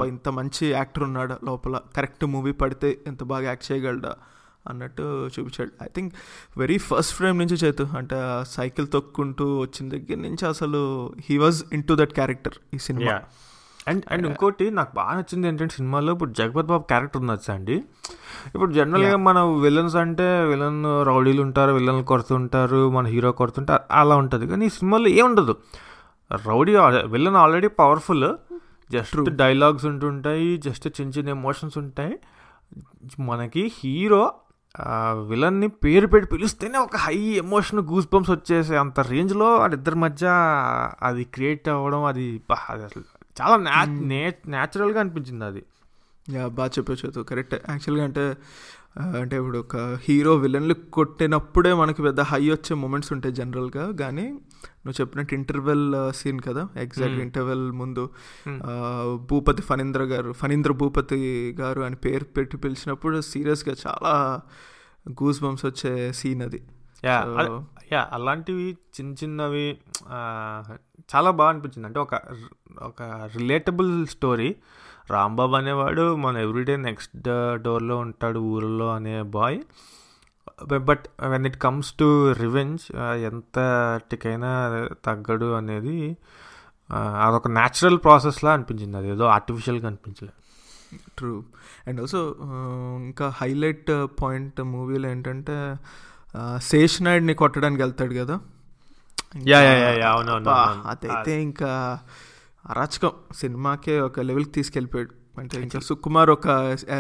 ఇంత 0.09 0.29
మంచి 0.29 0.65
యాక్టర్ 0.71 1.05
ఉన్నాడు 1.05 1.35
లోపల. 1.45 1.81
కరెక్ట్ 1.97 2.25
మూవీ 2.25 2.53
పడితే 2.53 2.89
ఎంత 3.07 3.23
బాగా 3.25 3.45
యాక్ట్ 3.45 3.73
చేయగలడా? 3.73 4.15
అన్నట్టు 4.69 5.31
చూపించాడు. 5.35 5.73
I 5.83 5.87
think 5.95 6.15
very 6.59 6.79
first 6.79 7.15
frame 7.15 7.39
నుంచి 7.39 7.55
చేతు 7.55 7.87
అంటే 7.97 8.19
సైకిల్ 8.49 8.89
తొక్కుంటూ 8.93 9.59
వచ్చిన 9.59 9.89
దగ్గర 9.89 10.19
నుంచి 10.19 10.47
అసలు 10.49 10.83
he 11.31 11.39
was 11.39 11.65
in 11.73 11.85
to 11.85 11.95
that 11.95 12.13
character 12.13 12.55
ఈ 12.75 12.79
సినిమా. 12.79 13.17
అండ్ 13.89 14.05
అండ్ 14.11 14.27
ఇంకోటి 14.27 14.71
నాకు 14.71 14.93
బాగా 14.95 15.15
నచ్చింది 15.15 15.49
ఏంటంటే 15.49 15.75
సినిమాలో 15.75 16.13
ఇప్పుడు 16.13 16.33
జగపత్ 16.33 16.67
బాబు 16.67 16.83
క్యారెక్టర్ 16.83 17.21
ఉన్నది 17.21 17.53
అండి? 17.53 17.77
ఇప్పుడు 18.55 18.73
జనరల్గా 18.73 19.17
మన 19.17 19.39
విలన్స్ 19.41 19.97
అంటే 19.97 20.45
విలన్ 20.45 21.07
రౌడీలు 21.07 21.43
ఉంటారు 21.43 21.73
విలన్ 21.73 22.05
కొడుతుంటారు 22.05 22.91
మన 22.91 23.07
హీరో 23.07 23.33
కొడుతుంటారు 23.33 23.83
అలా 23.91 24.17
ఉంటుంది. 24.17 24.47
కానీ 24.47 24.67
ఈ 24.67 24.69
సినిమాలో 24.69 25.09
ఏం 25.09 25.25
ఉండదు. 25.25 25.57
Rowdy 26.47 26.75
villain 27.07 27.35
already 27.35 27.69
powerful 27.69 28.29
just 28.93 29.31
dialogues 29.31 29.87
ఉంటుంటాయి 29.87 30.57
జస్ట్ 30.57 30.89
చిన్న 30.89 31.13
చిన్న 31.13 31.29
ఎమోషన్స్ 31.29 31.79
ఉంటాయి. 31.79 32.15
మనకి 33.21 33.73
హీరో 33.75 34.33
విలన్ని 35.29 35.69
పేరు 35.69 36.07
పెట్టి 36.07 36.31
పిలిస్తేనే 36.31 36.79
ఒక 36.79 36.97
హై 36.97 37.17
ఎమోషన్ 37.17 37.81
గూస్ 37.81 38.09
బంప్స్ 38.15 38.31
వచ్చేసే 38.31 38.77
అంత 38.77 39.01
రేంజ్లో 39.01 39.57
వాళ్ళిద్దరి 39.57 39.95
మధ్య 39.95 40.27
అది 41.03 41.25
క్రియేట్ 41.25 41.69
అవ్వడం 41.69 42.05
అది 42.05 42.43
అసలు 42.85 43.05
చాలా 43.43 43.57
న్యా 43.57 44.33
న్యాచురల్గా 44.49 45.01
అనిపించింది 45.01 45.45
అది. 45.45 45.63
యా 46.31 46.49
బాగా 46.49 46.71
చెప్పచ్చు 46.79 47.23
కరెక్ట్. 47.23 47.55
యాక్చువల్గా 47.55 48.05
అంటే 48.05 48.37
అంటే 49.01 49.37
ఇప్పుడు 49.37 49.59
ఒక 49.59 49.77
హీరో 49.77 50.37
విలన్లు 50.37 50.75
కొట్టినప్పుడే 50.75 51.75
మనకి 51.75 52.03
పెద్ద 52.03 52.21
హై 52.21 52.51
వచ్చే 52.51 52.75
మూమెంట్స్ 52.75 53.13
ఉంటాయి 53.13 53.35
జనరల్గా. 53.35 53.93
కానీ 53.93 54.23
నువ్వు 54.87 55.01
చెప్పినట్టు 55.01 55.35
ఇంటర్వెల్ 55.35 56.13
సీన్ 56.13 56.41
కదా? 56.41 56.69
Exact 56.77 57.15
Hmm. 57.15 57.23
ఇంటర్వెల్ 57.23 57.73
ముందు. 57.73 58.11
Hmm. 58.49 59.17
భూపతి 59.17 59.63
ఫణీంద్ర 59.63 60.03
గారు 60.03 60.33
ఫణీంద్ర 60.33 60.73
భూపతి 60.73 61.19
గారు 61.61 61.83
అని 61.83 61.97
పేరు 61.97 62.25
పెట్టి 62.25 62.57
పిలిచినప్పుడు 62.57 63.21
సీరియస్గా 63.21 63.75
చాలా 63.87 64.41
గూస్ 65.11 65.43
బంప్స్ 65.43 65.65
వచ్చే 65.65 66.13
సీన్ 66.13 66.43
అది. 66.43 66.63
యా 67.93 68.09
అలాంటివి 68.13 68.77
చిన్న 69.01 69.15
చిన్నవి 69.25 69.79
చాలా 71.15 71.31
బాగా 71.31 71.49
అనిపించింది. 71.49 71.87
అంటే 71.87 71.99
ఒక 71.99 72.15
ఒక 72.83 73.03
రిలేటబుల్ 73.37 74.07
స్టోరీ 74.07 74.57
రాంబాబు 75.09 75.57
అనేవాడు 75.57 76.17
మన 76.17 76.37
ఎవ్రీడే 76.39 76.77
నెక్స్ట్ 76.83 77.17
డోర్లో 77.63 77.99
ఉంటాడు 77.99 78.39
ఊరిలో 78.53 78.91
అనే 78.91 79.23
boy. 79.33 79.59
But 80.85 81.05
when 81.25 81.47
it 81.47 81.59
comes 81.59 81.93
to 81.95 82.09
revenge 82.33 82.83
ఎంతటికైనా 83.25 84.53
తగ్గడు 85.05 85.55
అనేది 85.55 85.97
అదొక 87.25 87.49
న్యాచురల్ 87.51 87.99
ప్రాసెస్లా 87.99 88.53
అనిపించింది. 88.53 88.97
అది 88.97 89.09
ఏదో 89.09 89.25
ఆర్టిఫిషియల్గా 89.29 89.87
అనిపించలేదు 89.87 90.39
ట్రూ. 91.17 91.35
అండ్ 91.87 92.01
ఆల్సో 92.01 92.21
ఇంకా 93.05 93.29
హైలైట్ 93.37 93.91
పాయింట్ 94.23 94.61
మూవీలో 94.73 95.09
ఏంటంటే 95.09 95.57
ఆ, 96.35 96.43
శేష్ 96.63 97.03
నాయుడిని 97.03 97.35
కొట్టడానికి 97.35 97.83
వెళ్తాడు 97.83 98.15
కదా. 98.15 98.37
అదైతే 100.87 101.43
ఇంకా 101.43 101.71
అరాచకం 102.71 103.11
సినిమాకే 103.37 104.01
ఒక 104.01 104.21
లెవెల్కి 104.21 104.51
తీసుకెళ్ళిపోయాడు. 104.51 105.41
అంటే 105.41 105.63
ఇంకా 105.63 105.81
సుకుమార్ 105.81 106.31
ఒక 106.31 106.49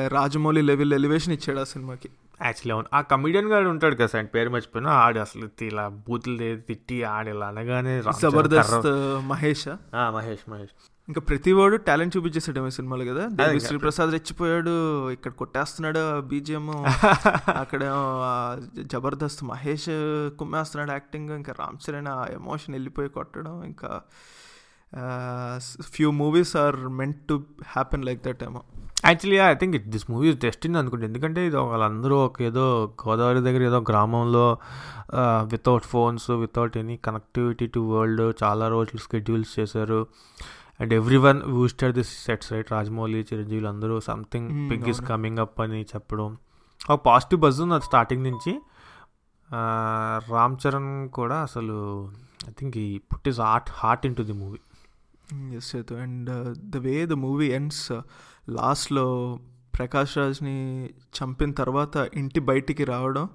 రాజమౌళి 0.08 0.62
లెవెల్ 0.62 0.92
ఎలివేషన్ 0.92 1.34
ఇచ్చాడు 1.34 1.58
ఆ 1.58 1.64
సినిమాకి. 1.64 2.08
యాక్చువల్లీ 2.42 2.72
అవును. 2.72 2.86
ఆ 2.94 3.00
కమిడియన్ 3.00 3.48
గారు 3.48 3.68
ఉంటాడు 3.68 3.94
కదా 3.94 4.06
సార్ 4.06 4.26
పేరు 4.26 4.50
మర్చిపోయినా. 4.50 4.90
ఆడు 4.90 5.18
అసలు 5.18 5.64
ఇలా 5.64 5.88
బూతులు 5.88 6.56
తిట్టి 6.56 7.04
ఆడు 7.04 7.28
ఇలా 7.30 7.46
అనగానే 7.46 8.02
జబర్దస్త్ 8.22 8.86
మహేష్. 9.28 9.68
ఆ, 9.68 10.10
మహేష్ 10.10 10.50
మహేష్. 10.50 10.70
ఇంకా 11.08 11.20
ప్రతి 11.20 11.52
వాడు 11.52 11.76
టాలెంట్ 11.76 12.16
చూపించేసాడు 12.16 12.66
ఈ 12.66 12.70
సినిమాలో 12.70 13.14
కదా. 13.14 13.58
శ్రీప్రసాద్ 13.58 14.10
రెచ్చిపోయాడు 14.10 15.10
ఇక్కడ 15.10 15.32
కొట్టేస్తున్నాడు 15.32 16.20
బీజిఎం. 16.20 16.84
అక్కడ 17.56 17.80
జబర్దస్త్ 18.78 19.44
మహేష్ 19.44 19.86
కుమ్మేస్తున్నాడు 20.38 20.90
యాక్టింగ్. 20.90 21.30
ఇంకా 21.30 21.54
రామ్ 21.60 21.90
చరణ్ 21.90 22.08
ఆ 22.08 22.26
ఎమోషన్ 22.32 22.74
వెళ్ళిపోయి 22.74 23.08
కొట్టడం. 23.08 23.64
ఇంకా 23.64 24.00
few 25.82 26.10
movies 26.10 26.56
are 26.56 26.76
meant 26.76 27.16
to 27.28 27.42
happen 27.66 28.04
like 28.04 28.22
that 28.22 28.44
ఏమో. 28.44 28.62
Actually 29.04 29.42
I 29.42 29.54
think 29.54 29.76
it 29.76 29.88
this 29.88 30.10
movie 30.10 30.32
destined 30.32 30.76
అనుకుంటే. 30.76 31.06
ఎందుకంటే 31.06 31.46
ఇది 31.46 31.56
వాళ్ళందరూ 31.56 32.16
ఒక 32.16 32.42
ఏదో 32.42 32.92
గోదావరి 33.08 33.40
దగ్గర 33.40 33.62
ఏదో 33.62 33.78
గ్రామంలో 33.78 34.58
without 35.42 35.84
phones 35.84 36.30
without 36.30 36.76
any 36.76 36.96
connectivity 36.96 37.66
to 37.66 37.80
world 37.80 38.34
చాలా 38.42 38.68
రోజులు 38.68 38.98
స్కెడ్యూల్స్ 38.98 39.60
చేశారు. 39.60 40.06
And 40.80 40.94
every 40.94 41.16
one 41.16 41.42
used to 41.48 41.92
this 41.92 42.24
sets 42.24 42.52
right 42.52 42.72
Rajamouli 42.72 43.26
చిరంజీవులు 43.32 43.68
అందరూ 43.68 44.00
సంథింగ్ 44.00 44.68
బిగ్ 44.68 44.88
ఇస్ 44.88 45.00
అవును. 45.00 45.08
కమింగ్ 45.08 45.38
అప్ 45.38 45.60
అని 45.60 45.82
చెప్పడం. 45.82 46.36
ఒక 46.90 47.04
పాజిటివ్ 47.04 47.40
బజ్ 47.40 47.60
ఉంది 47.60 47.74
అది 47.74 47.84
స్టార్టింగ్ 47.84 48.24
నుంచి. 48.24 48.60
ఆ, 49.54 50.20
రామ్ 50.30 50.56
చరణ్ 50.66 51.08
కూడా 51.08 51.42
అసలు 51.42 52.08
I 52.48 52.50
think 52.58 52.78
he 52.78 52.98
put 52.98 53.28
his 53.28 53.40
heart 53.40 53.68
heart 53.72 54.06
in 54.06 54.16
to 54.16 54.22
the 54.22 54.32
movie 54.32 54.58
yes 55.32 55.76
Chaitu 55.76 55.94
and 55.94 56.58
the 56.58 56.76
way 56.76 57.06
the 57.06 57.12
movie 57.12 57.46
ends 57.46 57.92
లాస్ట్లో 58.48 59.38
ప్రకాష్ 59.78 60.18
రాజ్ని 60.18 60.86
చంపిన 60.86 61.52
తర్వాత 61.52 62.08
ఇంటి 62.14 62.40
బయటికి 62.40 62.84
రావడం. 62.84 63.28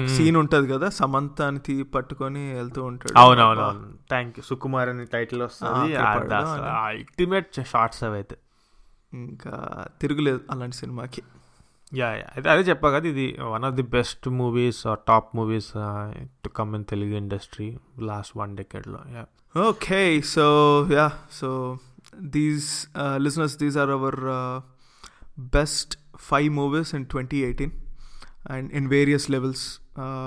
ఒక 0.00 0.06
సీన్ 0.06 0.36
ఉంటది 0.36 0.68
కదా 0.68 0.88
సమంతాని 0.88 1.58
తీ 1.58 1.82
పట్టుకొని 1.82 2.54
వెళ్తూ 2.54 2.84
ఉంటాడు. 2.84 3.18
అవునవునవును 3.18 3.92
థ్యాంక్ 4.08 4.38
యూ 4.38 4.42
సుకుమార్ 4.42 4.88
అని 4.88 5.06
టైటిల్ 5.06 5.42
వస్తుంది. 5.42 5.96
అని. 5.96 5.96
అల్టిమేట్ 6.84 7.54
షార్ట్స్ 7.68 8.04
అవి 8.04 8.14
అయితే 8.14 8.36
ఇంకా 9.12 9.84
తిరుగులేదు 10.00 10.40
అలాంటి 10.50 10.76
సినిమాకి. 10.76 11.22
యా 11.92 12.08
యా 12.12 12.26
అయితే 12.34 12.48
అదే 12.52 12.62
చెప్పా 12.68 12.88
కదా 12.94 13.06
ఇది 13.12 13.26
one 13.52 13.64
of 13.64 13.74
the 13.74 13.84
best 13.94 14.26
movies 14.40 14.80
top 15.06 15.28
movies 15.36 15.70
to 16.44 16.50
come 16.58 16.72
in 16.74 16.84
Telugu 16.84 17.14
industry 17.16 17.68
last 18.10 18.34
one 18.36 18.52
డెకెడ్లో 18.56 19.00
yeah 19.16 19.24
okay 19.62 20.00
so 20.34 20.46
yeah 20.94 21.06
so 21.40 21.48
these 22.36 22.68
listeners 23.18 23.56
these 23.58 23.76
are 23.76 23.90
our 23.90 24.18
best 25.52 25.94
five 26.28 26.50
movies 26.52 26.92
in 26.94 27.06
twenty 27.06 27.40
eighteen 27.44 27.74
and 28.50 28.68
in 28.72 28.88
various 28.88 29.26
levels 29.30 29.64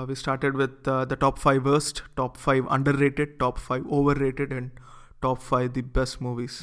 we 0.08 0.14
started 0.22 0.56
with 0.56 0.80
the 1.10 1.16
top 1.24 1.38
five 1.38 1.62
worst 1.66 2.00
top 2.16 2.36
five 2.38 2.64
underrated 3.00 3.32
top 3.38 3.60
five 3.60 3.84
overrated 4.18 4.52
and 4.52 4.70
top 5.22 5.42
five 5.50 5.68
the 5.72 5.84
best 5.98 6.18
movies 6.22 6.58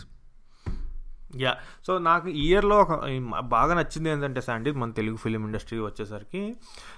yeah. 1.37 1.55
So 1.87 1.97
నాకు 1.97 2.29
ఇయర్లో 2.29 2.79
ఒక 2.79 2.99
బాగా 3.39 3.73
నచ్చింది 3.73 4.09
ఏంటంటే 4.09 4.41
Sandy 4.41 4.71
మన 4.71 4.91
Telugu 4.91 5.15
film 5.15 5.45
industry 5.45 5.79
వచ్చేసరికి 5.79 6.55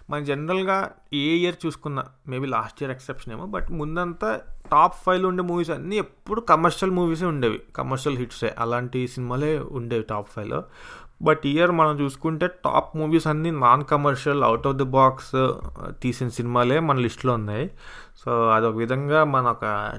మన 0.09 0.19
జనరల్గా 0.19 0.91
ఏ 1.13 1.17
ఇయర్ 1.17 1.65
చూసుకున్నా 1.65 2.03
మేబీ 2.27 2.47
లాస్ట్ 2.47 2.83
ఇయర్ 2.83 2.91
ఎక్సెప్షన్ 2.91 3.33
ఏమో 3.33 3.45
బట్ 3.45 3.71
ముందంతా 3.71 4.39
టాప్ 4.71 4.95
ఫైవ్లో 5.05 5.29
ఉండే 5.29 5.43
మూవీస్ 5.43 5.69
అన్నీ 5.69 5.95
ఎప్పుడు 5.95 6.41
కమర్షియల్ 6.41 6.93
మూవీసే 6.93 7.25
ఉండేవి. 7.25 7.61
కమర్షియల్ 7.75 8.17
హిట్సే. 8.17 8.55
అలాంటి 8.59 9.07
సినిమాలే 9.07 9.59
ఉండేవి 9.59 10.03
టాప్ 10.03 10.29
ఫైవ్లో. 10.35 10.63
బట్ 11.21 11.41
ఇయర్ 11.45 11.71
మనం 11.71 11.99
చూసుకుంటే 11.99 12.47
టాప్ 12.47 12.97
మూవీస్ 12.97 13.27
అన్నీ 13.27 13.51
non 13.51 13.85
commercial 13.85 14.43
out 14.43 14.67
of 14.67 14.75
the 14.75 14.83
box 14.83 15.51
తీసిన 16.01 16.29
సినిమాలే 16.29 16.79
మన 16.79 16.97
లిస్ట్లో 16.97 17.33
ఉన్నాయి. 17.33 17.71
సో 18.25 18.49
అదొక 18.49 18.75
విధంగా 18.75 19.23
మన 19.23 19.47
ఒక 19.47 19.91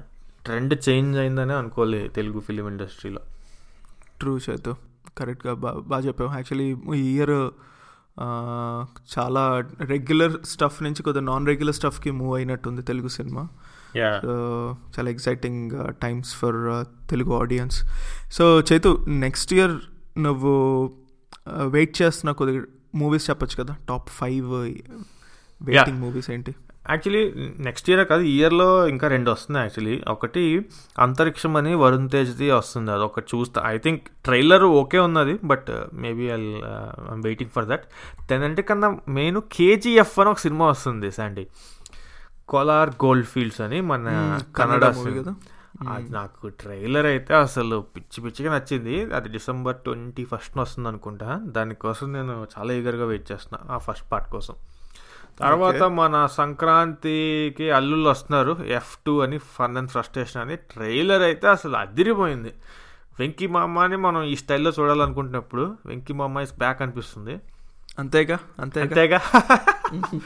ట్రెండ్ 0.44 0.88
చేంజ్ 0.88 1.18
అయిందనే 1.18 1.54
అనుకోలేదు 1.54 2.08
తెలుగు 2.08 2.40
ఫిలిం 2.40 2.68
ఇండస్ట్రీలో. 2.68 3.20
ట్రూ 4.24 4.34
చేతు 4.48 4.74
కరెక్ట్గా 5.18 5.54
బా 5.62 5.70
బాగా 5.92 6.02
చెప్పావు. 6.06 6.30
యాక్చువల్లీ 6.38 6.68
ఈ 6.98 7.06
ఇయర్ 7.14 7.36
చాలా 9.14 9.44
రెగ్యులర్ 9.92 10.34
స్టఫ్ 10.46 10.76
నుంచి 10.82 11.00
కొద్దిగా 11.02 11.24
నాన్ 11.24 11.46
రెగ్యులర్ 11.46 11.76
స్టఫ్కి 11.78 12.10
మూవ్ 12.18 12.34
అయినట్టుంది 12.36 12.82
తెలుగు 12.90 13.10
సినిమా. 13.16 13.42
చాలా 14.94 15.08
exciting 15.10 15.72
times 16.02 16.30
for 16.40 16.58
Telugu 17.10 17.32
audience 17.38 17.78
so 18.36 18.44
Chaitu 18.70 18.90
next 19.24 19.52
year 19.54 19.74
నువ్వు 20.18 20.52
వెయిట్ 21.76 21.94
చేస్తున్న 22.02 22.32
కొద్దిగా 22.40 22.62
మూవీస్ 23.02 23.26
చెప్పొచ్చు 23.30 23.56
కదా? 23.62 23.74
టాప్ 23.88 24.08
ఫైవ్ 24.20 24.50
వెయిటింగ్ 25.62 26.00
మూవీస్ 26.00 26.30
ఏంటి? 26.30 26.54
యాక్చువల్లీ 26.90 27.52
నెక్స్ట్ 27.58 27.90
ఇయర్ 27.90 28.08
కాదు 28.08 28.22
ఇయర్లో 28.22 28.88
ఇంకా 28.88 29.08
రెండు 29.08 29.30
వస్తున్నాయి 29.30 29.64
యాక్చువల్లీ 29.64 30.02
ఒకటి 30.08 30.66
అంతరిక్షం 30.98 31.56
అని 31.56 31.74
వరుణ్ 31.74 32.10
తేజ్ది 32.10 32.50
వస్తుంది 32.50 32.92
అది 32.92 33.02
ఒకటి 33.02 33.36
చూస్తా. 33.36 33.62
ఐ 33.66 33.78
థింక్ 33.78 34.02
ట్రైలర్ 34.24 34.62
ఓకే 34.62 34.98
ఉన్నది 34.98 35.38
but 35.44 35.66
maybe 35.94 36.22
I 36.22 36.34
I'm 36.34 37.22
waiting 37.24 37.50
for 37.50 37.64
that 37.64 37.84
దాని 38.30 38.62
కన్నా 38.62 38.98
మెయిన్ 39.08 39.40
కేజీఎఫ్ 39.52 40.18
అని 40.18 40.28
ఒక 40.28 40.38
సినిమా 40.38 40.66
వస్తుంది 40.66 41.12
శాండీ 41.12 41.46
కోలార్ 42.48 42.90
గోల్డ్ 42.90 43.26
ఫీల్డ్స్ 43.26 43.60
అని 43.60 43.80
మన 43.80 44.36
Hmm, 44.36 44.54
కన్నడ. 44.56 44.84
కదా? 45.18 45.34
అది 45.90 46.12
నాకు 46.12 46.48
ట్రైలర్ 46.48 47.06
అయితే 47.06 47.34
అసలు 47.34 47.84
పిచ్చి 47.96 48.24
పిచ్చిగా 48.24 48.54
నచ్చింది. 48.54 49.14
అది 49.14 49.28
డిసెంబర్ 49.28 49.76
ట్వంటీ 49.76 50.24
ఫస్ట్ 50.24 50.58
వస్తుంది 50.58 50.88
అనుకుంటా. 50.88 51.40
దానికోసం 51.44 52.12
నేను 52.12 52.46
చాలా 52.58 52.72
ఈగర్గా 52.72 53.04
వెయిట్ 53.04 53.32
చేస్తున్నా 53.32 53.74
ఆ 53.74 53.78
ఫస్ట్ 53.78 54.12
పార్ట్ 54.12 54.30
కోసం. 54.30 54.54
తర్వాత 55.40 55.82
మన 55.82 56.26
సంక్రాంతికి 56.26 57.70
అల్లుళ్ళు 57.70 58.10
వస్తున్నారు. 58.10 58.56
ఎఫ్ 58.66 58.98
టూ 59.06 59.20
అని 59.20 59.38
ఫన్ 59.38 59.76
అండ్ 59.76 59.90
ఫ్రస్ట్రేషన్ 59.90 60.42
అని. 60.42 60.56
ట్రైలర్ 60.56 61.22
అయితే 61.22 61.48
అసలు 61.48 61.76
అదిరిపోయింది. 61.76 62.52
వెంకీ 63.18 63.46
మామ 63.46 63.78
అని 63.78 63.96
మనం 63.96 64.22
ఈ 64.22 64.36
స్టైల్లో 64.36 64.72
చూడాలనుకుంటున్నప్పుడు 64.80 65.76
వెంకీ 65.86 66.12
మామ 66.12 66.40
ఇస్ 66.40 66.58
బ్యాక్ 66.58 66.82
అనిపిస్తుంది. 66.82 67.38
అంతేగా? 67.98 68.38
అంతేగా? 68.60 68.84
అంతేగా? 68.84 69.20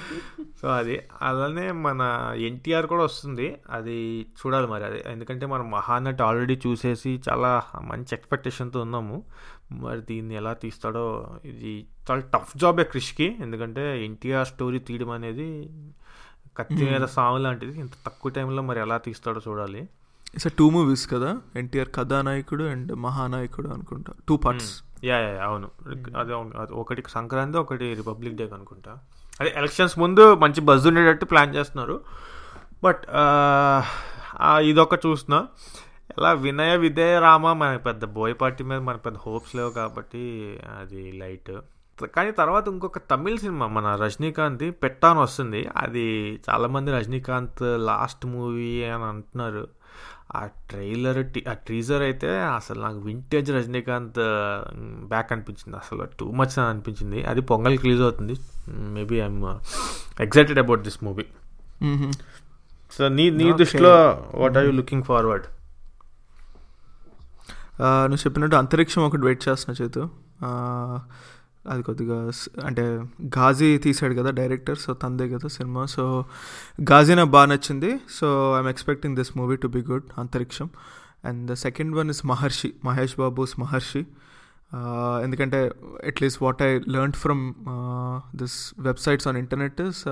సో 0.63 0.69
అది. 0.69 1.01
అలానే 1.23 1.73
మన 1.73 2.33
ఎన్టీఆర్ 2.37 2.87
కూడా 2.87 3.03
వస్తుంది. 3.03 3.57
అది 3.71 4.21
చూడాలి 4.21 4.67
మరి. 4.67 4.85
అది. 4.85 5.03
ఎందుకంటే 5.07 5.47
మనం 5.47 5.71
మహానటి 5.71 6.23
ఆల్రెడీ 6.23 6.61
చూసేసి 6.67 7.21
చాలా 7.31 7.63
మంచి 7.81 8.07
ఎక్స్పెక్టేషన్తో 8.13 8.81
ఉన్నాము. 8.81 9.23
మరి 9.73 10.01
దీన్ని 10.01 10.35
ఎలా 10.35 10.53
తీస్తాడో 10.53 11.27
ఇది 11.45 11.87
చాలా 12.11 12.23
టఫ్ 12.35 12.59
జాబే 12.59 12.85
క్రిష్కి. 12.85 13.37
ఎందుకంటే 13.41 14.05
ఎన్టీఆర్ 14.05 14.47
స్టోరీ 14.47 14.79
తీయడం 14.79 15.11
అనేది 15.11 15.71
కత్తి 16.59 16.91
మీద 16.91 17.05
సాము 17.05 17.37
లాంటిది. 17.37 17.81
ఇంత 17.81 17.93
తక్కువ 18.07 18.33
టైంలో 18.33 18.63
మరి 18.63 18.81
ఎలా 18.81 18.99
తీస్తాడో 18.99 19.41
చూడాలి. 19.49 19.81
ఇట్స్ 20.35 20.53
టూ 20.59 20.71
మూవీస్ 20.71 21.11
కదా. 21.13 21.39
ఎన్టీఆర్ 21.57 21.89
కథానాయకుడు 21.95 22.65
అండ్ 22.65 22.97
మహానాయకుడు 22.97 23.69
అనుకుంటా. 23.69 24.13
టూ 24.29 24.37
పార్ట్స్ 24.37 24.83
యా 25.05 25.19
యా 25.19 25.45
అవును. 25.45 25.71
అదే 26.19 26.33
అవును. 26.33 26.53
అది 26.61 26.73
ఒకటి 26.73 27.03
సంక్రాంతి 27.09 27.59
ఒకటి 27.59 27.95
రిపబ్లిక్ 27.95 28.37
డే 28.37 28.51
అనుకుంటా. 28.55 28.99
అదే 29.41 29.53
ఎలక్షన్స్ 29.57 29.99
ముందు 29.99 30.35
మంచి 30.35 30.61
బజ్ 30.61 30.87
ఉండేటట్టు 30.87 31.25
ప్లాన్ 31.25 31.55
చేస్తున్నారు. 31.55 32.01
బట్ 32.85 33.03
ఇదొక 34.61 34.95
చూస్తున్నా. 35.07 35.47
ఎలా 36.11 36.33
వినయ 36.33 36.77
విధేయ 36.77 37.19
రామ 37.19 37.53
మనకి 37.53 37.83
పెద్ద 37.83 38.05
బోయ్ 38.05 38.35
పార్టీ 38.41 38.65
మీద 38.65 38.79
మనకు 38.79 39.03
పెద్ద 39.03 39.19
హోప్స్ 39.27 39.57
లేవు 39.57 39.71
కాబట్టి 39.71 40.23
అది 40.81 41.13
లైట్ 41.13 41.51
కానీ 42.15 42.31
తర్వాత 42.31 42.69
ఇంకొక 42.69 42.99
తమిళ్ 42.99 43.39
సినిమా 43.39 43.67
మన 43.67 43.95
రజనీకాంత్ 43.95 44.71
పెట్టాను 44.83 45.21
వస్తుంది. 45.21 45.69
అది 45.77 46.35
చాలామంది 46.51 46.91
రజనీకాంత్ 46.93 47.63
లాస్ట్ 47.63 48.27
మూవీ 48.27 48.85
అని 48.85 49.05
అంటున్నారు. 49.05 49.69
ఆ 50.37 50.47
ట్రైలర్ 50.47 51.49
ఆ 51.49 51.53
టీజర్ 51.53 52.03
అయితే 52.03 52.41
అసలు 52.41 52.81
నాకు 52.81 52.99
వింటేజ్ 52.99 53.53
రజనీకాంత్ 53.53 54.21
బ్యాక్ 55.09 55.33
అనిపించింది. 55.33 55.77
అసలు 55.77 56.05
టూ 56.21 56.31
మచ్ 56.31 56.59
అనిపించింది. 56.59 57.25
అది 57.25 57.41
పొంగల్కి 57.41 57.83
రిలీజ్ 57.83 58.03
అవుతుంది. 58.03 58.37
Maybe 58.69 59.17
I'm 59.21 59.45
excited 60.23 60.59
about 60.59 60.81
this 60.81 61.05
movie 61.05 61.27
so 62.97 63.09
నీ 63.09 63.31
నీ. 63.31 63.53
దృష్టిలో 63.53 64.23
what 64.35 64.57
are 64.57 64.67
you 64.67 64.73
looking 64.73 65.03
forward 65.03 65.47
నువ్వు 67.81 68.23
చెప్పినట్టు 68.25 68.57
అంతరిక్షం 68.57 69.03
ఒకటి 69.03 69.23
వెయిట్ 69.23 69.49
చేస్తున్నా 69.49 69.85
చేతు. 69.85 70.03
అది 71.71 71.83
కొద్దిగా 71.83 72.31
అంటే 72.65 73.03
ఘాజీ 73.29 73.79
తీసాడు 73.79 74.15
కదా 74.15 74.31
డైరెక్టర్ 74.31 74.79
సో 74.79 74.95
తందే 74.95 75.29
కదా 75.29 75.49
సినిమా. 75.49 75.87
సో 75.87 76.25
ఘాజీ 76.83 77.15
నాకు 77.15 77.29
బాగా 77.29 77.47
నచ్చింది. 77.47 78.01
So 78.11 78.55
I'm 78.57 78.69
expecting 78.69 79.17
this 79.17 79.37
movie 79.37 79.57
to 79.57 79.69
be 79.69 79.81
good 79.81 80.05
Antariksham. 80.19 80.71
And 81.25 81.51
the 81.51 81.55
second 81.55 81.97
one 81.97 82.11
is 82.11 82.27
Maharshi 82.27 82.73
Mahesh 82.85 83.17
Babu's 83.19 83.61
Maharshi 83.61 84.07
ఎందుకంటే 85.23 85.73
at least 86.07 86.43
what 86.43 86.63
I 86.63 86.81
learn 86.89 87.13
from 87.13 87.55
this 88.37 88.75
websites 88.79 89.29
on 89.29 89.37
internet 89.37 89.81
is 89.81 90.03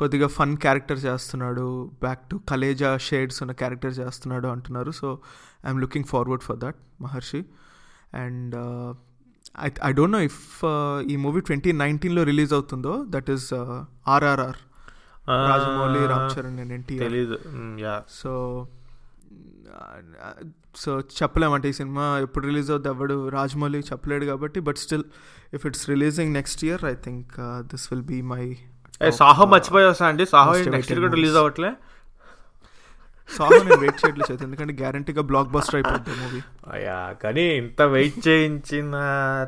కొద్దిగా 0.00 0.28
fun 0.36 0.54
character 0.64 1.00
చేస్తున్నాడు. 1.06 1.66
Back 2.04 2.22
to 2.30 2.36
Khaleja 2.50 2.90
shades 3.08 3.38
ఉన్న 3.44 3.52
character 3.62 3.94
చేస్తున్నాడు 4.00 4.48
అంటున్నారు. 4.54 4.92
So 5.00 5.08
I'm 5.66 5.80
looking 5.84 6.08
forward 6.12 6.44
for 6.48 6.58
that 6.64 6.78
Maharshi 7.06 7.42
and 8.22 8.54
I 9.66 9.68
I 9.88 9.90
don't 9.98 10.14
know 10.18 10.22
if 10.30 10.42
ఈ 11.12 11.16
movie 11.26 11.40
twenty 11.48 11.72
నైన్టీన్లో 11.82 12.24
release 12.30 12.52
అవుతుందో. 12.58 12.94
That 13.16 13.30
is 13.36 13.48
RRR 14.16 14.60
Rajamouli 15.50 16.02
Ram 16.12 16.28
Charan 16.34 16.58
and 16.64 16.74
NTR. 16.78 17.04
So 18.20 18.32
so 20.82 20.90
చెప్పలేమంటే 21.18 21.68
ఈ 21.72 21.74
cinema 21.78 22.04
ఎప్పుడు 22.24 22.44
release 22.48 22.68
అవుతుంది 22.72 22.90
ఎవడు 22.94 23.14
రాజమౌళి 23.36 23.78
చెప్పలేడు 23.90 24.24
కాబట్టి 24.30 24.58
but 24.66 24.78
still 24.82 25.04
if 25.56 25.64
it's 25.68 25.84
releasing 25.92 26.32
next 26.38 26.60
year 26.66 26.82
I 26.92 26.94
think 27.06 27.32
this 27.72 27.86
will 27.90 28.06
be 28.12 28.18
my 28.32 28.44
Saaho 29.20 29.44
మర్చిపోయా 29.52 29.90
అండి? 30.08 30.24
సాహో 30.32 30.52
నెక్స్ట్ 30.74 30.92
ఇయర్ 30.92 31.02
కూడా 31.04 31.14
రిలీజ్. 31.18 31.36
అవ్వట్లే? 31.42 31.70
సాహో 33.28 33.56
నేను 33.66 33.78
వెయిట్ 33.82 33.98
చేయట్లేదు 34.02 34.28
చేతి 34.32 34.44
ఎందుకంటే 34.44 34.74
గ్యారంటీగా 34.80 35.22
బ్లాక్ 35.30 35.50
బస్టర్ 35.54 35.76
అయిపోద్ది 35.78 36.12
మూవీ 36.20 36.40
అయ్యా 36.74 36.96
కానీ 37.22 37.44
ఇంత 37.60 37.80
వెయిట్ 37.94 38.18
చేయించిన 38.28 38.94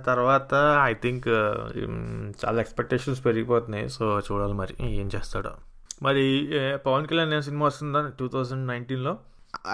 తర్వాత 0.08 0.52
ఐ 0.90 0.92
థింక్ 1.04 1.28
చాలా 2.42 2.58
ఎక్స్పెక్టేషన్స్ 2.64 3.22
పెరిగిపోతున్నాయి. 3.26 3.86
సో 3.96 4.04
చూడాలి 4.26 4.56
మరి 4.62 4.74
ఏం 5.00 5.08
చేస్తాడో. 5.16 5.52
మరి 6.02 6.26
పవన్ 6.86 7.06
కళ్యాణ్ 7.06 7.34
ఏ 7.38 7.40
సినిమా 7.48 7.64
వస్తుందా 7.66 8.02
టూ 8.20 8.28
థౌజండ్ 8.34 8.64
నైన్టీన్లో 8.72 9.14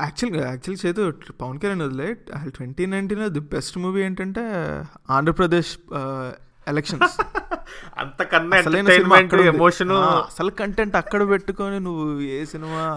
యాక్చువల్గా 0.02 0.42
యాక్చువల్ 0.50 0.78
చేతు 0.84 1.02
పవన్ 1.42 1.58
కళ్యాణ్ 1.62 1.82
వదిలే. 1.86 2.08
ట్వంటీ 2.56 2.84
నైన్టీన్లో 2.92 3.28
ది 3.36 3.42
బెస్ట్ 3.54 3.76
మూవీ 3.78 4.00
ఏంటంటే 4.02 4.44
ఆంధ్రప్రదేశ్ 5.16 5.72
ఎలక్షన్స్ 6.68 7.16
అంతకన్నా 7.98 8.56
ఎంటర్టైన్మెంట్. 8.56 9.34
ఎమోషన్ 9.34 9.90
అసలు 9.90 10.50
కంటెంట్ 10.50 10.96
అక్కడ 10.96 11.28
పెట్టుకొని 11.28 11.80
నువ్వు 11.80 12.20
ఏ 12.20 12.44
సినిమా 12.44 12.96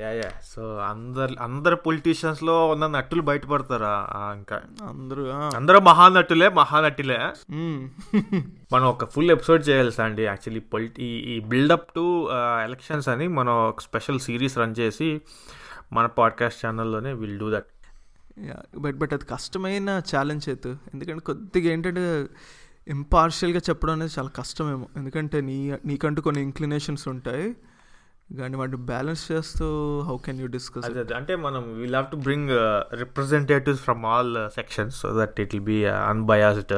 యా 0.00 0.10
యా 0.10 0.28
సో 0.44 0.76
అందరు 0.76 1.34
అందరు 1.40 1.76
పొలిటీషియన్స్లో 1.76 2.66
ఉన్న 2.66 2.86
నటులు 2.86 3.22
బయటపడతారా? 3.22 4.08
ఇంకా. 4.36 4.62
అందరూ 4.88 5.26
అందరూ 5.56 5.80
మహానటులే 5.80 6.48
మహానటిలే. 6.48 7.18
మనం 8.72 8.84
ఒక 8.84 9.04
ఫుల్ 9.04 9.30
ఎపిసోడ్ 9.30 9.68
చేయాలి 9.68 10.02
అండి? 10.02 10.22
యాక్చువల్లీ 10.22 10.60
పొలిటి 10.60 11.04
ఈ 11.04 11.40
బిల్డప్ 11.40 11.88
టు 11.94 12.28
ఎలక్షన్స్ 12.64 13.08
అని 13.08 13.28
మనం 13.28 13.52
ఒక 13.68 13.80
స్పెషల్ 13.80 14.20
సిరీస్ 14.20 14.58
రన్ 14.58 14.74
చేసి 14.78 15.20
మన 15.92 16.06
podcast 16.06 16.66
ఛానల్లోనే 16.66 17.12
will 17.12 17.38
do 17.38 17.50
that 17.50 17.70
but 18.78 18.96
but 18.96 19.12
అది 19.12 19.24
కష్టమైన 19.24 20.02
ఛాలెంజ్ 20.16 20.48
చేతు 20.48 20.68
ఎందుకంటే 20.68 21.20
కొద్దిగా 21.20 21.72
ఏంటంటే 21.72 22.28
ఇంపార్షియల్గా 22.88 23.60
చెప్పడం 23.70 23.92
అనేది 23.92 24.12
చాలా 24.18 24.28
కష్టమేమో. 24.28 24.86
ఎందుకంటే 24.96 25.40
నీ 25.40 25.78
నీకంటూ 25.86 26.22
కొన్ని 26.22 26.42
ఇంక్లినేషన్స్ 26.42 27.08
ఉంటాయి. 27.08 27.56
కానీ 28.38 28.56
వాటిని 28.56 28.76
బ్యాలెన్స్ 28.76 29.32
చేస్తూ 29.32 29.66
హౌ 30.00 30.16
కెన్ 30.16 30.40
యూ 30.40 30.46
డిస్కస్ 30.46 30.86
అంటే 31.14 31.36
మనం 31.36 31.74
will 31.78 31.94
have 31.94 32.10
to 32.10 32.16
bring 32.16 32.50
representatives 32.94 33.80
from 33.80 34.06
all 34.06 34.50
sections 34.54 34.96
so 34.96 35.20
that 35.20 35.40
it 35.40 35.54
will 35.54 35.64
be 35.64 35.84
unbiased 35.84 36.72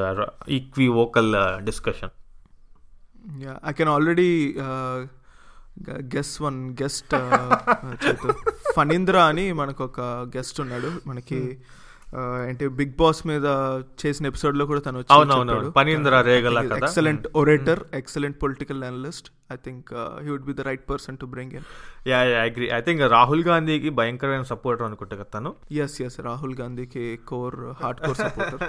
equivocal 0.88 1.32
discussion 1.64 2.10
yeah 3.42 3.58
I 3.66 3.72
can 3.72 3.88
already 3.88 4.30
guess 6.14 6.42
one 6.42 6.58
guest 6.82 7.14
Phanindra 8.76 9.18
అని 9.32 9.52
మనకు 9.52 9.84
ఒక 9.84 10.00
గెస్ట్ 10.36 10.60
ఉన్నాడు. 10.60 10.90
మనకి 11.06 11.38
uh, 12.18 12.48
ఏంటి 12.48 12.68
big 12.78 12.94
boss 13.00 13.26
మీద 13.26 13.46
చేసిన 14.02 14.24
ఎపిసోడ్లో 14.26 14.66
కూడా 14.66 14.80
తను. 14.80 15.02
Excellent 16.78 17.26
orator 17.42 17.80
excellent 17.94 18.42
political 18.42 18.84
analyst 18.84 19.28
I 19.52 19.56
think 19.66 19.90
he 20.22 20.30
would 20.30 20.44
be 20.44 20.52
the 20.52 20.60
right 20.60 20.90
person 20.90 21.18
to 21.18 21.26
bring 21.26 21.52
in 21.52 21.66
yeah 22.12 22.22
yeah 22.22 22.40
agree 22.42 22.68
I 22.78 22.80
think 22.80 23.02
Rahul 23.16 23.44
గాంధీకి 23.44 23.90
భయంకరమైన 23.90 24.42
సపోర్టర్ 24.42 24.86
అనుకుంటా 24.86 25.16
కదా 25.16 25.30
తను. 25.38 25.52
ఎస్ 25.84 26.02
ఎస్ 26.02 26.20
రాహుల్ 26.20 26.54
గాంధీకి 26.54 27.04
core 27.32 27.58
hardcore 28.00 28.18
supporter 28.24 28.62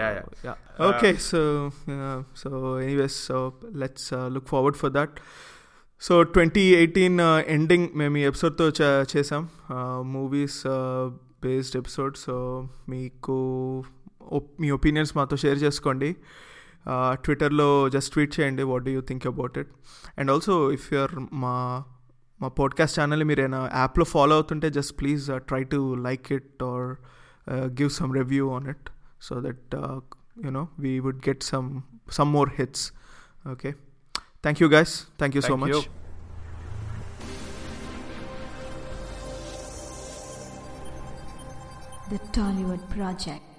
yeah 0.00 0.08
yeah 0.16 0.24
yeah. 0.46 0.56
Okay 0.88 1.14
so 1.30 1.72
uh, 1.88 2.18
so 2.42 2.50
anyways 2.76 3.16
so 3.28 3.54
let's 3.82 4.04
so 6.02 6.22
twenty 6.22 6.60
eighteen 6.60 7.20
ending 7.46 7.88
మేము 7.94 8.16
ఈ 8.16 8.20
ఎపిసోడ్తో 8.20 8.68
చేసాం 9.16 9.48
movies 10.12 10.62
based 11.42 11.76
episode 11.76 12.16
so 12.16 12.68
మీకు 12.88 13.84
మీ 14.60 14.70
ఒపీనియన్స్ 14.70 15.16
మాతో 15.16 15.36
షేర్ 15.36 15.62
చేసుకోండి. 15.62 16.16
ట్విట్టర్లో 17.12 17.88
జస్ట్ 17.88 18.12
ట్వీట్ 18.12 18.40
చేయండి 18.40 18.62
what 18.62 18.84
do 18.84 18.90
you 18.90 19.00
think 19.00 19.26
about 19.26 19.58
it 19.58 19.68
and 20.18 20.30
also 20.30 20.72
if 20.72 20.92
you're 20.92 21.10
మా 21.32 21.84
మా 22.40 22.48
పాడ్కాస్ట్ 22.48 23.00
ఛానల్ 23.00 23.24
మీరు 23.24 23.40
ఏమైనా 23.40 23.70
యాప్లో 23.74 24.04
ఫాలో 24.04 24.34
అవుతుంటే 24.34 24.70
just 24.70 25.00
please 25.00 25.30
try 25.36 25.64
to 25.64 25.94
like 25.94 26.32
it 26.32 26.62
or 26.62 26.96
give 27.52 27.90
some 27.90 28.14
review 28.14 28.50
on 28.50 28.66
it 28.68 28.90
so 29.22 29.40
that 29.40 29.76
you know 30.44 30.68
we 30.78 30.98
would 30.98 31.28
get 31.28 31.42
some 31.42 31.80
some 32.10 32.32
more 32.32 32.50
hits 32.58 32.92
okay 33.50 33.74
Thank 34.42 34.60
you, 34.60 34.68
guys. 34.68 35.06
Thank 35.18 35.34
you 35.34 35.42
Thank 35.42 35.50
so 35.50 35.56
much. 35.56 35.70
You. 35.70 35.84
The 42.10 42.18
Tollywood 42.32 42.88
Project. 42.90 43.49